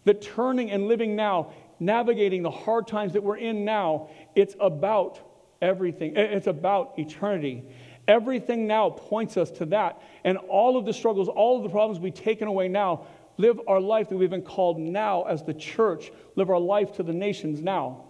That 0.03 0.21
turning 0.21 0.71
and 0.71 0.89
living 0.89 1.15
now, 1.15 1.53
navigating 1.79 2.43
the 2.43 2.51
hard 2.51 2.85
times 2.85 3.13
that 3.13 3.23
we're 3.23 3.37
in 3.37 3.63
now, 3.63 4.09
it's 4.35 4.55
about 4.59 5.21
everything. 5.61 6.17
It's 6.17 6.47
about 6.47 6.93
eternity. 6.97 7.63
Everything 8.09 8.65
now 8.65 8.89
points 8.89 9.37
us 9.37 9.51
to 9.51 9.65
that. 9.67 10.01
And 10.23 10.37
all 10.37 10.77
of 10.77 10.85
the 10.85 10.93
struggles, 10.93 11.29
all 11.29 11.57
of 11.57 11.63
the 11.63 11.69
problems 11.69 11.99
we've 11.99 12.13
taken 12.13 12.47
away 12.47 12.67
now, 12.67 13.05
live 13.37 13.61
our 13.67 13.79
life 13.79 14.09
that 14.09 14.17
we've 14.17 14.31
been 14.31 14.41
called 14.41 14.79
now 14.79 15.23
as 15.23 15.43
the 15.43 15.53
church, 15.53 16.11
live 16.35 16.49
our 16.49 16.59
life 16.59 16.91
to 16.93 17.03
the 17.03 17.13
nations 17.13 17.61
now. 17.61 18.05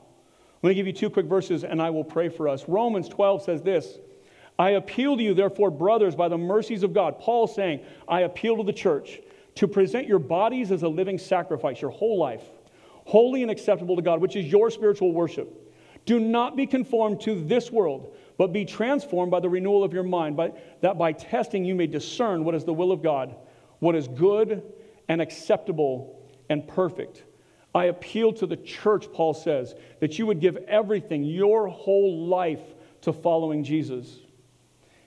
Let 0.64 0.70
me 0.70 0.76
give 0.76 0.88
you 0.88 0.94
two 0.94 1.10
quick 1.10 1.26
verses 1.26 1.66
and 1.66 1.82
I 1.82 1.90
will 1.90 2.06
pray 2.06 2.30
for 2.30 2.48
us. 2.48 2.68
Romans 2.68 3.10
12 3.10 3.44
says 3.44 3.62
this 3.62 4.00
I 4.58 4.72
appeal 4.72 5.18
to 5.18 5.24
you, 5.24 5.34
therefore, 5.34 5.70
brothers, 5.70 6.16
by 6.16 6.30
the 6.30 6.38
mercies 6.38 6.84
of 6.84 6.94
God. 6.94 7.20
Paul 7.20 7.48
saying, 7.48 7.82
I 8.08 8.22
appeal 8.22 8.56
to 8.58 8.64
the 8.64 8.74
church 8.74 9.20
to 9.56 9.68
present 9.68 10.08
your 10.08 10.20
bodies 10.20 10.72
as 10.72 10.84
a 10.84 10.88
living 10.88 11.18
sacrifice, 11.18 11.82
your 11.82 11.92
whole 11.92 12.18
life, 12.18 12.44
holy 13.04 13.42
and 13.42 13.52
acceptable 13.52 13.98
to 13.98 14.02
God, 14.02 14.22
which 14.22 14.38
is 14.38 14.46
your 14.46 14.72
spiritual 14.72 15.12
worship. 15.12 15.70
Do 16.06 16.20
not 16.20 16.56
be 16.56 16.66
conformed 16.66 17.22
to 17.22 17.44
this 17.44 17.72
world, 17.72 18.16
but 18.40 18.54
be 18.54 18.64
transformed 18.64 19.30
by 19.30 19.42
the 19.42 19.50
renewal 19.50 19.84
of 19.84 19.92
your 19.92 20.02
mind, 20.02 20.38
by, 20.38 20.54
that 20.80 20.98
by 20.98 21.12
testing 21.12 21.66
you 21.66 21.76
may 21.76 21.88
discern 21.88 22.46
what 22.46 22.56
is 22.56 22.64
the 22.64 22.74
will 22.74 22.94
of 22.94 23.04
God, 23.04 23.36
what 23.80 23.96
is 23.98 24.08
good 24.08 24.64
and 25.10 25.22
acceptable 25.22 26.26
and 26.50 26.66
perfect. 26.66 27.24
I 27.76 27.86
appeal 27.86 28.32
to 28.34 28.46
the 28.46 28.56
church, 28.56 29.12
Paul 29.12 29.34
says, 29.34 29.76
that 30.00 30.18
you 30.18 30.26
would 30.26 30.40
give 30.40 30.56
everything, 30.70 31.26
your 31.26 31.68
whole 31.68 32.28
life, 32.28 32.62
to 33.02 33.12
following 33.12 33.62
Jesus. 33.62 34.20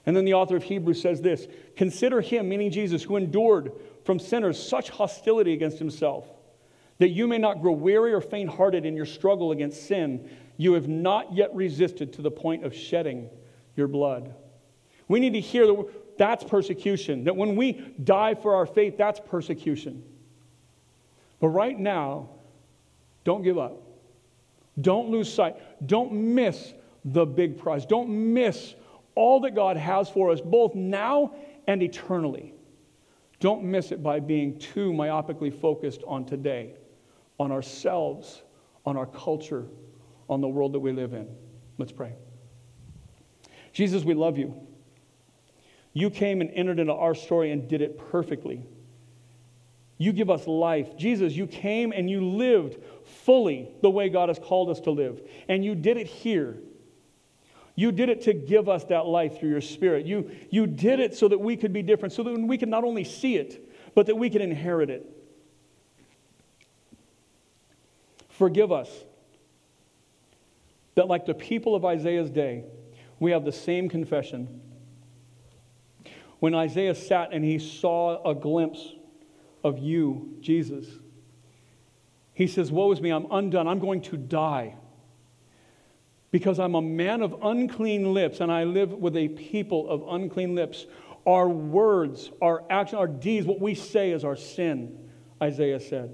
And 0.05 0.15
then 0.15 0.27
the 0.27 0.35
author 0.35 0.57
of 0.57 0.65
Hebrews 0.65 1.01
says 1.01 1.23
this 1.23 1.47
Consider 1.75 2.21
him, 2.21 2.51
meaning 2.51 2.71
Jesus, 2.71 3.03
who 3.03 3.17
endured 3.17 3.73
from 4.05 4.19
sinners 4.19 4.63
such 4.63 4.91
hostility 4.91 5.55
against 5.55 5.79
himself, 5.79 6.27
that 6.99 7.09
you 7.09 7.27
may 7.27 7.39
not 7.39 7.63
grow 7.63 7.73
weary 7.73 8.13
or 8.13 8.21
faint 8.21 8.51
hearted 8.51 8.85
in 8.85 8.95
your 8.95 9.07
struggle 9.07 9.53
against 9.53 9.87
sin. 9.87 10.29
You 10.57 10.75
have 10.75 10.89
not 10.89 11.33
yet 11.35 11.55
resisted 11.55 12.13
to 12.15 12.23
the 12.23 12.31
point 12.31 12.65
of 12.65 12.75
shedding 12.75 13.29
your 13.77 13.89
blood. 13.89 14.35
We 15.09 15.21
need 15.21 15.33
to 15.33 15.41
hear 15.41 15.67
that 15.67 16.19
that's 16.19 16.45
persecution, 16.45 17.25
that 17.25 17.37
when 17.37 17.57
we 17.57 17.73
die 18.05 18.35
for 18.35 18.55
our 18.55 18.67
faith, 18.67 18.97
that's 18.97 19.21
persecution. 19.21 20.03
But 21.41 21.49
right 21.49 21.79
now, 21.79 22.29
don't 23.25 23.43
give 23.43 23.59
up. 23.59 23.83
Don't 24.81 25.11
lose 25.11 25.33
sight. 25.33 25.57
Don't 25.87 26.13
miss 26.13 26.75
the 27.05 27.27
big 27.27 27.59
prize. 27.59 27.85
Don't 27.85 28.09
miss 28.09 28.75
all 29.15 29.41
that 29.41 29.55
God 29.55 29.77
has 29.77 30.09
for 30.09 30.31
us, 30.31 30.41
both 30.41 30.75
now 30.75 31.35
and 31.67 31.83
eternally. 31.83 32.55
Don't 33.41 33.65
miss 33.65 33.91
it 33.91 34.03
by 34.03 34.21
being 34.21 34.59
too 34.59 34.93
myopically 34.93 35.53
focused 35.53 36.03
on 36.07 36.25
today, 36.25 36.75
on 37.41 37.51
ourselves, 37.51 38.43
on 38.87 38.97
our 38.97 39.07
culture, 39.07 39.67
on 40.33 40.41
the 40.41 40.49
world 40.49 40.73
that 40.73 40.81
we 40.81 40.93
live 40.93 41.13
in. 41.13 41.29
Let's 41.79 41.93
pray. 41.93 42.15
Jesus, 43.73 44.05
we 44.05 44.15
love 44.15 44.39
you. 44.39 44.55
You 45.93 46.11
came 46.11 46.41
and 46.41 46.51
entered 46.51 46.81
into 46.81 46.93
our 46.93 47.15
story 47.15 47.53
and 47.53 47.69
did 47.69 47.83
it 47.83 47.99
perfectly. 48.11 48.67
You 49.99 50.13
give 50.13 50.31
us 50.31 50.47
life. 50.47 50.97
Jesus, 50.97 51.35
you 51.35 51.47
came 51.47 51.93
and 51.93 52.11
you 52.11 52.25
lived 52.25 52.83
fully 53.25 53.71
the 53.83 53.91
way 53.91 54.09
God 54.09 54.29
has 54.29 54.39
called 54.39 54.71
us 54.71 54.81
to 54.81 54.91
live. 54.91 55.21
And 55.49 55.65
you 55.65 55.75
did 55.75 55.97
it 55.97 56.07
here 56.07 56.59
you 57.75 57.91
did 57.91 58.09
it 58.09 58.23
to 58.23 58.35
give 58.35 58.69
us 58.69 58.85
that 58.85 59.07
life 59.07 59.39
through 59.39 59.49
your 59.49 59.61
spirit. 59.61 60.05
You, 60.07 60.31
you 60.51 60.67
did 60.67 61.01
it 61.01 61.17
so 61.17 61.29
that 61.29 61.41
we 61.41 61.57
could 61.57 61.73
be 61.73 61.83
different, 61.83 62.13
so 62.13 62.23
that 62.23 62.39
we 62.39 62.59
could 62.59 62.69
not 62.69 62.85
only 62.85 63.05
see 63.05 63.37
it, 63.37 63.69
but 63.95 64.07
that 64.07 64.17
we 64.17 64.29
could 64.29 64.43
inherit 64.43 64.91
it. 64.91 65.09
Forgive 68.29 68.73
us 68.73 68.89
that, 70.95 71.09
like 71.09 71.27
the 71.27 71.35
people 71.35 71.75
of 71.75 71.85
Isaiah's 71.85 72.31
day, 72.31 72.65
we 73.19 73.31
have 73.31 73.45
the 73.45 73.53
same 73.53 73.89
confession. 73.89 74.61
When 76.39 76.55
Isaiah 76.55 76.95
sat 76.95 77.33
and 77.33 77.45
he 77.45 77.59
saw 77.59 78.23
a 78.29 78.35
glimpse 78.35 78.95
of 79.63 79.79
you, 79.79 80.37
Jesus, 80.41 80.87
he 82.35 82.47
says, 82.47 82.73
Woe 82.73 82.91
is 82.93 83.01
me, 83.01 83.11
I'm 83.11 83.27
undone, 83.31 83.69
I'm 83.69 83.79
going 83.79 84.03
to 84.03 84.17
die 84.17 84.75
because 86.33 86.59
I'm 86.59 86.75
a 86.75 86.83
man 86.83 87.23
of 87.23 87.37
unclean 87.43 88.13
lips 88.13 88.41
and 88.41 88.51
I 88.51 88.65
live 88.65 88.93
with 88.93 89.17
a 89.17 89.29
people 89.29 89.89
of 89.89 90.03
unclean 90.09 90.55
lips. 90.55 90.87
Our 91.27 91.49
words, 91.49 92.33
our 92.41 92.65
action, 92.71 92.99
our 92.99 93.07
deeds, 93.07 93.47
what 93.47 93.61
we 93.61 93.75
say 93.75 94.11
is 94.11 94.25
our 94.25 94.35
sin, 94.35 94.99
Isaiah 95.41 95.79
said. 95.79 96.13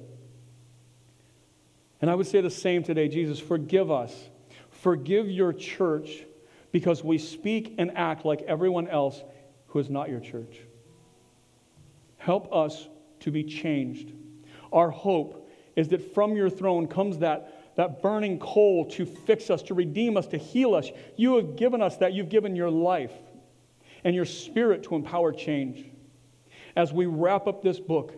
And 2.02 2.10
I 2.10 2.14
would 2.14 2.26
say 2.26 2.40
the 2.40 2.50
same 2.50 2.82
today 2.82 3.08
Jesus, 3.08 3.38
forgive 3.38 3.90
us. 3.90 4.12
Forgive 4.82 5.30
your 5.30 5.52
church 5.52 6.24
because 6.72 7.02
we 7.02 7.18
speak 7.18 7.74
and 7.78 7.96
act 7.96 8.24
like 8.24 8.42
everyone 8.42 8.88
else 8.88 9.22
who 9.68 9.78
is 9.78 9.90
not 9.90 10.08
your 10.08 10.20
church. 10.20 10.60
Help 12.18 12.52
us 12.54 12.88
to 13.20 13.30
be 13.30 13.42
changed. 13.42 14.12
Our 14.72 14.90
hope 14.90 15.50
is 15.76 15.88
that 15.88 16.14
from 16.14 16.36
your 16.36 16.50
throne 16.50 16.86
comes 16.86 17.18
that 17.18 17.54
that 17.76 18.02
burning 18.02 18.40
coal 18.40 18.86
to 18.86 19.06
fix 19.06 19.50
us, 19.50 19.62
to 19.62 19.72
redeem 19.72 20.16
us, 20.16 20.26
to 20.26 20.36
heal 20.36 20.74
us. 20.74 20.90
You 21.14 21.36
have 21.36 21.54
given 21.54 21.80
us 21.80 21.96
that. 21.98 22.12
You've 22.12 22.28
given 22.28 22.56
your 22.56 22.72
life 22.72 23.12
and 24.02 24.16
your 24.16 24.24
spirit 24.24 24.82
to 24.84 24.96
empower 24.96 25.32
change. 25.32 25.86
As 26.74 26.92
we 26.92 27.06
wrap 27.06 27.46
up 27.46 27.62
this 27.62 27.78
book, 27.78 28.14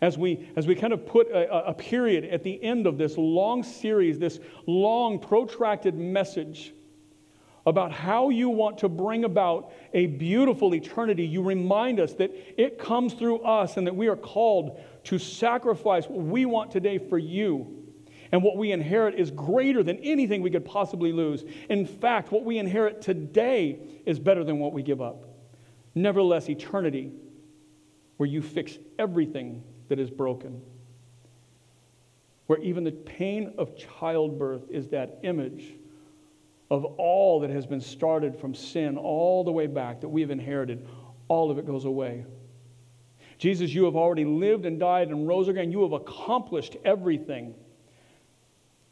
as 0.00 0.16
we, 0.16 0.48
as 0.56 0.66
we 0.66 0.74
kind 0.74 0.92
of 0.92 1.06
put 1.06 1.28
a, 1.28 1.68
a 1.68 1.74
period 1.74 2.24
at 2.24 2.42
the 2.42 2.62
end 2.62 2.86
of 2.86 2.98
this 2.98 3.16
long 3.16 3.62
series, 3.62 4.18
this 4.18 4.38
long, 4.66 5.18
protracted 5.18 5.94
message 5.96 6.72
about 7.66 7.92
how 7.92 8.30
you 8.30 8.48
want 8.48 8.78
to 8.78 8.88
bring 8.88 9.24
about 9.24 9.72
a 9.92 10.06
beautiful 10.06 10.74
eternity, 10.74 11.26
you 11.26 11.42
remind 11.42 12.00
us 12.00 12.14
that 12.14 12.30
it 12.58 12.78
comes 12.78 13.12
through 13.12 13.40
us 13.40 13.76
and 13.76 13.86
that 13.86 13.94
we 13.94 14.08
are 14.08 14.16
called 14.16 14.80
to 15.04 15.18
sacrifice 15.18 16.06
what 16.06 16.24
we 16.24 16.46
want 16.46 16.70
today 16.70 16.98
for 16.98 17.18
you 17.18 17.74
and 18.30 18.42
what 18.42 18.56
we 18.56 18.72
inherit 18.72 19.14
is 19.16 19.30
greater 19.30 19.82
than 19.82 19.98
anything 19.98 20.42
we 20.42 20.50
could 20.50 20.64
possibly 20.64 21.12
lose. 21.12 21.44
In 21.68 21.86
fact, 21.86 22.30
what 22.30 22.44
we 22.44 22.58
inherit 22.58 23.02
today 23.02 23.78
is 24.06 24.18
better 24.18 24.44
than 24.44 24.58
what 24.58 24.72
we 24.72 24.82
give 24.82 25.00
up. 25.00 25.24
Nevertheless, 25.94 26.48
eternity, 26.48 27.10
where 28.16 28.28
you 28.28 28.42
fix 28.42 28.78
everything 28.98 29.62
that 29.88 29.98
is 29.98 30.10
broken, 30.10 30.60
where 32.46 32.58
even 32.60 32.84
the 32.84 32.92
pain 32.92 33.52
of 33.58 33.76
childbirth 33.76 34.62
is 34.70 34.88
that 34.88 35.18
image 35.22 35.74
of 36.70 36.84
all 36.84 37.40
that 37.40 37.50
has 37.50 37.66
been 37.66 37.80
started 37.80 38.36
from 38.38 38.54
sin 38.54 38.98
all 38.98 39.42
the 39.42 39.52
way 39.52 39.66
back 39.66 40.00
that 40.00 40.08
we 40.08 40.20
have 40.20 40.30
inherited, 40.30 40.86
all 41.28 41.50
of 41.50 41.58
it 41.58 41.66
goes 41.66 41.84
away. 41.84 42.24
Jesus, 43.38 43.72
you 43.72 43.84
have 43.84 43.96
already 43.96 44.24
lived 44.24 44.66
and 44.66 44.80
died 44.80 45.08
and 45.08 45.26
rose 45.26 45.48
again. 45.48 45.70
You 45.70 45.82
have 45.82 45.92
accomplished 45.92 46.76
everything. 46.84 47.54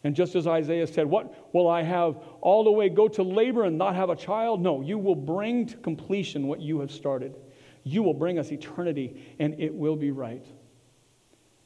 And 0.04 0.14
just 0.14 0.36
as 0.36 0.46
Isaiah 0.46 0.86
said, 0.86 1.06
What 1.06 1.52
will 1.52 1.68
I 1.68 1.82
have 1.82 2.16
all 2.40 2.62
the 2.62 2.70
way 2.70 2.88
go 2.88 3.08
to 3.08 3.22
labor 3.22 3.64
and 3.64 3.76
not 3.76 3.96
have 3.96 4.08
a 4.08 4.16
child? 4.16 4.62
No, 4.62 4.80
you 4.80 4.98
will 4.98 5.16
bring 5.16 5.66
to 5.66 5.76
completion 5.78 6.46
what 6.46 6.60
you 6.60 6.78
have 6.80 6.92
started. 6.92 7.34
You 7.82 8.02
will 8.02 8.14
bring 8.14 8.38
us 8.38 8.52
eternity, 8.52 9.34
and 9.38 9.58
it 9.60 9.74
will 9.74 9.96
be 9.96 10.12
right. 10.12 10.46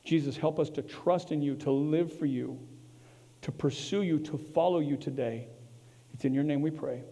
Jesus, 0.05 0.37
help 0.37 0.59
us 0.59 0.71
to 0.71 0.83
trust 0.83 1.33
in 1.33 1.43
you, 1.43 1.55
to 1.57 1.71
live 1.71 2.17
for 2.19 2.27
you, 2.27 2.59
to 3.43 3.53
pursue 3.53 4.03
you, 4.03 4.19
to 4.21 4.39
follow 4.39 4.81
you 4.81 4.97
today. 4.97 5.49
It's 6.15 6.25
in 6.25 6.35
your 6.35 6.45
name 6.45 6.63
we 6.63 6.71
pray. 6.71 7.03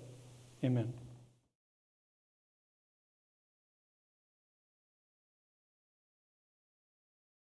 Amen. 0.65 0.93